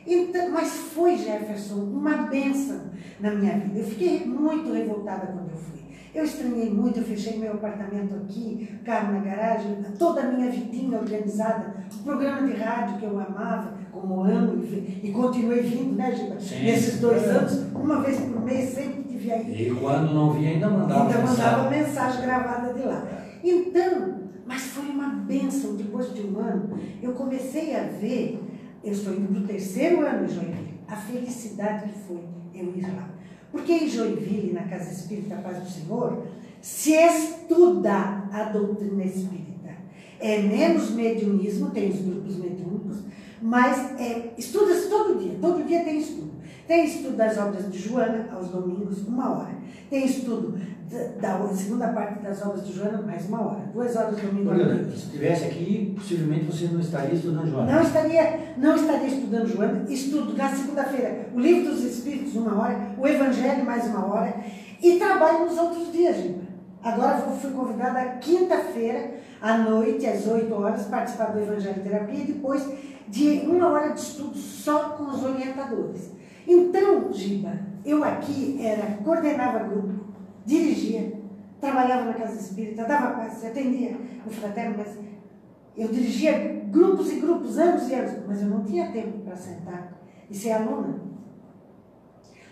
Então, 0.07 0.51
mas 0.51 0.69
foi, 0.69 1.17
Jefferson, 1.17 1.83
uma 1.83 2.29
benção 2.29 2.91
na 3.21 3.31
minha 3.33 3.59
vida. 3.59 3.81
Eu 3.81 3.85
fiquei 3.85 4.25
muito 4.25 4.73
revoltada 4.73 5.27
quando 5.27 5.51
eu 5.51 5.57
fui. 5.57 5.76
Eu 6.17 6.25
estranhei 6.25 6.71
muito, 6.71 6.99
eu 6.99 7.05
fechei 7.05 7.39
meu 7.39 7.53
apartamento 7.53 8.15
aqui, 8.15 8.67
carro 8.87 9.13
na 9.13 9.19
garagem, 9.21 9.77
toda 9.99 10.23
a 10.23 10.33
minha 10.33 10.51
vidinha 10.51 10.99
organizada, 10.99 11.75
o 11.93 12.03
programa 12.03 12.47
de 12.47 12.55
rádio 12.55 12.99
que 12.99 13.05
eu 13.05 13.21
amava, 13.21 13.75
como 13.93 14.25
amo 14.25 14.65
e, 14.65 15.01
e 15.05 15.13
continuei 15.13 15.61
vindo, 15.61 15.95
né, 15.95 16.11
Giba? 16.17 16.41
Sim. 16.41 16.65
Nesses 16.65 17.01
dois 17.01 17.23
anos, 17.25 17.67
uma 17.75 18.01
vez 18.01 18.19
por 18.19 18.43
mês, 18.43 18.71
sempre 18.71 19.03
tive 19.03 19.31
aí. 19.31 19.69
E 19.69 19.75
quando 19.75 20.15
não 20.15 20.33
vinha, 20.33 20.53
ainda 20.53 20.71
mandava 20.71 21.03
Ainda 21.03 21.19
mandava 21.19 21.69
mensagem. 21.71 21.85
mensagem 21.85 22.23
gravada 22.23 22.73
de 22.73 22.83
lá. 22.83 23.07
Então, 23.45 24.15
mas 24.47 24.63
foi 24.63 24.87
uma 24.87 25.09
benção. 25.09 25.77
Depois 25.77 26.15
de 26.15 26.23
um 26.23 26.39
ano, 26.39 26.79
eu 27.03 27.13
comecei 27.13 27.77
a 27.77 27.83
ver, 27.83 28.43
eu 28.83 28.93
estou 28.93 29.13
indo 29.13 29.29
para 29.29 29.43
o 29.43 29.47
terceiro 29.47 30.01
ano 30.01 30.27
Joinville, 30.27 30.81
a 30.89 30.97
felicidade 30.97 31.93
que 31.93 31.99
foi 31.99 32.23
eu 32.55 32.75
ir 32.75 32.87
lá. 32.97 33.11
Porque 33.51 33.73
em 33.73 33.89
Joinville, 33.89 34.53
na 34.53 34.65
Casa 34.65 34.93
Espírita 34.93 35.37
Paz 35.37 35.63
do 35.63 35.69
Senhor, 35.71 36.27
se 36.61 36.93
estuda 36.93 38.29
a 38.33 38.51
doutrina 38.53 39.05
espírita. 39.05 39.71
É 40.19 40.43
menos 40.43 40.91
mediunismo, 40.91 41.71
tem 41.71 41.91
os 41.91 42.01
grupos 42.01 42.37
mediúnicos, 42.37 42.99
mas 43.41 44.01
é, 44.01 44.35
estuda-se 44.37 44.89
todo 44.89 45.19
dia, 45.19 45.37
todo 45.41 45.67
dia 45.67 45.85
tem 45.85 45.99
estudo. 45.99 46.36
Tem 46.67 46.85
estudo 46.85 47.17
das 47.17 47.39
obras 47.39 47.71
de 47.71 47.79
Joana, 47.79 48.29
aos 48.35 48.49
domingos, 48.49 49.07
uma 49.07 49.31
hora. 49.39 49.55
Tem 49.89 50.05
estudo 50.05 50.59
da, 51.21 51.39
da 51.39 51.49
segunda 51.49 51.89
parte 51.89 52.21
das 52.21 52.45
obras 52.45 52.67
de 52.67 52.73
Joana, 52.73 53.03
mais 53.03 53.29
uma 53.29 53.41
hora. 53.41 53.61
Duas 53.73 53.95
horas 53.95 54.17
domingo 54.21 54.51
à 54.51 54.55
Olha, 54.55 54.75
noite. 54.75 54.91
se 54.91 55.07
estivesse 55.07 55.45
aqui, 55.45 55.95
possivelmente 55.97 56.45
você 56.47 56.67
não 56.67 56.81
estaria 56.81 57.15
estudando 57.15 57.51
Joana. 57.51 57.73
Não 57.73 57.83
estaria, 57.83 58.55
não 58.57 58.75
estaria 58.75 59.07
estudando 59.07 59.47
Joana, 59.49 59.85
estudo 59.89 60.37
na 60.37 60.49
segunda-feira 60.49 61.29
o 61.35 61.39
Livro 61.39 61.71
dos 61.71 61.85
Espíritos, 61.85 62.35
uma 62.35 62.61
hora, 62.61 62.95
o 62.99 63.07
Evangelho, 63.07 63.65
mais 63.65 63.85
uma 63.87 64.05
hora, 64.07 64.35
e 64.83 64.99
trabalho 64.99 65.47
nos 65.47 65.57
outros 65.57 65.93
dias, 65.93 66.17
Gilma. 66.17 66.47
Agora 66.83 67.19
fui 67.19 67.51
convidada 67.51 68.01
quinta-feira, 68.21 69.15
à 69.41 69.59
noite, 69.59 70.07
às 70.07 70.27
8 70.27 70.53
horas, 70.55 70.83
participar 70.87 71.27
do 71.27 71.41
Evangelho 71.41 71.83
Terapia 71.83 72.23
e 72.23 72.27
depois 72.27 72.65
de 73.09 73.41
uma 73.47 73.69
hora 73.71 73.93
de 73.93 74.01
estudo 74.01 74.37
só 74.37 74.91
com 74.91 75.05
os 75.05 75.23
orientadores. 75.25 76.16
Então, 76.47 77.13
Giba, 77.13 77.59
eu 77.85 78.05
aqui 78.05 78.59
era, 78.65 78.99
coordenava 79.03 79.69
grupo, 79.69 80.07
dirigia, 80.45 81.13
trabalhava 81.61 82.05
na 82.05 82.15
Casa 82.15 82.39
Espírita, 82.39 82.85
dava 82.85 83.17
passe, 83.17 83.47
atendia 83.47 83.97
no 84.25 84.31
fraterno, 84.31 84.77
mas 84.79 84.97
eu 85.77 85.89
dirigia 85.89 86.65
grupos 86.71 87.13
e 87.13 87.21
grupos, 87.21 87.59
anos 87.59 87.89
e 87.89 87.95
anos, 87.95 88.27
mas 88.27 88.43
eu 88.43 88.49
não 88.49 88.65
tinha 88.65 88.93
tempo 88.93 89.19
para 89.19 89.37
sentar 89.37 90.01
e 90.31 90.35
ser 90.35 90.53
aluna. 90.53 91.01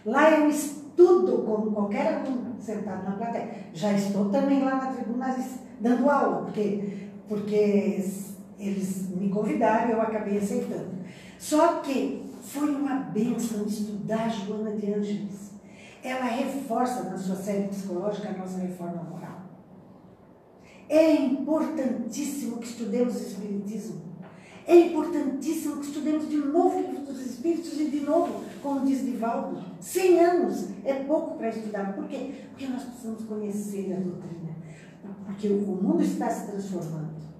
Lá 0.05 0.31
eu 0.31 0.49
estudo 0.49 1.43
como 1.45 1.73
qualquer 1.73 2.15
aluno 2.15 2.55
sentado 2.59 3.05
na 3.05 3.17
plateia. 3.17 3.51
Já 3.73 3.93
estou 3.93 4.29
também 4.29 4.63
lá 4.63 4.77
na 4.77 4.93
tribuna 4.93 5.35
dando 5.81 6.11
aula, 6.11 6.43
porque, 6.43 7.09
porque 7.29 7.55
eles 8.59 9.09
me 9.17 9.31
convidaram 9.31 9.89
e 9.89 9.93
eu 9.93 10.01
acabei 10.03 10.39
aceitando. 10.39 10.91
Só 11.39 11.81
que 11.81 12.34
foi 12.45 12.71
uma 12.75 12.97
bênção 12.97 13.67
estudar 13.67 14.29
Joana 14.29 14.77
de 14.77 14.93
Ângeles. 14.93 15.53
Ela 16.03 16.27
reforça 16.27 17.05
na 17.05 17.17
sua 17.17 17.37
série 17.37 17.69
psicológica 17.69 18.29
a 18.29 18.37
nossa 18.37 18.59
reforma 18.59 19.03
moral. 19.03 19.43
É 20.89 21.15
importantíssimo 21.15 22.59
que 22.59 22.67
estudemos 22.67 23.17
o 23.17 23.27
Espiritismo. 23.27 24.03
É 24.67 24.77
importantíssimo 24.77 25.79
que 25.79 25.87
estudemos 25.87 26.29
de 26.29 26.37
novo 26.37 26.79
o 26.79 26.91
livro 26.91 27.07
dos 27.07 27.21
Espíritos 27.21 27.81
e 27.81 27.87
de 27.87 28.01
novo, 28.01 28.45
como 28.63 28.85
diz 28.85 29.03
Divaldo, 29.03 29.63
100 29.81 30.21
anos 30.21 30.69
é 30.85 30.95
pouco 31.05 31.37
para 31.37 31.49
estudar. 31.49 31.95
Por 31.95 32.07
quê? 32.07 32.47
Porque 32.51 32.67
nós 32.67 32.83
precisamos 32.83 33.25
conhecer 33.25 33.93
a 33.95 34.01
doutrina. 34.01 34.55
Porque 35.27 35.49
o 35.49 35.59
mundo 35.59 36.03
está 36.03 36.31
se 36.31 36.51
transformando. 36.51 37.34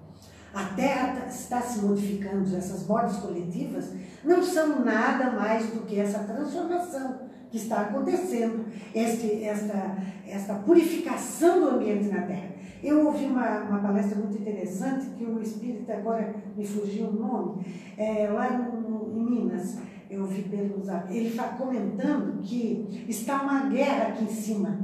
A 0.55 0.63
Terra 0.73 1.25
está 1.27 1.59
se 1.59 1.79
modificando. 1.79 2.55
Essas 2.55 2.87
mortes 2.87 3.17
coletivas 3.17 3.91
não 4.23 4.41
são 4.41 4.85
nada 4.85 5.31
mais 5.31 5.65
do 5.67 5.81
que 5.85 5.99
essa 5.99 6.19
transformação 6.19 7.19
que 7.51 7.57
está 7.57 7.81
acontecendo, 7.81 8.65
este, 8.93 9.43
esta, 9.43 9.97
esta 10.25 10.53
purificação 10.55 11.59
do 11.59 11.69
ambiente 11.75 12.07
na 12.07 12.21
Terra. 12.21 12.55
Eu 12.81 13.05
ouvi 13.05 13.25
uma, 13.25 13.63
uma 13.63 13.79
palestra 13.79 14.17
muito 14.17 14.37
interessante 14.37 15.07
que 15.17 15.25
o 15.25 15.41
espírita, 15.41 15.93
agora 15.93 16.33
me 16.55 16.65
fugiu 16.65 17.07
o 17.07 17.13
nome, 17.13 17.65
é, 17.97 18.27
lá 18.29 18.49
no, 18.57 18.81
no, 18.81 19.19
em 19.19 19.29
Minas, 19.29 19.77
eu 20.09 20.21
ouvi 20.21 20.43
pelo 20.43 20.81
zap, 20.83 21.13
ele 21.13 21.29
está 21.29 21.49
comentando 21.49 22.41
que 22.41 23.05
está 23.09 23.41
uma 23.41 23.69
guerra 23.69 24.09
aqui 24.09 24.23
em 24.23 24.29
cima. 24.29 24.79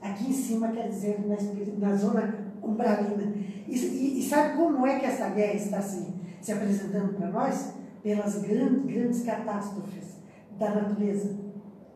Aqui 0.00 0.30
em 0.30 0.32
cima 0.32 0.68
quer 0.68 0.88
dizer 0.88 1.24
na, 1.26 1.88
na 1.88 1.96
zona 1.96 2.52
umbralina. 2.62 3.33
E, 3.66 3.76
e- 3.76 4.18
e 4.20 4.22
sabe 4.28 4.56
como 4.56 4.86
é 4.86 4.98
que 4.98 5.06
essa 5.06 5.28
guerra 5.30 5.54
está 5.54 5.80
se, 5.80 6.06
se 6.40 6.52
apresentando 6.52 7.14
para 7.14 7.30
nós? 7.30 7.74
Pelas 8.02 8.38
grandes, 8.42 8.84
grandes 8.84 9.22
catástrofes 9.22 10.16
da 10.58 10.74
natureza. 10.74 11.42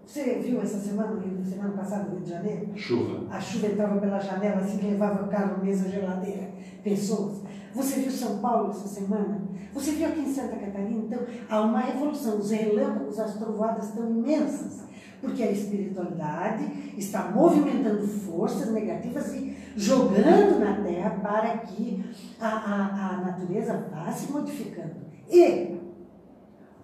Você 0.07 0.37
viu 0.43 0.63
essa 0.63 0.79
semana, 0.79 1.21
semana 1.45 1.73
passada, 1.77 2.05
no 2.05 2.15
Rio 2.17 2.21
de 2.25 2.31
Janeiro? 2.31 2.69
Chuva. 2.75 3.27
A 3.31 3.39
chuva 3.39 3.67
entrava 3.67 4.01
pela 4.01 4.19
janela, 4.19 4.57
assim, 4.63 4.81
levava 4.91 5.29
carro, 5.29 5.63
mesa, 5.63 5.87
geladeira, 5.91 6.51
pessoas. 6.83 7.43
Você 7.75 8.01
viu 8.01 8.11
São 8.11 8.39
Paulo 8.39 8.71
essa 8.71 8.89
semana? 8.89 9.43
Você 9.75 9.91
viu 9.91 10.09
aqui 10.09 10.21
em 10.21 10.33
Santa 10.35 10.57
Catarina? 10.57 11.05
Então, 11.05 11.21
há 11.51 11.61
uma 11.61 11.81
revolução. 11.81 12.39
Os 12.39 12.51
relâmpagos, 12.51 13.19
as 13.21 13.35
trovoadas 13.35 13.89
estão 13.91 14.09
imensas. 14.11 14.81
Porque 15.21 15.43
a 15.43 15.51
espiritualidade 15.51 16.95
está 16.97 17.31
movimentando 17.31 18.07
forças 18.07 18.73
negativas 18.73 19.35
e 19.35 19.55
jogando 19.79 20.59
na 20.59 20.83
Terra 20.83 21.11
para 21.23 21.59
que 21.59 22.05
a, 22.41 22.49
a, 22.49 23.11
a 23.11 23.17
natureza 23.19 23.89
vá 23.91 24.11
se 24.11 24.33
modificando. 24.33 24.97
E 25.31 25.77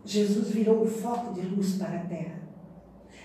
Jesus 0.05 0.51
virou 0.51 0.85
o 0.85 0.87
foco 0.87 1.35
de 1.35 1.41
luz 1.41 1.75
para 1.75 1.97
a 1.97 2.05
Terra. 2.05 2.39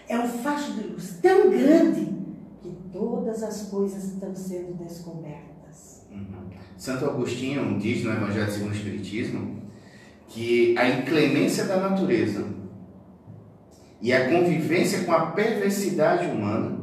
É 0.08 0.18
um 0.18 0.28
facho 0.28 0.74
de 0.74 0.88
luz 0.88 1.20
tão 1.22 1.52
grande 1.52 2.18
que 2.64 2.76
todas 2.92 3.44
as 3.44 3.70
coisas 3.70 4.06
estão 4.06 4.34
sendo 4.34 4.74
descobertas. 4.74 6.08
Santo 6.76 7.06
Agostinho 7.06 7.78
diz 7.78 8.04
no 8.04 8.12
Evangelho 8.12 8.52
segundo 8.52 8.72
o 8.72 8.76
Espiritismo 8.76 9.62
que 10.30 10.76
a 10.78 10.90
inclemência 10.90 11.66
da 11.66 11.78
natureza 11.90 12.48
e 14.02 14.12
a 14.14 14.30
convivência 14.30 15.04
com 15.04 15.12
a 15.12 15.28
perversidade 15.28 16.26
humana, 16.26 16.79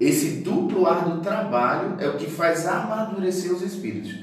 esse 0.00 0.40
duplo 0.40 0.86
árduo 0.86 1.20
trabalho 1.20 1.96
é 1.98 2.08
o 2.08 2.16
que 2.16 2.30
faz 2.30 2.66
amadurecer 2.66 3.52
os 3.52 3.60
espíritos. 3.60 4.14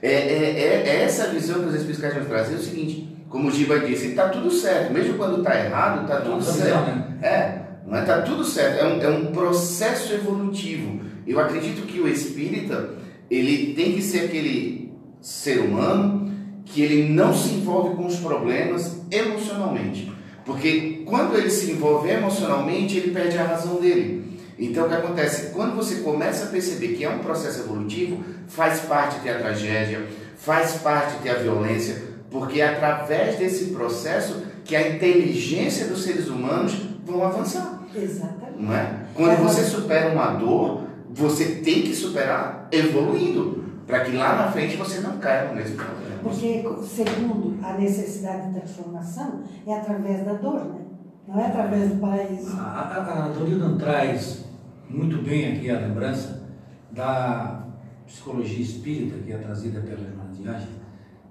É, 0.00 0.12
é, 0.12 0.60
é- 0.60 0.88
é 0.88 1.02
essa 1.02 1.28
visão 1.28 1.60
que 1.60 1.68
os 1.68 1.74
espíritos 1.74 2.00
querem 2.00 2.18
nos 2.20 2.28
trazer 2.28 2.54
é 2.54 2.58
o 2.58 2.62
seguinte: 2.62 3.16
como 3.28 3.48
o 3.48 3.50
Giba 3.50 3.80
disse, 3.80 4.08
está 4.08 4.28
tudo 4.28 4.50
certo. 4.50 4.92
Mesmo 4.92 5.14
quando 5.14 5.38
está 5.38 5.58
errado, 5.58 6.02
está 6.02 6.20
tudo 6.20 6.42
certo. 6.42 6.86
Né? 6.86 7.18
É, 7.22 7.58
não 7.86 7.98
está 7.98 8.18
é? 8.18 8.20
tudo 8.22 8.44
certo. 8.44 8.78
É 8.80 8.86
um, 8.86 9.02
é 9.02 9.08
um 9.08 9.26
processo 9.32 10.12
evolutivo. 10.12 11.00
Eu 11.26 11.40
acredito 11.40 11.86
que 11.86 11.98
o 11.98 12.06
espírita, 12.06 12.90
ele 13.28 13.74
tem 13.74 13.92
que 13.94 14.02
ser 14.02 14.26
aquele 14.26 14.92
ser 15.20 15.58
humano 15.58 16.30
que 16.64 16.82
ele 16.82 17.12
não 17.12 17.34
se 17.34 17.54
envolve 17.54 17.96
com 17.96 18.06
os 18.06 18.16
problemas 18.16 19.00
emocionalmente. 19.10 20.12
Porque 20.44 21.02
quando 21.04 21.36
ele 21.36 21.50
se 21.50 21.72
envolve 21.72 22.08
emocionalmente, 22.08 22.96
ele 22.96 23.10
perde 23.10 23.36
a 23.38 23.44
razão 23.44 23.80
dele. 23.80 24.35
Então 24.58 24.86
o 24.86 24.88
que 24.88 24.94
acontece? 24.94 25.50
Quando 25.52 25.76
você 25.76 25.96
começa 25.96 26.44
a 26.44 26.48
perceber 26.48 26.88
que 26.88 27.04
é 27.04 27.10
um 27.10 27.18
processo 27.18 27.60
evolutivo, 27.60 28.22
faz 28.48 28.80
parte 28.80 29.20
ter 29.20 29.30
a 29.30 29.38
tragédia, 29.38 30.06
faz 30.36 30.72
parte 30.76 31.18
ter 31.22 31.30
a 31.30 31.34
violência, 31.34 32.02
porque 32.30 32.60
é 32.60 32.68
através 32.68 33.36
desse 33.36 33.66
processo 33.66 34.42
que 34.64 34.74
a 34.74 34.88
inteligência 34.88 35.86
dos 35.86 36.02
seres 36.02 36.28
humanos 36.28 36.74
vão 37.04 37.24
avançar. 37.24 37.82
Exatamente. 37.94 38.62
Não 38.62 38.74
é? 38.74 39.06
Quando 39.14 39.32
é 39.32 39.36
você 39.36 39.62
supera 39.62 40.12
uma 40.12 40.34
dor, 40.34 40.82
você 41.10 41.44
tem 41.56 41.82
que 41.82 41.94
superar 41.94 42.68
evoluindo, 42.72 43.64
para 43.86 44.00
que 44.00 44.16
lá 44.16 44.36
na 44.36 44.50
frente 44.50 44.76
você 44.76 45.00
não 45.00 45.18
caia 45.18 45.48
no 45.48 45.54
mesmo 45.54 45.76
problema. 45.76 46.16
Porque, 46.22 46.64
segundo 46.84 47.56
a 47.64 47.74
necessidade 47.74 48.48
de 48.48 48.60
transformação, 48.60 49.44
é 49.66 49.74
através 49.74 50.24
da 50.24 50.32
dor, 50.32 50.64
né? 50.64 50.80
Não 51.28 51.40
é 51.40 51.46
através 51.46 51.90
do 51.90 52.00
paraíso. 52.00 52.56
A, 52.56 52.62
a, 52.62 53.24
a 53.24 53.28
Dorilda 53.28 53.76
traz 53.78 54.45
muito 54.88 55.22
bem 55.22 55.52
aqui 55.52 55.70
a 55.70 55.80
lembrança 55.80 56.46
da 56.90 57.66
psicologia 58.06 58.62
espírita 58.62 59.18
que 59.18 59.32
é 59.32 59.38
trazida 59.38 59.80
pela 59.80 60.00
irmã 60.00 60.30
Diágena, 60.32 60.86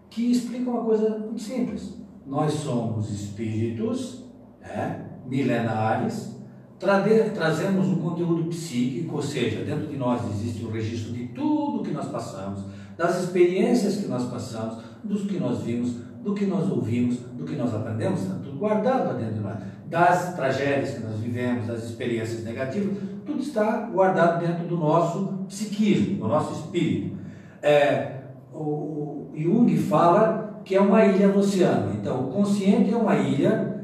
que 0.09 0.31
explica 0.31 0.69
uma 0.69 0.83
coisa 0.83 1.17
muito 1.17 1.41
simples. 1.41 1.97
Nós 2.25 2.53
somos 2.53 3.09
espíritos 3.09 4.25
é, 4.61 4.99
milenares, 5.25 6.35
trazemos 6.77 7.87
um 7.87 7.95
conteúdo 7.95 8.49
psíquico, 8.49 9.15
ou 9.15 9.21
seja, 9.21 9.63
dentro 9.63 9.87
de 9.87 9.97
nós 9.97 10.21
existe 10.31 10.63
o 10.63 10.67
um 10.67 10.71
registro 10.71 11.13
de 11.13 11.27
tudo 11.27 11.83
que 11.83 11.91
nós 11.91 12.07
passamos, 12.07 12.65
das 12.97 13.23
experiências 13.23 13.97
que 13.97 14.07
nós 14.07 14.29
passamos, 14.29 14.83
dos 15.03 15.23
que 15.23 15.39
nós 15.39 15.61
vimos, 15.61 15.95
do 16.23 16.33
que 16.33 16.45
nós 16.45 16.69
ouvimos, 16.69 17.17
do 17.17 17.45
que 17.45 17.55
nós 17.55 17.73
aprendemos, 17.73 18.21
está 18.21 18.35
tudo 18.35 18.57
guardado 18.57 19.17
dentro 19.17 19.35
de 19.35 19.39
nós. 19.41 19.57
Das 19.87 20.35
tragédias 20.35 20.95
que 20.95 21.03
nós 21.03 21.19
vivemos, 21.19 21.67
das 21.67 21.83
experiências 21.83 22.43
negativas, 22.43 22.97
tudo 23.25 23.39
está 23.39 23.81
guardado 23.91 24.45
dentro 24.45 24.67
do 24.67 24.77
nosso 24.77 25.45
psiquismo, 25.47 26.17
do 26.17 26.27
nosso 26.27 26.53
espírito. 26.53 27.17
É, 27.61 28.11
o, 28.53 29.27
Jung 29.35 29.75
fala 29.77 30.61
que 30.63 30.75
é 30.75 30.81
uma 30.81 31.05
ilha 31.05 31.27
no 31.27 31.39
oceano. 31.39 31.93
Então, 31.95 32.27
o 32.27 32.31
consciente 32.31 32.93
é 32.93 32.97
uma 32.97 33.15
ilha, 33.15 33.75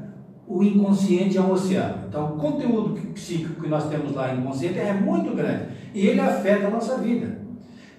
o 0.48 0.64
inconsciente 0.64 1.38
é 1.38 1.42
um 1.42 1.52
oceano. 1.52 2.06
Então, 2.08 2.34
o 2.34 2.38
conteúdo 2.38 3.00
psíquico 3.14 3.62
que 3.62 3.68
nós 3.68 3.88
temos 3.90 4.16
lá 4.16 4.34
inconsciente 4.34 4.80
é 4.80 4.94
muito 4.94 5.36
grande 5.36 5.66
e 5.94 6.08
ele 6.08 6.22
afeta 6.22 6.68
a 6.68 6.70
nossa 6.70 6.98
vida. 6.98 7.40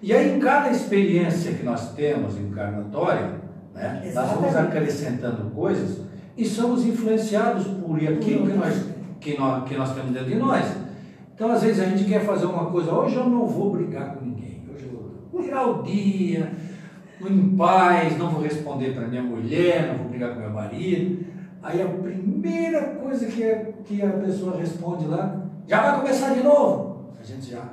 E 0.01 0.13
aí, 0.13 0.35
em 0.35 0.41
cada 0.41 0.71
experiência 0.71 1.53
que 1.53 1.65
nós 1.65 1.93
temos 1.93 2.37
encarnatória, 2.37 3.41
né, 3.75 4.11
nós 4.15 4.31
vamos 4.31 4.57
acrescentando 4.57 5.51
coisas 5.51 6.01
e 6.37 6.45
somos 6.45 6.85
influenciados 6.85 7.67
por 7.67 7.97
aquilo 7.97 8.47
que 8.47 8.53
nós, 8.53 8.85
que, 9.21 9.39
nós, 9.39 9.69
que 9.69 9.77
nós 9.77 9.95
temos 9.95 10.13
dentro 10.13 10.29
de 10.29 10.37
nós. 10.37 10.82
Então, 11.35 11.51
às 11.51 11.63
vezes, 11.63 11.83
a 11.83 11.87
gente 11.87 12.05
quer 12.05 12.25
fazer 12.25 12.47
uma 12.47 12.67
coisa, 12.67 12.93
hoje 12.93 13.17
eu 13.17 13.29
não 13.29 13.47
vou 13.47 13.73
brigar 13.73 14.15
com 14.15 14.25
ninguém, 14.25 14.63
hoje 14.73 14.85
eu 14.85 15.11
vou 15.31 15.43
virar 15.43 15.67
o 15.67 15.83
dia, 15.83 16.53
em 17.29 17.57
paz, 17.57 18.19
não 18.19 18.31
vou 18.31 18.43
responder 18.43 18.95
para 18.95 19.09
minha 19.09 19.23
mulher, 19.23 19.89
não 19.89 19.99
vou 19.99 20.09
brigar 20.09 20.35
com 20.35 20.41
meu 20.41 20.51
marido. 20.51 21.25
Aí 21.63 21.81
a 21.81 21.87
primeira 21.87 22.97
coisa 22.97 23.27
que 23.27 23.45
a, 23.45 23.65
que 23.85 24.03
a 24.03 24.11
pessoa 24.11 24.57
responde 24.57 25.07
lá, 25.07 25.47
já 25.67 25.81
vai 25.81 26.01
começar 26.01 26.35
de 26.35 26.43
novo. 26.43 27.13
A 27.21 27.25
gente 27.25 27.51
já. 27.51 27.69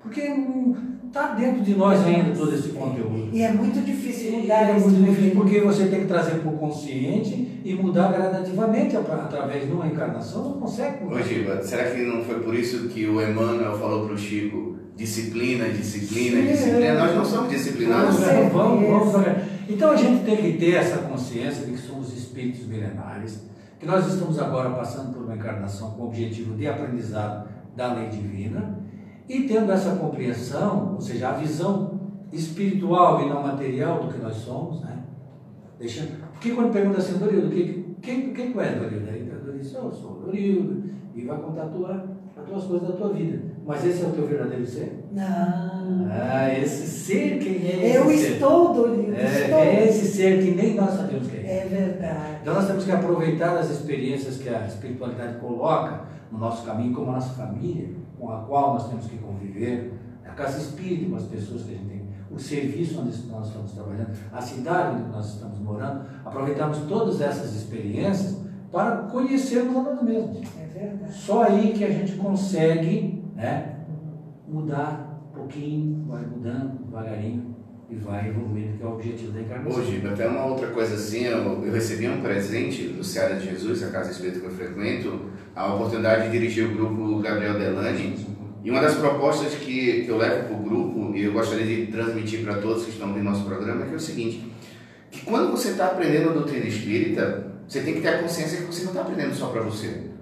Porque 0.00 0.28
não 0.28 1.01
está 1.12 1.34
dentro 1.34 1.60
de 1.60 1.74
nós 1.74 2.02
ainda 2.06 2.34
todo 2.34 2.54
esse 2.54 2.70
conteúdo. 2.70 3.28
E 3.32 3.42
é 3.42 3.52
muito 3.52 3.84
difícil 3.84 4.32
mudar. 4.32 4.70
É 4.70 4.72
muito 4.72 5.04
difícil 5.04 5.30
porque 5.32 5.60
você 5.60 5.86
tem 5.86 6.00
que 6.00 6.06
trazer 6.06 6.36
para 6.36 6.50
o 6.50 6.56
consciente 6.56 7.60
e 7.62 7.74
mudar 7.74 8.10
gradativamente 8.10 8.96
através 8.96 9.66
de 9.66 9.72
uma 9.72 9.86
encarnação, 9.86 10.42
não 10.42 10.52
consegue 10.54 11.04
mudar. 11.04 11.20
Ô 11.20 11.62
será 11.62 11.90
que 11.90 12.02
não 12.02 12.24
foi 12.24 12.40
por 12.40 12.54
isso 12.54 12.88
que 12.88 13.06
o 13.06 13.20
Emmanuel 13.20 13.78
falou 13.78 14.06
para 14.06 14.14
o 14.14 14.18
Chico, 14.18 14.76
disciplina, 14.96 15.68
disciplina, 15.68 16.40
Sim, 16.40 16.46
disciplina? 16.46 16.86
É. 16.86 16.98
Nós 16.98 17.14
não 17.14 17.24
somos 17.24 17.50
disciplinados. 17.50 18.18
Não, 18.18 18.48
vamos, 18.48 18.88
vamos, 18.88 19.12
vamos. 19.12 19.42
Então 19.68 19.90
a 19.90 19.96
gente 19.96 20.24
tem 20.24 20.36
que 20.36 20.52
ter 20.54 20.76
essa 20.76 20.96
consciência 20.98 21.66
de 21.66 21.72
que 21.72 21.78
somos 21.78 22.10
espíritos 22.16 22.66
milenares, 22.66 23.44
que 23.78 23.84
nós 23.84 24.06
estamos 24.06 24.38
agora 24.38 24.70
passando 24.70 25.12
por 25.12 25.24
uma 25.24 25.34
encarnação 25.34 25.90
com 25.90 26.04
o 26.04 26.06
objetivo 26.06 26.56
de 26.56 26.66
aprendizado 26.66 27.48
da 27.76 27.92
lei 27.92 28.08
divina, 28.08 28.81
e 29.28 29.42
tendo 29.42 29.70
essa 29.72 29.96
compreensão, 29.96 30.94
ou 30.94 31.00
seja, 31.00 31.30
a 31.30 31.32
visão 31.32 32.00
espiritual 32.32 33.22
e 33.22 33.28
não 33.28 33.42
material 33.42 34.02
do 34.02 34.12
que 34.12 34.20
nós 34.20 34.36
somos, 34.36 34.80
né? 34.80 34.98
Deixando, 35.78 36.20
porque 36.32 36.52
quando 36.52 36.72
pergunta 36.72 36.98
assim, 36.98 37.18
Dorildo, 37.18 37.50
quem, 37.50 37.96
quem, 38.00 38.32
quem 38.32 38.60
é, 38.60 38.74
Dorildo? 38.74 39.10
Aí 39.10 39.22
Dorildo 39.22 39.58
diz, 39.58 39.74
eu 39.74 39.92
sou 39.92 40.22
Dorildo, 40.24 40.84
e 41.14 41.24
vai 41.24 41.38
contar 41.38 41.66
tua, 41.66 42.04
as 42.36 42.48
tuas 42.48 42.64
coisas 42.64 42.88
da 42.88 42.94
tua 42.94 43.12
vida. 43.12 43.52
Mas 43.64 43.84
esse 43.84 44.02
é 44.02 44.06
o 44.06 44.12
teu 44.12 44.26
verdadeiro 44.26 44.66
ser? 44.66 45.04
Não. 45.12 46.08
Ah, 46.10 46.58
esse 46.58 46.86
ser, 46.86 47.38
quem 47.38 47.66
é 47.66 47.86
esse 47.86 47.96
Eu 47.96 48.10
estou, 48.10 48.74
Dorildo, 48.74 49.14
é, 49.14 49.24
estou. 49.24 49.58
É 49.58 49.88
esse 49.88 50.06
ser 50.06 50.42
que 50.42 50.50
nem 50.52 50.74
nós 50.74 50.90
sabemos 50.90 51.28
quem 51.28 51.40
é. 51.40 51.58
É 51.58 51.66
verdade. 51.68 52.38
Então 52.42 52.54
nós 52.54 52.66
temos 52.66 52.84
que 52.84 52.90
aproveitar 52.90 53.56
as 53.56 53.70
experiências 53.70 54.38
que 54.38 54.48
a 54.48 54.66
espiritualidade 54.66 55.38
coloca 55.38 56.04
no 56.30 56.38
nosso 56.38 56.64
caminho, 56.64 56.94
como 56.94 57.10
a 57.10 57.14
nossa 57.14 57.34
família, 57.34 57.90
com 58.22 58.32
a 58.32 58.38
qual 58.42 58.74
nós 58.74 58.88
temos 58.88 59.06
que 59.06 59.18
conviver, 59.18 59.94
a 60.24 60.30
casa 60.30 60.58
espírita 60.58 61.10
com 61.10 61.16
as 61.16 61.24
pessoas 61.24 61.64
que 61.64 61.74
a 61.74 61.76
gente 61.76 61.88
tem, 61.88 62.02
o 62.30 62.38
serviço 62.38 63.00
onde 63.00 63.20
nós 63.26 63.48
estamos 63.48 63.72
trabalhando, 63.72 64.16
a 64.32 64.40
cidade 64.40 65.00
onde 65.00 65.10
nós 65.10 65.34
estamos 65.34 65.58
morando, 65.58 66.06
aproveitarmos 66.24 66.78
todas 66.88 67.20
essas 67.20 67.52
experiências 67.52 68.38
para 68.70 69.08
conhecermos 69.08 69.76
a 69.76 69.82
nós 69.82 70.02
mesmos. 70.04 70.38
É 70.56 70.78
verdade. 70.78 71.12
Só 71.12 71.42
aí 71.42 71.72
que 71.72 71.84
a 71.84 71.90
gente 71.90 72.12
consegue 72.12 73.24
né, 73.34 73.80
mudar 74.46 75.20
um 75.32 75.38
pouquinho, 75.40 76.04
vai 76.06 76.24
mudando 76.24 76.78
devagarinho 76.84 77.56
e 77.90 77.96
vai 77.96 78.28
evoluindo, 78.28 78.78
que 78.78 78.84
é 78.84 78.86
o 78.86 78.92
objetivo 78.92 79.32
da 79.32 79.40
encarnação. 79.40 79.82
Hoje, 79.82 80.06
até 80.06 80.28
uma 80.28 80.44
outra 80.44 80.68
coisa 80.68 80.94
assim, 80.94 81.24
eu, 81.24 81.64
eu 81.64 81.72
recebi 81.72 82.08
um 82.08 82.22
presente 82.22 82.86
do 82.86 83.02
Ceará 83.02 83.34
de 83.34 83.46
Jesus, 83.50 83.82
a 83.82 83.90
casa 83.90 84.12
espírita 84.12 84.38
que 84.38 84.46
eu 84.46 84.52
frequento, 84.52 85.31
a 85.54 85.74
oportunidade 85.74 86.24
de 86.24 86.30
dirigir 86.30 86.66
o 86.66 86.74
grupo 86.74 87.18
Gabriel 87.18 87.58
Delane. 87.58 88.26
E 88.64 88.70
uma 88.70 88.80
das 88.80 88.94
propostas 88.94 89.54
que, 89.54 90.02
que 90.02 90.08
eu 90.08 90.16
levo 90.16 90.44
para 90.44 90.56
o 90.56 90.62
grupo, 90.62 91.16
e 91.16 91.24
eu 91.24 91.32
gostaria 91.32 91.64
de 91.64 91.90
transmitir 91.90 92.44
para 92.44 92.54
todos 92.54 92.84
que 92.84 92.90
estão 92.90 93.08
no 93.08 93.22
nosso 93.22 93.44
programa, 93.44 93.84
é 93.84 93.88
que 93.88 93.92
é 93.92 93.96
o 93.96 94.00
seguinte, 94.00 94.52
que 95.10 95.20
quando 95.24 95.50
você 95.50 95.70
está 95.70 95.86
aprendendo 95.86 96.30
a 96.30 96.32
doutrina 96.32 96.66
espírita, 96.66 97.52
você 97.68 97.80
tem 97.80 97.94
que 97.94 98.00
ter 98.00 98.08
a 98.08 98.18
consciência 98.18 98.58
que 98.58 98.64
você 98.64 98.82
não 98.82 98.90
está 98.90 99.02
aprendendo 99.02 99.34
só 99.34 99.48
para 99.48 99.62
você. 99.62 100.12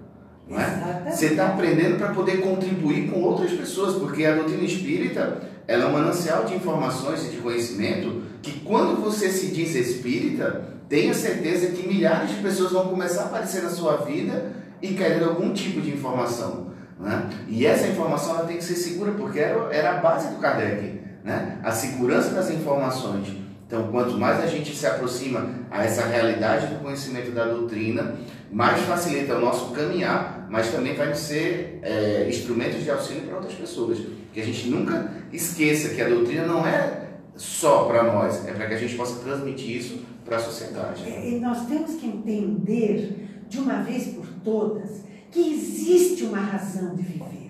Não 0.49 0.59
é? 0.59 1.11
Você 1.11 1.27
está 1.27 1.47
aprendendo 1.49 1.97
para 1.97 2.13
poder 2.13 2.41
contribuir 2.41 3.09
com 3.09 3.21
outras 3.21 3.51
pessoas, 3.51 3.95
porque 3.95 4.25
a 4.25 4.35
doutrina 4.35 4.63
espírita 4.63 5.41
ela 5.67 5.85
é 5.85 5.87
um 5.87 5.93
manancial 5.93 6.43
de 6.43 6.55
informações 6.55 7.25
e 7.27 7.29
de 7.29 7.37
conhecimento 7.37 8.23
que 8.41 8.59
quando 8.61 8.99
você 8.99 9.29
se 9.29 9.47
diz 9.47 9.75
espírita, 9.75 10.69
tenha 10.89 11.13
certeza 11.13 11.67
que 11.67 11.87
milhares 11.87 12.31
de 12.31 12.41
pessoas 12.41 12.71
vão 12.71 12.89
começar 12.89 13.21
a 13.21 13.25
aparecer 13.27 13.61
na 13.61 13.69
sua 13.69 13.97
vida 13.97 14.60
e 14.81 14.89
querendo 14.93 15.25
algum 15.25 15.53
tipo 15.53 15.81
de 15.81 15.91
informação. 15.91 16.71
Né? 16.99 17.29
E 17.47 17.65
essa 17.65 17.87
informação 17.87 18.35
ela 18.35 18.45
tem 18.45 18.57
que 18.57 18.63
ser 18.63 18.75
segura, 18.75 19.11
porque 19.13 19.39
era, 19.39 19.73
era 19.73 19.97
a 19.97 20.01
base 20.01 20.29
do 20.29 20.39
Kardec, 20.39 21.01
né? 21.23 21.59
a 21.63 21.71
segurança 21.71 22.29
das 22.31 22.49
informações. 22.51 23.41
Então, 23.65 23.87
quanto 23.87 24.17
mais 24.17 24.43
a 24.43 24.47
gente 24.47 24.75
se 24.75 24.85
aproxima 24.85 25.49
a 25.71 25.85
essa 25.85 26.05
realidade 26.05 26.67
do 26.67 26.81
conhecimento 26.81 27.31
da 27.31 27.45
doutrina, 27.45 28.15
mais 28.51 28.81
facilita 28.81 29.37
o 29.37 29.39
nosso 29.39 29.71
caminhar, 29.71 30.45
mas 30.49 30.69
também 30.71 30.93
vai 30.93 31.15
ser 31.15 31.79
é, 31.81 32.27
instrumentos 32.27 32.83
de 32.83 32.91
auxílio 32.91 33.21
para 33.21 33.37
outras 33.37 33.53
pessoas. 33.53 33.97
Que 34.33 34.41
a 34.41 34.43
gente 34.43 34.67
nunca 34.67 35.11
esqueça 35.31 35.95
que 35.95 36.01
a 36.01 36.09
doutrina 36.09 36.45
não 36.45 36.67
é 36.67 37.11
só 37.37 37.85
para 37.85 38.03
nós, 38.03 38.45
é 38.45 38.51
para 38.51 38.67
que 38.67 38.73
a 38.73 38.77
gente 38.77 38.95
possa 38.95 39.23
transmitir 39.23 39.77
isso 39.77 39.99
para 40.25 40.35
a 40.35 40.39
sociedade. 40.39 41.09
É, 41.09 41.29
e 41.29 41.39
nós 41.39 41.65
temos 41.65 41.95
que 41.95 42.07
entender 42.07 43.29
de 43.47 43.59
uma 43.59 43.81
vez 43.83 44.07
por 44.07 44.20
todas 44.43 45.01
que 45.31 45.53
existe 45.53 46.23
uma 46.23 46.39
razão 46.39 46.95
de 46.95 47.03
viver. 47.03 47.41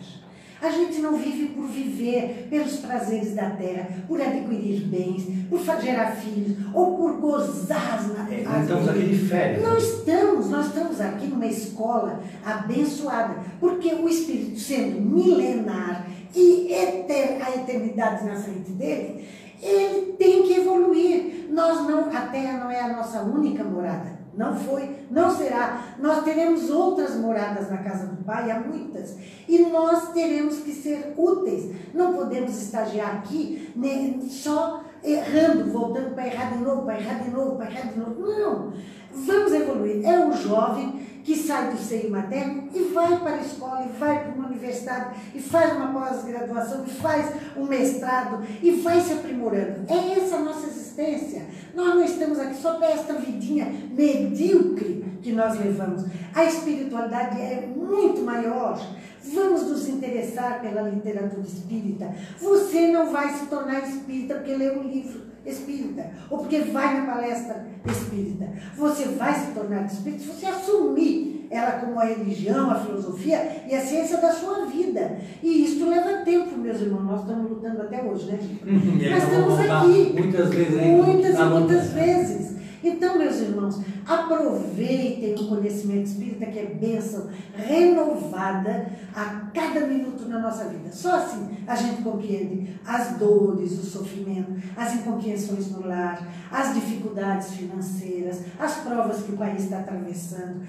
A 0.61 0.69
gente 0.69 0.99
não 0.99 1.17
vive 1.17 1.47
por 1.55 1.65
viver 1.65 2.45
pelos 2.47 2.75
prazeres 2.75 3.33
da 3.33 3.49
terra, 3.49 3.89
por 4.07 4.21
adquirir 4.21 4.85
bens, 4.85 5.23
por 5.49 5.59
gerar 5.81 6.11
filhos 6.11 6.55
ou 6.71 6.97
por 6.97 7.13
gozar 7.13 7.95
as 7.95 8.31
é, 8.31 8.43
Nós 8.43 8.61
estamos 8.61 8.89
aqui 8.89 9.05
de 9.07 9.17
férias. 9.17 9.63
Não 9.63 9.75
estamos, 9.75 10.49
nós 10.51 10.67
estamos 10.67 11.01
aqui 11.01 11.25
numa 11.25 11.47
escola 11.47 12.21
abençoada, 12.45 13.37
porque 13.59 13.91
o 13.91 14.07
Espírito 14.07 14.59
sendo 14.59 15.01
milenar 15.01 16.07
e 16.35 16.71
eter, 16.71 17.41
a 17.43 17.55
eternidade 17.55 18.23
na 18.23 18.35
frente 18.35 18.69
dele, 18.73 19.27
ele 19.59 20.13
tem 20.13 20.43
que 20.43 20.53
evoluir. 20.53 21.47
Nós 21.49 21.87
não, 21.87 22.15
a 22.15 22.21
Terra 22.27 22.63
não 22.63 22.69
é 22.69 22.79
a 22.81 22.95
nossa 22.95 23.23
única 23.23 23.63
morada. 23.63 24.20
Não 24.33 24.55
foi, 24.55 24.97
não 25.09 25.29
será. 25.29 25.95
Nós 25.99 26.23
teremos 26.23 26.69
outras 26.69 27.15
moradas 27.15 27.69
na 27.69 27.77
casa 27.79 28.07
do 28.07 28.23
Pai, 28.23 28.49
há 28.49 28.59
muitas. 28.59 29.17
E 29.47 29.59
nós 29.59 30.11
teremos 30.13 30.59
que 30.59 30.71
ser 30.71 31.13
úteis. 31.17 31.75
Não 31.93 32.13
podemos 32.13 32.61
estagiar 32.61 33.17
aqui 33.17 33.71
né, 33.75 34.19
só 34.29 34.83
errando, 35.03 35.71
voltando 35.71 36.13
para 36.13 36.27
errar 36.27 36.51
de 36.51 36.59
novo, 36.59 36.83
para 36.83 36.99
errar 36.99 37.19
de 37.23 37.29
novo, 37.29 37.55
para 37.57 37.71
errar 37.71 37.91
de 37.91 37.99
novo. 37.99 38.21
Não. 38.21 38.73
Vamos 39.13 39.51
evoluir. 39.51 40.05
É 40.05 40.25
o 40.25 40.31
jovem 40.31 41.10
que 41.23 41.35
sai 41.35 41.71
do 41.71 41.77
seio 41.77 42.09
materno 42.09 42.69
e 42.73 42.83
vai 42.93 43.19
para 43.19 43.35
a 43.35 43.41
escola, 43.41 43.85
e 43.85 43.97
vai 43.97 44.23
para 44.23 44.33
uma 44.33 44.47
universidade, 44.47 45.15
e 45.35 45.39
faz 45.39 45.73
uma 45.73 45.87
pós-graduação, 45.87 46.83
e 46.85 46.89
faz 46.89 47.33
um 47.55 47.65
mestrado, 47.65 48.43
e 48.61 48.71
vai 48.71 48.99
se 49.01 49.13
aprimorando. 49.13 49.85
É 49.87 50.19
essa 50.19 50.37
a 50.37 50.41
nossa 50.41 50.67
existência. 50.67 51.45
Nós 51.75 51.95
não 51.95 52.03
estamos 52.03 52.39
aqui 52.39 52.55
só 52.55 52.75
para 52.75 52.91
esta 52.91 53.13
vidinha 53.13 53.65
medíocre 53.91 55.05
que 55.21 55.31
nós 55.31 55.57
levamos. 55.59 56.05
A 56.33 56.43
espiritualidade 56.45 57.39
é 57.39 57.67
muito 57.67 58.21
maior. 58.21 58.79
Vamos 59.23 59.63
nos 59.63 59.87
interessar 59.87 60.61
pela 60.61 60.81
literatura 60.81 61.41
espírita. 61.41 62.13
Você 62.39 62.87
não 62.87 63.11
vai 63.11 63.29
se 63.37 63.45
tornar 63.45 63.87
espírita 63.87 64.35
porque 64.35 64.55
lê 64.55 64.71
um 64.71 64.83
livro 64.83 65.30
espírita, 65.45 66.11
ou 66.29 66.39
porque 66.39 66.59
vai 66.59 66.99
na 66.99 67.13
palestra 67.13 67.65
espírita. 67.85 68.47
Você 68.77 69.05
vai 69.05 69.33
se 69.33 69.51
tornar 69.51 69.85
espírita 69.85 70.23
se 70.23 70.27
você 70.27 70.45
assumir 70.45 71.47
ela 71.51 71.71
como 71.79 71.99
a 71.99 72.05
religião, 72.05 72.71
a 72.71 72.75
filosofia 72.75 73.63
e 73.69 73.75
a 73.75 73.81
ciência 73.81 74.17
da 74.17 74.31
sua 74.31 74.65
vida. 74.65 75.17
E 75.43 75.65
isso 75.65 75.89
leva 75.89 76.23
tempo, 76.23 76.57
meus 76.57 76.79
irmãos. 76.79 77.03
Nós 77.03 77.21
estamos 77.21 77.49
lutando 77.49 77.81
até 77.81 78.01
hoje, 78.01 78.27
né? 78.27 78.39
Nós 78.63 79.23
estamos 79.23 79.59
aqui. 79.59 80.13
Muitas 80.13 80.49
vezes. 80.49 80.81
Muitas 80.81 81.39
e 81.39 81.43
muitas 81.43 81.89
vezes. 81.91 82.60
Então, 82.83 83.17
meus 83.17 83.39
irmãos, 83.39 83.79
aproveitem 84.05 85.35
o 85.35 85.47
conhecimento 85.47 86.07
espírita, 86.07 86.47
que 86.47 86.59
é 86.59 86.65
bênção 86.65 87.29
renovada 87.55 88.87
a 89.15 89.49
cada 89.53 89.81
minuto 89.81 90.27
na 90.27 90.39
nossa 90.39 90.65
vida. 90.65 90.91
Só 90.91 91.15
assim 91.15 91.57
a 91.67 91.75
gente 91.75 92.01
compreende 92.01 92.79
as 92.85 93.17
dores, 93.17 93.73
o 93.73 93.85
sofrimento, 93.85 94.53
as 94.75 94.95
incompreensões 94.95 95.71
no 95.71 95.87
lar, 95.87 96.27
as 96.51 96.73
dificuldades 96.73 97.51
financeiras, 97.51 98.41
as 98.59 98.75
provas 98.77 99.21
que 99.23 99.33
o 99.33 99.37
país 99.37 99.63
está 99.63 99.79
atravessando. 99.79 100.65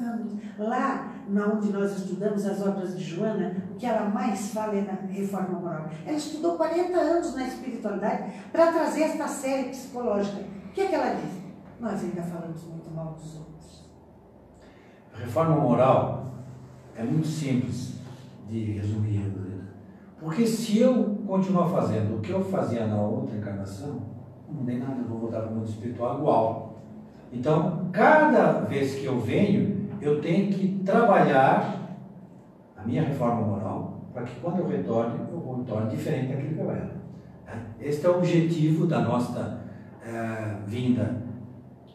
Vamos, 0.00 0.42
lá 0.58 1.12
onde 1.28 1.72
nós 1.72 1.96
estudamos 1.96 2.44
as 2.44 2.60
obras 2.60 2.96
de 2.96 3.04
Joana, 3.04 3.54
o 3.70 3.76
que 3.76 3.86
ela 3.86 4.08
mais 4.08 4.48
fala 4.48 4.74
é 4.74 4.80
na 4.80 4.94
reforma 5.12 5.60
moral. 5.60 5.90
Ela 6.04 6.16
estudou 6.16 6.56
40 6.56 6.98
anos 6.98 7.34
na 7.34 7.46
espiritualidade 7.46 8.32
para 8.50 8.72
trazer 8.72 9.02
esta 9.02 9.28
série 9.28 9.68
psicológica. 9.68 10.38
O 10.38 10.72
que 10.72 10.80
é 10.80 10.86
que 10.86 10.94
ela 10.94 11.14
diz? 11.14 11.41
Nós 11.82 12.04
ainda 12.04 12.22
falamos 12.22 12.62
muito 12.62 12.94
mal 12.94 13.12
dos 13.12 13.40
outros. 13.40 13.90
A 15.12 15.18
reforma 15.18 15.56
moral 15.56 16.32
é 16.96 17.02
muito 17.02 17.26
simples 17.26 17.98
de 18.48 18.78
resumir, 18.78 19.32
porque 20.20 20.46
se 20.46 20.78
eu 20.78 21.16
continuar 21.26 21.68
fazendo 21.68 22.16
o 22.16 22.20
que 22.20 22.30
eu 22.30 22.40
fazia 22.44 22.86
na 22.86 23.02
outra 23.02 23.36
encarnação, 23.36 24.00
não 24.48 24.60
mudei 24.60 24.78
nada, 24.78 25.00
eu 25.00 25.08
vou 25.08 25.18
voltar 25.18 25.40
para 25.40 25.50
o 25.50 25.54
mundo 25.56 25.68
espiritual 25.68 26.18
igual. 26.18 26.78
Então, 27.32 27.88
cada 27.90 28.60
vez 28.60 28.94
que 28.94 29.04
eu 29.04 29.18
venho, 29.18 29.88
eu 30.00 30.20
tenho 30.20 30.52
que 30.52 30.80
trabalhar 30.84 31.98
a 32.76 32.86
minha 32.86 33.02
reforma 33.02 33.40
moral 33.40 34.02
para 34.14 34.22
que 34.22 34.38
quando 34.40 34.58
eu 34.58 34.68
retorne, 34.68 35.18
eu 35.32 35.56
retorne 35.58 35.90
diferente 35.90 36.32
daquilo 36.32 36.54
que 36.54 36.60
eu 36.60 36.70
era. 36.70 37.02
Este 37.80 38.06
é 38.06 38.08
o 38.08 38.18
objetivo 38.18 38.86
da 38.86 39.00
nossa 39.00 39.62
é, 40.06 40.58
vinda 40.64 41.31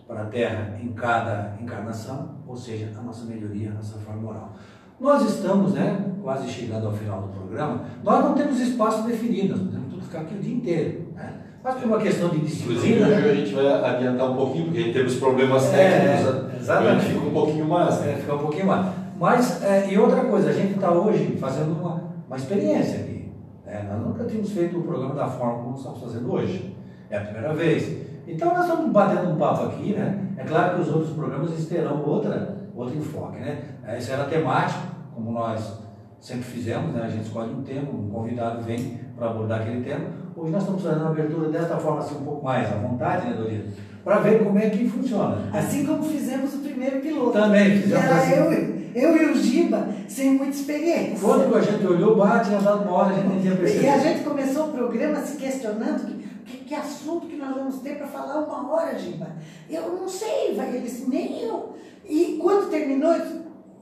para 0.08 0.22
a 0.22 0.26
Terra 0.26 0.80
em 0.82 0.94
cada 0.94 1.58
encarnação, 1.62 2.38
ou 2.48 2.56
seja, 2.56 2.92
a 2.98 3.02
nossa 3.02 3.26
melhoria, 3.26 3.72
a 3.72 3.74
nossa 3.74 4.00
forma 4.00 4.22
moral. 4.22 4.54
Nós 5.00 5.24
estamos, 5.24 5.74
né, 5.74 6.14
quase 6.24 6.50
chegando 6.50 6.88
ao 6.88 6.94
final 6.94 7.22
do 7.22 7.28
programa, 7.28 7.82
nós 8.04 8.24
não 8.24 8.34
temos 8.34 8.60
espaço 8.60 9.06
definido, 9.06 9.50
nós 9.50 9.60
podemos 9.66 9.94
tudo 9.94 10.04
ficar 10.04 10.22
aqui 10.22 10.36
o 10.36 10.40
dia 10.40 10.56
inteiro. 10.56 11.08
Né? 11.14 11.34
Mas 11.64 11.76
por 11.76 11.86
uma 11.86 11.98
questão 12.00 12.30
de 12.30 12.40
disciplina. 12.40 12.80
Inclusive, 12.80 13.04
hoje 13.04 13.30
a 13.30 13.34
gente 13.34 13.54
vai 13.54 13.68
adiantar 13.68 14.32
um 14.32 14.36
pouquinho, 14.36 14.66
porque 14.66 14.94
temos 14.94 15.16
problemas 15.16 15.70
técnicos. 15.70 16.54
É, 16.54 16.58
exatamente. 16.58 16.96
A 16.96 17.00
gente 17.00 17.14
fica 17.14 17.28
um 17.28 17.34
pouquinho 17.34 17.68
mais. 17.68 18.00
Né? 18.00 18.14
É, 18.14 18.16
fica 18.16 18.36
um 18.36 18.40
pouquinho 18.40 18.66
mais. 18.68 18.88
Mas, 19.20 19.64
é, 19.64 19.92
e 19.92 19.98
outra 19.98 20.22
coisa, 20.26 20.50
a 20.50 20.54
gente 20.54 20.76
está 20.76 20.92
hoje 20.92 21.36
fazendo 21.40 21.74
uma, 21.74 22.04
uma 22.28 22.38
experiência 22.38 23.00
aqui. 23.02 23.32
Né? 23.66 23.86
Nós 23.92 24.00
nunca 24.00 24.24
tínhamos 24.24 24.52
feito 24.52 24.78
o 24.78 24.84
programa 24.84 25.14
da 25.14 25.28
forma 25.28 25.64
como 25.64 25.76
estamos 25.76 26.00
fazendo 26.00 26.32
hoje. 26.32 26.76
É 27.10 27.18
a 27.18 27.22
primeira 27.22 27.54
vez. 27.54 28.07
Então 28.28 28.54
nós 28.54 28.66
estamos 28.66 28.92
batendo 28.92 29.32
um 29.32 29.38
papo 29.38 29.68
aqui, 29.68 29.94
né? 29.94 30.20
É 30.38 30.44
claro 30.44 30.76
que 30.76 30.82
os 30.82 30.94
outros 30.94 31.14
programas 31.14 31.66
terão 31.66 32.04
outra, 32.04 32.58
outro 32.76 32.98
enfoque, 32.98 33.40
né? 33.40 33.60
Esse 33.98 34.12
era 34.12 34.26
temático, 34.26 34.82
como 35.16 35.32
nós 35.32 35.80
sempre 36.20 36.44
fizemos, 36.44 36.94
né? 36.94 37.04
A 37.06 37.10
gente 37.10 37.24
escolhe 37.24 37.54
um 37.54 37.62
tema, 37.62 37.90
um 37.90 38.10
convidado 38.10 38.62
vem 38.64 39.00
para 39.16 39.30
abordar 39.30 39.62
aquele 39.62 39.82
tema. 39.82 40.06
Hoje 40.36 40.52
nós 40.52 40.62
estamos 40.62 40.84
fazendo 40.84 41.06
a 41.06 41.10
abertura 41.10 41.50
desta 41.50 41.78
forma 41.78 42.00
assim 42.00 42.16
um 42.16 42.26
pouco 42.26 42.46
mais 42.46 42.72
à 42.72 42.76
vontade, 42.76 43.28
né, 43.28 43.36
Dorita? 43.36 43.70
Para 44.04 44.20
ver 44.20 44.44
como 44.44 44.60
é 44.60 44.70
que 44.70 44.88
funciona. 44.88 45.50
Assim 45.52 45.86
como 45.86 46.04
fizemos 46.04 46.54
o 46.54 46.60
primeiro 46.60 47.00
piloto. 47.00 47.32
Também 47.32 47.82
fizemos. 47.82 48.04
Era 48.04 48.16
assim. 48.16 48.34
eu, 48.34 48.78
eu 48.96 49.18
e 49.18 49.32
o 49.32 49.36
Giba, 49.36 49.88
sem 50.08 50.36
muita 50.36 50.56
experiência. 50.56 51.18
Quando 51.20 51.56
a 51.56 51.62
gente 51.62 51.86
olhou, 51.86 52.16
bate, 52.16 52.50
tinha 52.50 52.62
dado 52.62 52.84
uma 52.84 52.94
hora, 52.94 53.10
a 53.10 53.14
gente 53.16 53.28
não 53.28 53.42
tinha 53.42 53.56
percebido. 53.56 53.86
E 53.86 53.90
a 53.90 53.98
gente 53.98 54.24
começou 54.24 54.68
o 54.68 54.72
programa 54.72 55.20
se 55.20 55.38
questionando 55.38 56.06
que 56.06 56.17
que, 56.48 56.64
que 56.64 56.74
assunto 56.74 57.28
que 57.28 57.36
nós 57.36 57.54
vamos 57.54 57.80
ter 57.80 57.98
para 57.98 58.08
falar 58.08 58.40
uma 58.40 58.72
hora, 58.72 58.98
Giba? 58.98 59.28
Eu 59.70 59.94
não 59.94 60.08
sei, 60.08 60.56
vai, 60.56 60.70
ele 60.70 60.80
disse, 60.80 61.10
nem 61.10 61.42
eu. 61.44 61.76
E 62.06 62.40
quando 62.42 62.70
terminou, 62.70 63.12
eu 63.12 63.22
disse, 63.22 63.42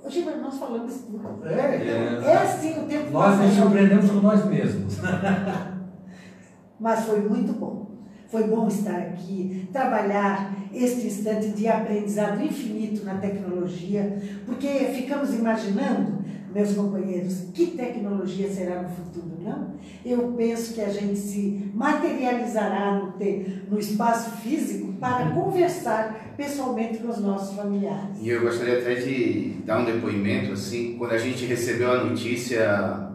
Giba, 0.09 0.35
nós 0.37 0.57
falamos 0.57 0.93
tudo. 1.01 1.47
É, 1.47 1.53
é, 1.53 2.21
é 2.25 2.37
assim 2.37 2.79
o 2.79 2.85
tempo 2.85 3.11
Nós 3.11 3.39
nos 3.39 3.53
surpreendemos 3.53 4.09
com 4.09 4.17
nós 4.17 4.45
mesmos. 4.45 4.95
Mas 6.79 7.05
foi 7.05 7.21
muito 7.21 7.53
bom. 7.53 7.85
Foi 8.27 8.43
bom 8.43 8.67
estar 8.67 8.97
aqui, 8.97 9.69
trabalhar 9.71 10.53
este 10.73 11.07
instante 11.07 11.49
de 11.49 11.67
aprendizado 11.67 12.43
infinito 12.43 13.05
na 13.05 13.15
tecnologia, 13.15 14.17
porque 14.45 14.67
ficamos 14.67 15.33
imaginando 15.33 16.25
meus 16.55 16.73
companheiros, 16.73 17.49
que 17.53 17.67
tecnologia 17.71 18.49
será 18.49 18.81
no 18.81 18.87
futuro, 18.87 19.37
não? 19.41 19.73
Eu 20.05 20.33
penso 20.37 20.73
que 20.73 20.79
a 20.79 20.87
gente 20.87 21.17
se 21.17 21.69
materializará 21.73 22.93
no, 22.93 23.11
ter, 23.11 23.65
no 23.69 23.77
espaço 23.77 24.37
físico 24.37 24.93
para 24.93 25.31
conversar 25.31 26.33
pessoalmente 26.37 26.99
com 26.99 27.09
os 27.09 27.19
nossos 27.19 27.57
familiares. 27.57 28.21
E 28.21 28.29
eu 28.29 28.39
gostaria 28.39 28.79
até 28.79 28.95
de 28.95 29.55
dar 29.65 29.81
um 29.81 29.85
depoimento, 29.85 30.53
assim, 30.53 30.95
quando 30.97 31.11
a 31.11 31.17
gente 31.17 31.45
recebeu 31.45 31.91
a 31.91 32.05
notícia, 32.05 32.65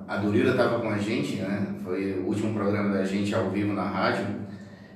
a 0.07 0.17
Durila 0.19 0.51
estava 0.51 0.79
com 0.79 0.91
a 0.91 0.99
gente, 0.99 1.37
né? 1.37 1.67
Foi 1.83 2.21
o 2.21 2.27
último 2.27 2.53
programa 2.53 2.93
da 2.93 3.05
gente 3.07 3.35
ao 3.35 3.49
vivo 3.49 3.73
na 3.73 3.85
rádio, 3.85 4.27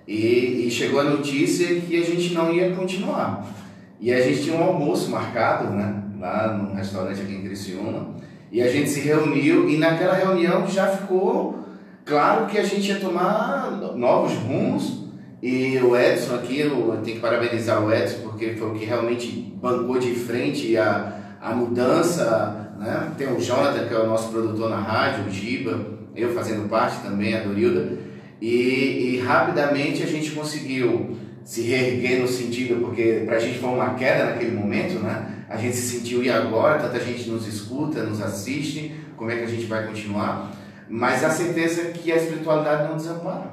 e, 0.06 0.66
e 0.66 0.70
chegou 0.70 1.00
a 1.00 1.04
notícia 1.04 1.80
que 1.80 1.96
a 1.96 2.04
gente 2.04 2.34
não 2.34 2.52
ia 2.52 2.74
continuar. 2.74 3.46
E 3.98 4.12
a 4.12 4.20
gente 4.20 4.42
tinha 4.42 4.56
um 4.58 4.62
almoço 4.62 5.10
marcado, 5.10 5.70
né? 5.70 6.02
Lá 6.20 6.52
no 6.52 6.74
restaurante 6.74 7.22
aqui 7.22 7.32
em 7.32 7.42
Criciúma. 7.42 8.22
E 8.54 8.62
a 8.62 8.68
gente 8.68 8.88
se 8.88 9.00
reuniu 9.00 9.68
e 9.68 9.76
naquela 9.78 10.14
reunião 10.14 10.64
já 10.64 10.86
ficou 10.86 11.58
claro 12.04 12.46
que 12.46 12.56
a 12.56 12.62
gente 12.62 12.86
ia 12.86 13.00
tomar 13.00 13.68
novos 13.96 14.34
rumos. 14.34 15.08
E 15.42 15.76
o 15.78 15.96
Edson 15.96 16.36
aqui, 16.36 16.60
eu 16.60 17.00
tenho 17.02 17.16
que 17.16 17.20
parabenizar 17.20 17.84
o 17.84 17.92
Edson, 17.92 18.20
porque 18.22 18.54
foi 18.54 18.68
o 18.70 18.74
que 18.74 18.84
realmente 18.84 19.56
bancou 19.60 19.98
de 19.98 20.14
frente 20.14 20.76
a, 20.76 21.36
a 21.40 21.52
mudança. 21.52 22.70
Né? 22.78 23.10
Tem 23.18 23.26
o 23.26 23.40
Jonathan, 23.40 23.88
que 23.88 23.92
é 23.92 23.98
o 23.98 24.06
nosso 24.06 24.30
produtor 24.30 24.70
na 24.70 24.78
rádio, 24.78 25.24
o 25.24 25.30
Giba, 25.32 25.84
eu 26.14 26.32
fazendo 26.32 26.68
parte 26.68 27.02
também, 27.02 27.34
a 27.34 27.42
Dorilda. 27.42 27.98
E, 28.40 29.16
e 29.16 29.18
rapidamente 29.18 30.00
a 30.00 30.06
gente 30.06 30.30
conseguiu 30.30 31.16
se 31.44 31.62
reerguer 31.62 32.20
no 32.20 32.28
sentido, 32.28 32.80
porque 32.80 33.24
para 33.26 33.34
a 33.34 33.40
gente 33.40 33.58
foi 33.58 33.70
uma 33.70 33.94
queda 33.94 34.26
naquele 34.26 34.52
momento, 34.52 35.00
né? 35.00 35.33
A 35.54 35.56
gente 35.56 35.76
se 35.76 35.98
sentiu, 35.98 36.22
e 36.22 36.28
agora? 36.28 36.80
Tanta 36.80 36.98
gente 36.98 37.30
nos 37.30 37.46
escuta, 37.46 38.02
nos 38.02 38.20
assiste, 38.20 38.92
como 39.16 39.30
é 39.30 39.36
que 39.36 39.44
a 39.44 39.46
gente 39.46 39.66
vai 39.66 39.86
continuar? 39.86 40.52
Mas 40.88 41.22
a 41.22 41.30
certeza 41.30 41.92
que 41.92 42.10
a 42.10 42.16
espiritualidade 42.16 42.88
não 42.88 42.96
desampara, 42.96 43.52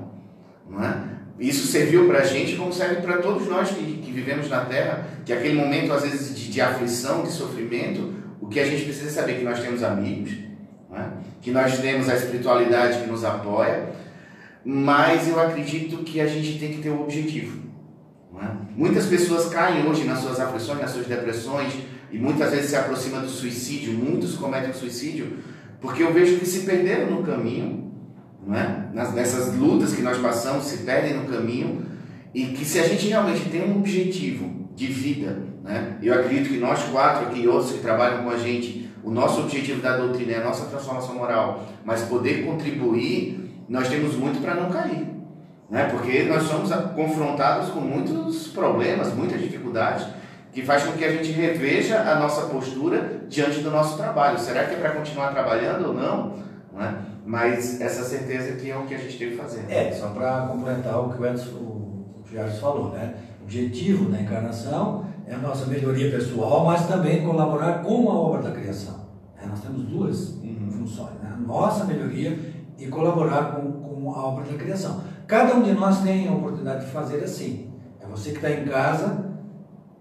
não 0.68 0.84
é? 0.84 1.12
Isso 1.40 1.68
serviu 1.68 2.08
para 2.08 2.20
a 2.20 2.24
gente, 2.24 2.56
como 2.56 2.74
serve 2.74 3.02
para 3.02 3.18
todos 3.18 3.48
nós 3.48 3.70
que, 3.70 3.84
que 4.04 4.12
vivemos 4.12 4.50
na 4.50 4.66
Terra, 4.66 5.06
que 5.24 5.32
aquele 5.32 5.56
momento, 5.56 5.94
às 5.94 6.02
vezes, 6.02 6.36
de, 6.36 6.52
de 6.52 6.60
aflição, 6.60 7.22
de 7.22 7.32
sofrimento, 7.32 8.14
o 8.40 8.48
que 8.48 8.60
a 8.60 8.66
gente 8.66 8.84
precisa 8.84 9.10
saber 9.12 9.34
é 9.34 9.36
que 9.36 9.44
nós 9.44 9.60
temos 9.60 9.84
amigos, 9.84 10.32
é? 10.94 11.04
que 11.40 11.52
nós 11.52 11.78
temos 11.80 12.10
a 12.10 12.16
espiritualidade 12.16 13.00
que 13.00 13.08
nos 13.08 13.24
apoia, 13.24 13.92
mas 14.66 15.28
eu 15.28 15.40
acredito 15.40 15.98
que 16.04 16.20
a 16.20 16.28
gente 16.28 16.58
tem 16.60 16.74
que 16.74 16.82
ter 16.82 16.90
um 16.90 17.02
objetivo. 17.02 17.71
É? 18.42 18.46
Muitas 18.76 19.06
pessoas 19.06 19.48
caem 19.48 19.86
hoje 19.88 20.04
nas 20.06 20.20
suas 20.20 20.40
aflições, 20.40 20.82
nas 20.82 20.92
suas 20.92 21.06
depressões, 21.06 21.74
e 22.12 22.18
muitas 22.18 22.52
vezes 22.52 22.72
se 22.72 22.76
aproxima 22.76 23.20
do 23.20 23.30
suicídio, 23.30 23.94
muitos 23.94 24.36
cometem 24.36 24.74
suicídio, 24.74 25.38
porque 25.80 26.04
eu 26.04 26.12
vejo 26.12 26.38
que 26.40 26.46
se 26.46 26.62
perderam 26.62 27.12
no 27.12 27.24
caminho, 27.24 27.92
é? 28.52 28.94
Nas, 28.94 29.14
nessas 29.14 29.56
lutas 29.56 29.94
que 29.94 30.02
nós 30.02 30.18
passamos, 30.18 30.66
se 30.66 30.80
perdem 30.80 31.16
no 31.16 31.28
caminho, 31.28 31.86
e 32.34 32.46
que 32.48 32.66
se 32.66 32.80
a 32.80 32.88
gente 32.88 33.08
realmente 33.08 33.50
tem 33.50 33.64
um 33.64 33.78
objetivo 33.78 34.70
de 34.76 34.88
vida, 34.88 35.44
né? 35.64 35.98
eu 36.02 36.14
acredito 36.14 36.50
que 36.50 36.58
nós 36.58 36.84
quatro 36.86 37.28
aqui, 37.28 37.48
outros 37.48 37.74
que 37.74 37.80
trabalham 37.80 38.24
com 38.24 38.30
a 38.30 38.38
gente, 38.38 38.90
o 39.04 39.12
nosso 39.12 39.42
objetivo 39.42 39.82
da 39.82 39.98
doutrina 39.98 40.32
é 40.32 40.42
a 40.42 40.44
nossa 40.44 40.66
transformação 40.66 41.16
moral, 41.16 41.68
mas 41.84 42.02
poder 42.04 42.46
contribuir, 42.46 43.64
nós 43.68 43.88
temos 43.90 44.16
muito 44.16 44.42
para 44.42 44.56
não 44.56 44.70
cair. 44.70 45.11
Né? 45.72 45.86
Porque 45.86 46.24
nós 46.24 46.44
somos 46.44 46.70
confrontados 46.94 47.70
com 47.70 47.80
muitos 47.80 48.50
problemas, 48.50 49.12
muitas 49.16 49.42
dificuldades, 49.42 50.06
que 50.52 50.62
faz 50.62 50.84
com 50.84 50.92
que 50.92 51.06
a 51.06 51.12
gente 51.12 51.32
reveja 51.32 52.02
a 52.02 52.20
nossa 52.20 52.42
postura 52.48 53.22
diante 53.28 53.62
do 53.62 53.72
nosso 53.72 53.98
trabalho. 53.98 54.38
Será 54.38 54.66
que 54.66 54.76
é 54.76 54.78
para 54.78 54.92
continuar 54.92 55.32
trabalhando 55.32 55.88
ou 55.88 55.94
não? 55.94 56.52
né? 56.74 57.06
Mas 57.26 57.80
essa 57.80 58.04
certeza 58.04 58.54
que 58.54 58.70
é 58.70 58.78
o 58.78 58.86
que 58.86 58.96
a 58.96 58.98
gente 58.98 59.18
tem 59.18 59.30
que 59.32 59.38
fazer. 59.38 59.66
É, 59.70 59.92
só 59.92 60.10
para 60.10 60.48
complementar 60.48 61.00
o 61.00 61.14
que 61.14 61.22
o 61.22 61.26
Edson 61.26 61.50
o 61.50 62.60
falou, 62.60 62.92
né? 62.92 63.14
O 63.42 63.44
objetivo 63.44 64.10
da 64.10 64.22
encarnação 64.22 65.06
é 65.28 65.36
a 65.36 65.38
nossa 65.38 65.66
melhoria 65.66 66.10
pessoal, 66.12 66.66
mas 66.66 66.88
também 66.88 67.26
colaborar 67.26 67.84
com 67.84 68.10
a 68.10 68.14
obra 68.14 68.42
da 68.42 68.52
criação. 68.52 69.02
É, 69.42 69.46
nós 69.46 69.60
temos 69.60 69.84
duas 69.84 70.30
uhum. 70.36 70.72
funções, 70.72 71.14
né? 71.22 71.36
nossa 71.46 71.84
melhoria 71.86 72.38
e 72.78 72.88
colaborar 72.88 73.56
com, 73.56 73.72
com 73.72 74.14
a 74.14 74.26
obra 74.26 74.46
da 74.46 74.58
criação. 74.58 75.02
Cada 75.28 75.56
um 75.56 75.64
de 75.64 75.72
nós 75.72 76.02
tem 76.02 76.28
a 76.28 76.32
oportunidade 76.32 76.86
de 76.86 76.92
fazer 76.92 77.24
assim. 77.24 77.72
É 78.00 78.06
você 78.08 78.32
que 78.32 78.38
está 78.38 78.52
em 78.52 78.66
casa, 78.66 79.32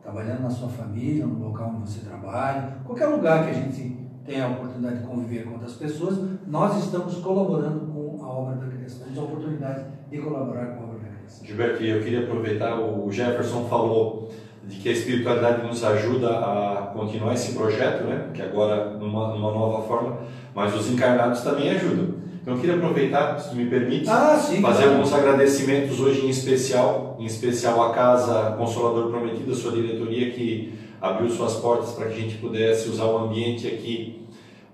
trabalhando 0.03 0.43
na 0.43 0.51
sua 0.51 0.68
família, 0.68 1.27
no 1.27 1.49
local 1.49 1.75
onde 1.77 1.91
você 1.91 2.01
trabalha, 2.01 2.79
qualquer 2.85 3.07
lugar 3.07 3.45
que 3.45 3.51
a 3.51 3.55
gente 3.55 3.97
tenha 4.25 4.45
a 4.45 4.49
oportunidade 4.49 4.99
de 4.99 5.07
conviver 5.07 5.45
com 5.45 5.53
outras 5.53 5.73
pessoas, 5.75 6.18
nós 6.47 6.85
estamos 6.85 7.16
colaborando 7.16 7.81
com 7.87 8.25
a 8.25 8.29
obra 8.29 8.57
da 8.57 8.66
criação. 8.66 9.05
Temos 9.05 9.18
a 9.18 9.23
oportunidade 9.23 9.85
de 10.11 10.18
colaborar 10.18 10.66
com 10.66 10.83
a 10.83 10.87
obra 10.87 10.99
da 10.99 11.16
criação. 11.16 11.47
Gilberto, 11.47 11.83
eu 11.83 12.03
queria 12.03 12.25
aproveitar, 12.25 12.81
o 12.81 13.11
Jefferson 13.11 13.64
falou 13.64 14.31
de 14.66 14.77
que 14.77 14.89
a 14.89 14.93
espiritualidade 14.93 15.66
nos 15.66 15.83
ajuda 15.83 16.39
a 16.39 16.93
continuar 16.95 17.35
esse 17.35 17.53
projeto, 17.55 18.05
né? 18.05 18.31
que 18.35 18.43
agora 18.43 18.91
numa, 18.91 19.29
numa 19.35 19.51
nova 19.51 19.87
forma, 19.87 20.18
mas 20.55 20.75
os 20.75 20.91
encarnados 20.91 21.41
também 21.41 21.71
ajudam. 21.71 22.21
Eu 22.51 22.59
queria 22.59 22.74
aproveitar, 22.74 23.38
se 23.38 23.55
me 23.55 23.66
permite, 23.66 24.11
ah, 24.11 24.36
sim, 24.36 24.61
fazer 24.61 24.82
claro. 24.82 24.96
alguns 24.96 25.12
agradecimentos 25.12 26.01
hoje 26.01 26.26
em 26.26 26.28
especial, 26.28 27.16
em 27.20 27.24
especial 27.24 27.80
à 27.80 27.94
Casa 27.94 28.57
Consolador 28.59 29.09
Prometida, 29.09 29.55
sua 29.55 29.70
diretoria 29.70 30.32
que 30.32 30.72
abriu 31.01 31.30
suas 31.30 31.55
portas 31.55 31.92
para 31.92 32.07
que 32.07 32.14
a 32.14 32.16
gente 32.16 32.38
pudesse 32.38 32.88
usar 32.88 33.05
o 33.05 33.18
ambiente 33.18 33.68
aqui 33.68 34.22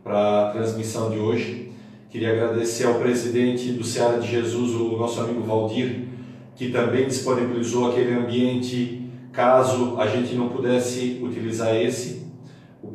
para 0.02 0.48
a 0.48 0.50
transmissão 0.52 1.10
de 1.10 1.18
hoje. 1.18 1.70
Queria 2.08 2.32
agradecer 2.32 2.86
ao 2.86 2.94
presidente 2.94 3.70
do 3.72 3.84
Ceará 3.84 4.16
de 4.16 4.30
Jesus, 4.30 4.74
o 4.74 4.96
nosso 4.96 5.20
amigo 5.20 5.42
Valdir, 5.42 6.06
que 6.54 6.70
também 6.70 7.06
disponibilizou 7.06 7.90
aquele 7.90 8.14
ambiente 8.14 9.02
caso 9.34 10.00
a 10.00 10.06
gente 10.06 10.34
não 10.34 10.48
pudesse 10.48 11.20
utilizar 11.22 11.76
esse. 11.76 12.15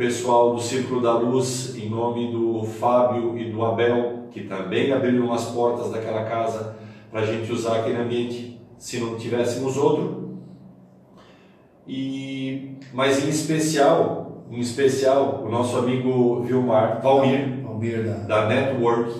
Pessoal 0.01 0.55
do 0.55 0.59
Círculo 0.59 0.99
da 0.99 1.13
Luz, 1.13 1.75
em 1.75 1.87
nome 1.87 2.31
do 2.31 2.63
Fábio 2.63 3.37
e 3.37 3.51
do 3.51 3.63
Abel, 3.63 4.23
que 4.31 4.41
também 4.41 4.91
abriram 4.91 5.31
as 5.31 5.45
portas 5.51 5.91
daquela 5.91 6.23
casa 6.23 6.75
para 7.11 7.19
a 7.19 7.25
gente 7.27 7.51
usar 7.51 7.75
aquele 7.75 7.97
ambiente 7.97 8.59
se 8.79 8.99
não 8.99 9.15
tivéssemos 9.15 9.77
outro. 9.77 10.39
E, 11.87 12.77
mas 12.91 13.23
em 13.23 13.29
especial, 13.29 14.43
em 14.49 14.59
especial, 14.59 15.43
o 15.45 15.51
nosso 15.51 15.77
amigo 15.77 16.41
Vilmar, 16.41 16.99
Valmir, 17.03 17.61
Valmir 17.63 18.03
da... 18.03 18.13
da 18.41 18.45
Network, 18.47 19.13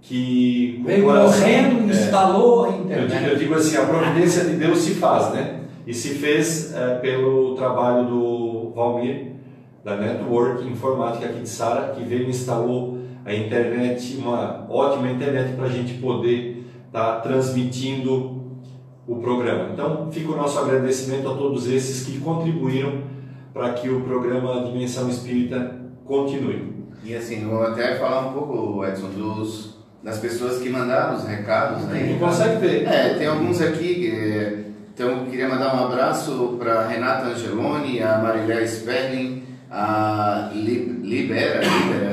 que 0.00 0.82
veio 0.86 1.04
correndo, 1.04 1.90
é, 1.90 1.92
instalou 1.92 2.64
a 2.64 2.68
internet. 2.70 3.12
Eu 3.12 3.18
digo, 3.18 3.30
eu 3.32 3.36
digo, 3.36 3.54
assim, 3.54 3.76
a 3.76 3.84
providência 3.84 4.46
de 4.46 4.56
Deus 4.56 4.78
se 4.78 4.94
faz, 4.94 5.34
né? 5.34 5.60
E 5.86 5.92
se 5.92 6.14
fez 6.14 6.74
é, 6.74 6.94
pelo 7.00 7.54
trabalho 7.54 8.06
do 8.06 8.72
Valmir, 8.74 9.35
da 9.86 9.94
Network 9.94 10.66
Informática 10.66 11.26
aqui 11.26 11.42
de 11.42 11.48
Sara, 11.48 11.92
que 11.94 12.02
veio 12.02 12.24
e 12.24 12.30
instalou 12.30 12.98
a 13.24 13.32
internet, 13.32 14.16
uma 14.16 14.66
ótima 14.68 15.08
internet 15.08 15.54
para 15.54 15.66
a 15.66 15.70
gente 15.70 15.94
poder 15.94 16.66
estar 16.88 17.12
tá 17.12 17.20
transmitindo 17.20 18.42
o 19.06 19.16
programa. 19.20 19.68
Então, 19.72 20.10
fica 20.10 20.32
o 20.32 20.36
nosso 20.36 20.58
agradecimento 20.58 21.28
a 21.28 21.34
todos 21.34 21.68
esses 21.68 22.04
que 22.04 22.18
contribuíram 22.18 23.02
para 23.54 23.74
que 23.74 23.88
o 23.88 24.00
programa 24.00 24.64
Dimensão 24.64 25.08
Espírita 25.08 25.76
continue. 26.04 26.74
E 27.04 27.14
assim, 27.14 27.46
vou 27.46 27.62
até 27.62 27.94
falar 27.94 28.26
um 28.26 28.32
pouco, 28.32 28.84
Edson, 28.84 29.10
dos, 29.10 29.76
das 30.02 30.18
pessoas 30.18 30.60
que 30.60 30.68
mandaram 30.68 31.14
os 31.14 31.22
recados. 31.22 31.84
Né? 31.84 32.08
Não 32.10 32.26
consegue 32.26 32.56
ver. 32.56 32.88
É, 32.88 33.14
tem 33.14 33.28
alguns 33.28 33.60
aqui 33.60 33.94
que. 33.94 34.66
Então, 34.92 35.26
queria 35.26 35.48
mandar 35.48 35.76
um 35.76 35.84
abraço 35.84 36.56
para 36.58 36.88
Renata 36.88 37.26
Angeloni, 37.26 38.02
a 38.02 38.18
Marilé 38.18 38.64
Sperling, 38.64 39.35
a 39.70 40.50
Libera, 40.54 41.60
Libera 41.60 42.06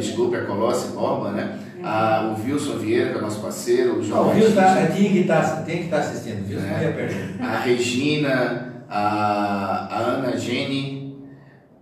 desculpe, 0.00 0.36
a 0.36 0.44
Colossi 0.44 0.92
Borba, 0.92 1.30
né? 1.32 1.58
A, 1.82 2.34
o 2.36 2.44
Wilson 2.44 2.78
Vieira, 2.78 3.10
que 3.10 3.18
é 3.18 3.20
nosso 3.20 3.40
parceiro, 3.40 3.98
o 3.98 4.02
João. 4.02 4.24
Ah, 4.24 4.26
o 4.26 4.34
Wilson 4.34 4.54
tá, 4.54 4.86
tem 4.86 5.12
que 5.12 5.24
tá, 5.24 5.64
estar 5.64 5.88
tá 5.90 5.98
assistindo, 5.98 6.44
o 6.44 6.48
Wilson 6.48 6.66
é. 6.66 6.92
perder. 6.92 7.36
A 7.40 7.58
Regina, 7.60 8.84
a, 8.88 9.88
a 9.90 9.98
Ana 9.98 10.36
Gene, 10.36 11.16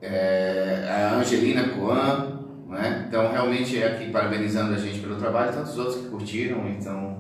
é, 0.01 0.87
a 0.89 1.17
Angelina 1.17 1.69
Coan, 1.71 2.28
né? 2.79 3.05
Então, 3.09 3.31
realmente, 3.31 3.83
é 3.83 3.87
aqui 3.87 4.11
parabenizando 4.11 4.75
a 4.75 4.79
gente 4.79 5.01
pelo 5.01 5.17
trabalho, 5.17 5.53
tantos 5.53 5.77
outros 5.79 5.97
que 5.97 6.09
curtiram, 6.09 6.59
então 6.69 7.19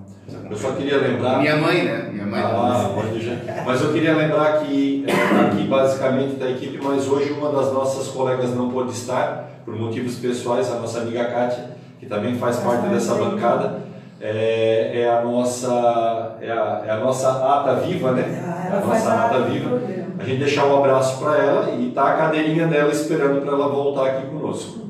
eu 0.50 0.56
só 0.56 0.72
queria 0.72 0.98
lembrar. 0.98 1.38
Minha 1.38 1.56
mãe, 1.56 1.84
né? 1.84 2.10
Minha 2.12 2.26
mãe. 2.26 2.40
Ah, 2.42 2.90
pode 2.94 3.20
já. 3.20 3.34
Mas 3.64 3.80
eu 3.82 3.92
queria 3.92 4.14
lembrar 4.14 4.60
que 4.60 5.04
é, 5.06 5.46
aqui 5.46 5.66
basicamente 5.66 6.34
da 6.34 6.50
equipe, 6.50 6.78
mas 6.82 7.08
hoje 7.08 7.32
uma 7.32 7.50
das 7.50 7.72
nossas 7.72 8.08
colegas 8.08 8.54
não 8.54 8.70
pôde 8.70 8.92
estar 8.92 9.48
por 9.64 9.74
motivos 9.74 10.16
pessoais, 10.16 10.70
a 10.70 10.76
nossa 10.76 11.00
amiga 11.00 11.24
Kátia, 11.24 11.70
que 11.98 12.06
também 12.06 12.36
faz 12.36 12.58
parte 12.58 12.88
dessa 12.88 13.14
bancada. 13.14 13.88
É, 14.20 15.02
é, 15.02 15.08
a 15.08 15.22
nossa 15.22 16.36
é 16.40 16.50
a, 16.50 16.82
é 16.86 16.90
a 16.90 16.96
nossa 16.96 17.30
ata 17.30 17.76
viva, 17.76 18.12
né? 18.12 18.68
É 18.70 18.76
a 18.76 18.80
nossa 18.80 19.24
ata 19.26 19.40
viva. 19.42 19.80
A 20.18 20.24
gente 20.24 20.40
deixar 20.40 20.66
um 20.66 20.76
abraço 20.76 21.22
para 21.22 21.38
ela 21.38 21.70
e 21.70 21.90
tá 21.92 22.12
a 22.12 22.16
cadeirinha 22.16 22.66
dela 22.66 22.90
esperando 22.90 23.40
para 23.40 23.52
ela 23.52 23.68
voltar 23.68 24.06
aqui 24.06 24.26
conosco. 24.26 24.87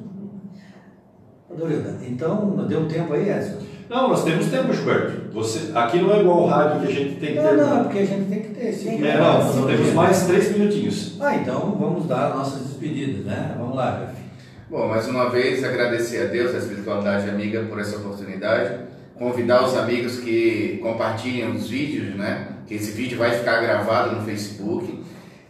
Então, 2.07 2.67
deu 2.69 2.87
tempo 2.87 3.13
aí, 3.13 3.31
Edson? 3.31 3.69
Não, 3.89 4.09
nós 4.09 4.23
temos 4.23 4.47
tempo, 4.47 4.73
Gilberto. 4.73 5.33
Você, 5.33 5.73
aqui 5.75 5.99
não 5.99 6.13
é 6.13 6.21
igual 6.21 6.43
o 6.43 6.47
rádio 6.47 6.81
que 6.81 6.87
a 6.87 6.95
gente 6.95 7.17
tem 7.17 7.29
que 7.35 7.41
ter. 7.41 7.57
Não, 7.57 7.57
não, 7.57 7.85
porque 7.85 7.99
a 8.01 8.05
gente 8.05 8.29
tem 8.29 8.43
que 8.43 8.49
ter. 8.49 8.73
Sim, 8.73 9.03
é, 9.03 9.17
não, 9.17 9.39
nós 9.39 9.67
temos 9.67 9.95
mais 9.95 10.27
três 10.27 10.57
minutinhos. 10.57 11.17
Ah, 11.19 11.37
então 11.37 11.77
vamos 11.81 12.07
dar 12.07 12.35
nossas 12.35 12.67
despedidas, 12.67 13.25
né? 13.25 13.55
Vamos 13.59 13.75
lá, 13.75 13.99
Jeff. 14.01 14.19
Bom, 14.69 14.87
mais 14.89 15.09
uma 15.09 15.31
vez 15.31 15.65
agradecer 15.65 16.25
a 16.25 16.27
Deus, 16.27 16.55
a 16.55 16.59
espiritualidade 16.59 17.31
amiga, 17.31 17.63
por 17.63 17.81
essa 17.81 17.97
oportunidade. 17.97 18.81
Convidar 19.19 19.65
os 19.65 19.75
amigos 19.75 20.21
que 20.21 20.79
compartilhem 20.83 21.51
os 21.51 21.71
vídeos, 21.71 22.15
né? 22.15 22.49
Que 22.67 22.75
esse 22.75 22.91
vídeo 22.91 23.17
vai 23.17 23.31
ficar 23.31 23.63
gravado 23.63 24.17
no 24.17 24.23
Facebook. 24.23 25.03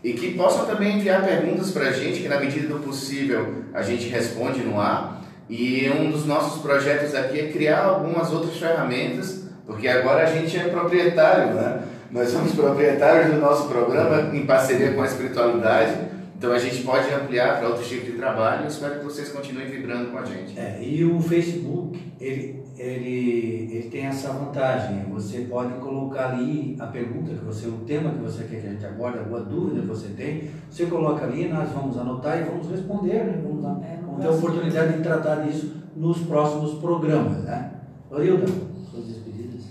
E 0.04 0.12
que 0.12 0.34
possam 0.34 0.64
também 0.64 0.96
enviar 0.98 1.24
perguntas 1.24 1.72
para 1.72 1.88
a 1.88 1.92
gente, 1.92 2.20
que 2.20 2.28
na 2.28 2.38
medida 2.38 2.68
do 2.68 2.78
possível 2.78 3.64
a 3.74 3.82
gente 3.82 4.08
responde 4.08 4.60
no 4.60 4.80
ar. 4.80 5.17
E 5.48 5.88
um 5.90 6.10
dos 6.10 6.26
nossos 6.26 6.60
projetos 6.60 7.14
aqui 7.14 7.40
é 7.40 7.48
criar 7.50 7.84
algumas 7.84 8.30
outras 8.32 8.56
ferramentas, 8.56 9.44
porque 9.66 9.88
agora 9.88 10.24
a 10.24 10.26
gente 10.26 10.56
é 10.58 10.68
proprietário, 10.68 11.54
né? 11.54 11.82
Nós 12.10 12.28
somos 12.30 12.54
proprietários 12.54 13.34
do 13.34 13.40
nosso 13.40 13.68
programa 13.68 14.34
em 14.34 14.46
parceria 14.46 14.92
com 14.92 15.02
a 15.02 15.06
espiritualidade. 15.06 16.08
Então 16.38 16.52
a 16.52 16.58
gente 16.58 16.82
pode 16.84 17.12
ampliar 17.12 17.58
para 17.58 17.68
outros 17.68 17.88
tipos 17.88 18.06
de 18.06 18.12
trabalho. 18.12 18.62
Eu 18.62 18.68
espero 18.68 19.00
que 19.00 19.04
vocês 19.04 19.28
continuem 19.30 19.66
vibrando 19.66 20.12
com 20.12 20.18
a 20.18 20.24
gente. 20.24 20.58
É, 20.58 20.78
e 20.80 21.04
o 21.04 21.20
Facebook, 21.20 22.00
ele, 22.20 22.62
ele, 22.78 23.68
ele 23.72 23.88
tem 23.90 24.06
essa 24.06 24.32
vantagem. 24.32 25.04
Você 25.10 25.40
pode 25.40 25.74
colocar 25.80 26.30
ali 26.30 26.76
a 26.78 26.86
pergunta 26.86 27.34
que 27.34 27.44
você, 27.44 27.66
o 27.66 27.78
tema 27.78 28.10
que 28.10 28.20
você 28.20 28.44
quer 28.44 28.60
que 28.60 28.66
a 28.68 28.70
gente 28.70 28.86
aborde, 28.86 29.18
alguma 29.18 29.40
dúvida 29.40 29.80
que 29.80 29.86
você 29.88 30.08
tem, 30.16 30.48
você 30.70 30.86
coloca 30.86 31.24
ali, 31.24 31.48
nós 31.48 31.70
vamos 31.72 31.98
anotar 31.98 32.40
e 32.40 32.44
vamos 32.44 32.70
responder, 32.70 33.24
né? 33.24 33.40
Vamos, 33.42 33.84
é, 33.84 33.98
ter 34.18 34.26
a 34.26 34.32
oportunidade 34.32 34.96
de 34.96 35.02
tratar 35.02 35.36
disso 35.42 35.82
nos 35.96 36.18
próximos 36.18 36.78
programas, 36.80 37.44
né? 37.44 37.72
Lorilda, 38.10 38.46
suas 38.90 39.06
despedidas. 39.06 39.66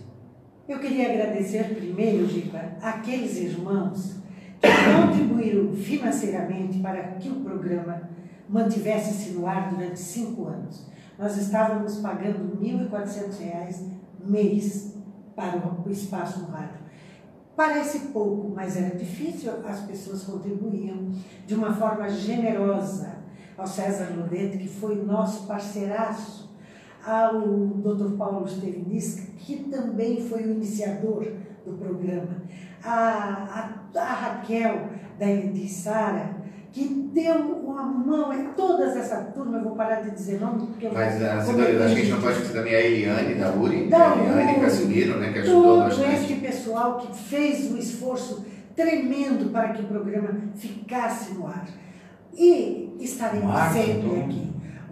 Eu 0.68 0.80
queria 0.80 1.12
agradecer 1.12 1.76
primeiro, 1.76 2.28
Gipa, 2.28 2.62
aqueles 2.82 3.38
irmãos 3.38 4.18
que 4.62 4.68
contribuíram 4.68 5.74
financeiramente 5.74 6.80
para 6.80 7.04
que 7.14 7.30
o 7.30 7.36
programa 7.36 8.10
mantivesse-se 8.50 9.32
no 9.32 9.48
ar 9.48 9.70
durante 9.70 10.00
cinco 10.00 10.48
anos 10.48 10.88
nós 11.18 11.36
estávamos 11.38 11.98
pagando 11.98 12.60
R$ 12.62 12.88
1.400 12.90 13.90
mês 14.24 14.96
para 15.36 15.58
o 15.86 15.90
espaço 15.90 16.42
no 16.42 16.48
rádio. 16.48 16.78
Parece 17.56 18.10
pouco, 18.10 18.54
mas 18.56 18.78
era 18.78 18.96
difícil, 18.96 19.52
as 19.66 19.80
pessoas 19.82 20.24
contribuíam 20.24 21.12
de 21.46 21.56
uma 21.56 21.74
forma 21.74 22.08
generosa 22.08 23.17
ao 23.58 23.66
César 23.66 24.14
Lodete, 24.16 24.58
que 24.58 24.68
foi 24.68 24.96
nosso 25.04 25.48
parceiraço 25.48 26.48
ao 27.06 27.42
Dr. 27.42 28.16
Paulo 28.18 28.48
Steveniska, 28.48 29.24
que 29.40 29.64
também 29.64 30.22
foi 30.28 30.44
o 30.44 30.52
iniciador 30.52 31.26
do 31.66 31.74
programa, 31.74 32.44
a, 32.84 33.74
a, 33.96 34.00
a 34.00 34.14
Raquel 34.14 34.90
da 35.18 35.30
Edissara, 35.30 36.38
que 36.72 37.10
deu 37.12 37.36
uma 37.66 37.84
mão 37.84 38.32
em 38.32 38.54
todas 38.54 38.96
essa 38.96 39.18
turma, 39.34 39.58
eu 39.58 39.64
vou 39.64 39.76
parar 39.76 40.02
de 40.02 40.12
dizer 40.12 40.40
nome, 40.40 40.68
porque 40.68 40.86
eu 40.86 40.94
Mas 40.94 41.22
a, 41.24 41.36
a, 41.36 41.40
a 41.40 41.88
gente 41.88 42.12
não 42.12 42.22
pode 42.22 42.34
esquecer 42.34 42.54
também 42.54 42.76
a 42.76 42.82
Eliane 42.82 43.36
da 43.36 43.52
URI, 43.52 43.88
Da 43.88 44.12
a 44.12 44.18
Eliane 44.18 44.52
URI. 44.52 44.62
Casimiro, 44.62 45.20
né, 45.20 45.32
que 45.32 45.40
ajudou 45.40 45.64
todo 45.64 45.80
bastante. 45.80 46.16
este 46.16 46.36
pessoal 46.36 46.98
que 46.98 47.18
fez 47.18 47.72
um 47.72 47.78
esforço 47.78 48.46
tremendo 48.76 49.52
para 49.52 49.70
que 49.70 49.82
o 49.82 49.86
programa 49.86 50.30
ficasse 50.56 51.34
no 51.34 51.48
ar. 51.48 51.68
E 52.38 52.96
estaremos 53.00 53.48
Marco 53.48 53.74
sempre 53.74 53.92
Antônio. 54.08 54.24
aqui. 54.26 54.48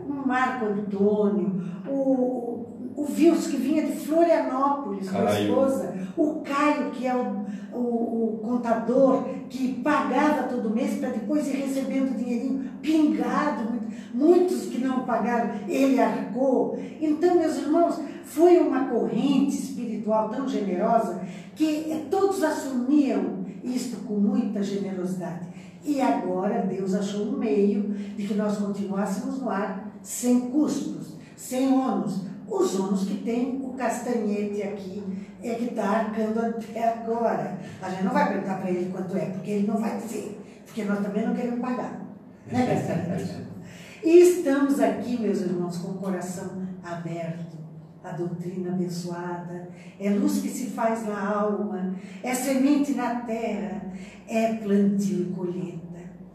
O 0.07 0.27
Marco 0.27 0.65
Antônio, 0.65 1.63
o, 1.87 2.65
o 2.95 3.05
Vils, 3.05 3.47
que 3.47 3.57
vinha 3.57 3.85
de 3.85 3.93
Florianópolis, 3.93 5.09
com 5.09 5.17
a 5.19 5.39
esposa, 5.41 5.93
o 6.17 6.41
Caio, 6.41 6.91
que 6.91 7.05
é 7.05 7.15
o, 7.15 7.45
o, 7.77 8.35
o 8.35 8.39
contador, 8.43 9.23
que 9.49 9.73
pagava 9.83 10.43
todo 10.43 10.69
mês 10.69 10.95
para 10.99 11.09
depois 11.09 11.47
ir 11.47 11.57
recebendo 11.57 12.17
dinheirinho 12.17 12.65
pingado, 12.81 13.69
muito- 13.69 13.85
muitos 14.13 14.65
que 14.67 14.79
não 14.79 15.01
pagaram, 15.05 15.51
ele 15.67 15.99
arcou. 15.99 16.79
Então, 17.01 17.35
meus 17.35 17.57
irmãos, 17.57 17.99
foi 18.23 18.57
uma 18.59 18.85
corrente 18.87 19.55
espiritual 19.55 20.29
tão 20.29 20.47
generosa 20.47 21.21
que 21.55 22.07
todos 22.09 22.43
assumiam 22.43 23.45
isto 23.63 23.97
com 24.05 24.15
muita 24.15 24.63
generosidade. 24.63 25.47
E 25.85 26.01
agora 26.01 26.63
Deus 26.63 26.95
achou 26.95 27.27
um 27.27 27.37
meio 27.37 27.83
de 27.83 28.27
que 28.27 28.33
nós 28.33 28.57
continuássemos 28.57 29.39
no 29.39 29.49
ar 29.49 29.91
sem 30.01 30.49
custos, 30.49 31.13
sem 31.37 31.71
ônus. 31.71 32.21
Os 32.47 32.79
ônus 32.79 33.05
que 33.05 33.17
tem 33.23 33.61
o 33.63 33.73
castanhete 33.73 34.63
aqui 34.63 35.03
é 35.43 35.53
que 35.53 35.65
está 35.65 35.89
arcando 35.89 36.39
até 36.39 36.89
agora. 36.89 37.59
A 37.81 37.89
gente 37.89 38.03
não 38.03 38.13
vai 38.13 38.27
perguntar 38.29 38.61
para 38.61 38.71
ele 38.71 38.91
quanto 38.91 39.15
é, 39.15 39.25
porque 39.25 39.51
ele 39.51 39.67
não 39.67 39.77
vai 39.77 39.97
dizer, 39.97 40.41
porque 40.65 40.83
nós 40.83 40.99
também 40.99 41.25
não 41.25 41.35
queremos 41.35 41.59
pagar. 41.59 42.01
Né, 42.51 42.65
castanhete? 42.65 43.45
E 44.03 44.19
estamos 44.19 44.79
aqui, 44.79 45.19
meus 45.19 45.41
irmãos, 45.41 45.77
com 45.77 45.91
o 45.91 45.95
coração 45.95 46.63
aberto. 46.83 47.44
A 48.05 48.11
doutrina 48.11 48.69
abençoada, 48.69 49.67
é 49.99 50.09
luz 50.11 50.39
que 50.39 50.47
se 50.49 50.67
faz 50.67 51.07
na 51.07 51.27
alma, 51.27 51.95
é 52.23 52.35
semente 52.35 52.93
na 52.93 53.15
terra, 53.21 53.81
é 54.27 54.53
plantio 54.55 55.21
e 55.23 55.33
colheita. 55.35 55.79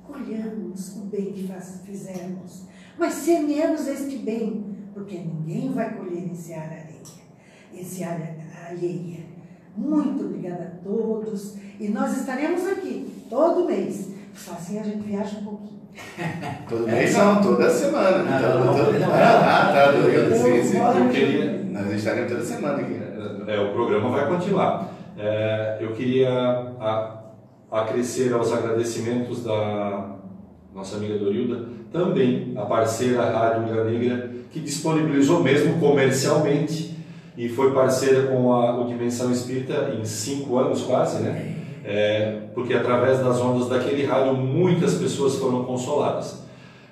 Colhamos 0.05 0.97
o 0.97 1.05
bem 1.07 1.33
que 1.33 1.47
faz- 1.47 1.83
fizemos, 1.85 2.65
mas 2.99 3.15
semeamos 3.15 3.87
este 3.87 4.17
bem, 4.19 4.65
porque 4.93 5.19
ninguém 5.19 5.73
vai 5.73 5.95
colher 5.97 6.25
em 6.29 6.35
seara 6.35 6.65
areia, 6.73 7.23
em 7.73 7.85
seara 7.85 8.35
alheia. 8.69 9.21
Muito 9.77 10.25
obrigada 10.25 10.65
a 10.65 10.85
todos 10.85 11.55
e 11.79 11.87
nós 11.89 12.17
estaremos 12.19 12.67
aqui 12.67 13.09
todo 13.31 13.67
mês. 13.69 14.09
Só 14.35 14.53
assim 14.55 14.81
a 14.81 14.83
gente 14.83 15.07
viaja 15.07 15.39
um 15.39 15.45
pouquinho. 15.45 15.81
Todo 16.69 16.87
mês 16.87 17.17
não, 17.17 17.41
toda 17.43 17.71
semana. 17.71 18.25
Não, 18.25 18.41
Todo- 18.75 18.93
não, 18.93 18.99
não, 19.01 19.15
Ah, 19.15 19.73
tá, 19.73 19.93
queria, 21.11 21.60
Nós 21.71 21.93
estaremos 21.93 22.33
toda 22.33 22.45
semana 22.45 22.79
aqui. 22.79 23.01
É, 23.47 23.61
o 23.61 23.73
programa 23.73 24.11
vai 24.11 24.27
continuar. 24.29 24.93
É, 25.17 25.79
eu 25.81 25.93
queria 25.93 26.73
acrescer 27.71 28.33
aos 28.33 28.53
agradecimentos 28.53 29.45
da 29.45 30.17
nossa 30.75 30.97
amiga 30.97 31.19
Dorilda, 31.19 31.69
também 31.93 32.53
a 32.57 32.63
parceira 32.63 33.23
Rádio 33.31 33.69
Ilha 33.69 33.85
Negra, 33.85 34.31
que 34.51 34.61
disponibilizou 34.61 35.43
mesmo 35.43 35.79
comercialmente 35.79 36.97
e 37.37 37.49
foi 37.49 37.73
parceira 37.73 38.29
com 38.29 38.53
a, 38.53 38.81
o 38.81 38.87
Dimensão 38.87 39.31
Espírita 39.31 39.95
em 39.99 40.05
cinco 40.05 40.59
anos 40.59 40.83
quase, 40.83 41.23
né? 41.23 41.57
É, 41.85 42.43
porque 42.55 42.75
através 42.75 43.21
das 43.21 43.41
ondas 43.41 43.69
daquele 43.69 44.05
rádio 44.05 44.35
muitas 44.35 44.95
pessoas 44.95 45.37
foram 45.37 45.65
consoladas. 45.65 46.43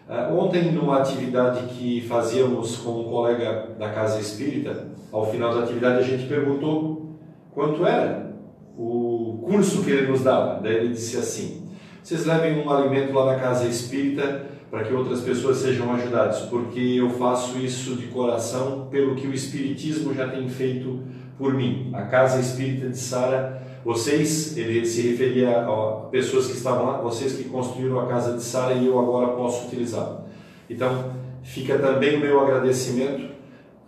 É, 0.08 0.32
ontem, 0.32 0.72
numa 0.72 0.98
atividade 0.98 1.64
que 1.74 2.00
fazíamos 2.08 2.78
com 2.78 3.00
um 3.00 3.04
colega 3.04 3.68
da 3.78 3.90
Casa 3.90 4.18
Espírita, 4.18 4.86
ao 5.12 5.30
final 5.30 5.54
da 5.54 5.64
atividade 5.64 5.98
a 5.98 6.02
gente 6.02 6.26
perguntou 6.26 7.18
quanto 7.52 7.84
era 7.86 8.32
o 8.76 9.42
curso 9.44 9.84
que 9.84 9.90
ele 9.90 10.10
nos 10.10 10.22
dava. 10.22 10.60
Daí 10.62 10.76
ele 10.76 10.88
disse 10.88 11.18
assim: 11.18 11.68
vocês 12.02 12.24
levem 12.24 12.64
um 12.64 12.70
alimento 12.70 13.12
lá 13.12 13.34
na 13.34 13.38
Casa 13.38 13.66
Espírita 13.66 14.46
para 14.70 14.84
que 14.84 14.94
outras 14.94 15.20
pessoas 15.20 15.58
sejam 15.58 15.92
ajudadas, 15.92 16.40
porque 16.42 16.80
eu 16.80 17.10
faço 17.10 17.58
isso 17.58 17.94
de 17.96 18.06
coração 18.06 18.88
pelo 18.90 19.14
que 19.14 19.26
o 19.26 19.34
Espiritismo 19.34 20.14
já 20.14 20.26
tem 20.28 20.48
feito 20.48 21.00
por 21.36 21.52
mim. 21.52 21.90
A 21.92 22.02
Casa 22.02 22.40
Espírita 22.40 22.88
de 22.88 22.96
Sara, 22.96 23.62
vocês, 23.84 24.56
ele 24.56 24.84
se 24.84 25.02
referia 25.02 25.60
a 25.60 26.08
pessoas 26.10 26.46
que 26.46 26.52
estavam 26.52 26.86
lá, 26.86 26.98
vocês 26.98 27.34
que 27.34 27.44
construíram 27.44 28.00
a 28.00 28.06
Casa 28.06 28.36
de 28.36 28.42
Sara 28.42 28.74
e 28.74 28.86
eu 28.86 28.98
agora 28.98 29.28
posso 29.28 29.66
utilizá-la. 29.66 30.24
Então, 30.68 31.12
fica 31.42 31.78
também 31.78 32.16
o 32.16 32.20
meu 32.20 32.40
agradecimento 32.40 33.28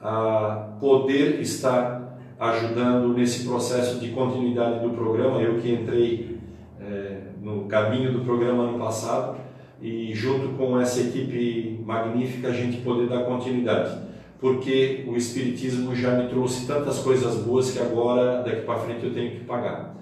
a 0.02 0.76
poder 0.80 1.40
estar 1.40 2.18
ajudando 2.38 3.12
nesse 3.12 3.46
processo 3.46 4.00
de 4.00 4.08
continuidade 4.08 4.80
do 4.80 4.90
programa. 4.90 5.40
Eu 5.42 5.60
que 5.60 5.72
entrei 5.72 6.38
eh, 6.80 7.18
no 7.42 7.66
caminho 7.66 8.12
do 8.12 8.20
programa 8.20 8.64
ano 8.64 8.78
passado 8.78 9.36
e 9.82 10.14
junto 10.14 10.56
com 10.56 10.80
essa 10.80 11.00
equipe 11.00 11.80
magnífica 11.84 12.48
a 12.48 12.52
gente 12.52 12.78
poder 12.78 13.08
dar 13.08 13.24
continuidade, 13.24 13.98
porque 14.40 15.04
o 15.06 15.16
espiritismo 15.16 15.94
já 15.94 16.12
me 16.16 16.28
trouxe 16.28 16.66
tantas 16.66 16.98
coisas 17.00 17.36
boas 17.36 17.70
que 17.70 17.78
agora 17.78 18.42
daqui 18.42 18.62
para 18.62 18.78
frente 18.78 19.04
eu 19.04 19.12
tenho 19.12 19.32
que 19.32 19.44
pagar. 19.44 19.94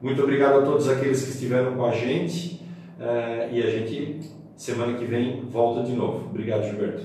Muito 0.00 0.22
obrigado 0.22 0.60
a 0.60 0.62
todos 0.62 0.88
aqueles 0.88 1.22
que 1.22 1.30
estiveram 1.30 1.74
com 1.74 1.84
a 1.84 1.92
gente 1.92 2.60
eh, 2.98 3.50
e 3.52 3.62
a 3.62 3.70
gente 3.70 4.32
semana 4.56 4.94
que 4.94 5.04
vem 5.04 5.44
volta 5.44 5.82
de 5.82 5.92
novo. 5.92 6.26
Obrigado, 6.30 6.64
Gilberto. 6.64 7.04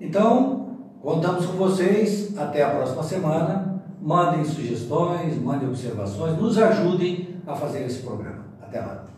Então, 0.00 0.78
contamos 1.00 1.46
com 1.46 1.56
vocês. 1.56 2.36
Até 2.36 2.62
a 2.62 2.70
próxima 2.70 3.02
semana. 3.02 3.82
Mandem 4.02 4.44
sugestões, 4.44 5.40
mandem 5.40 5.68
observações, 5.68 6.38
nos 6.38 6.58
ajudem 6.58 7.28
a 7.46 7.54
fazer 7.54 7.86
esse 7.86 8.02
programa. 8.02 8.44
Até 8.60 8.78
lá. 8.80 9.13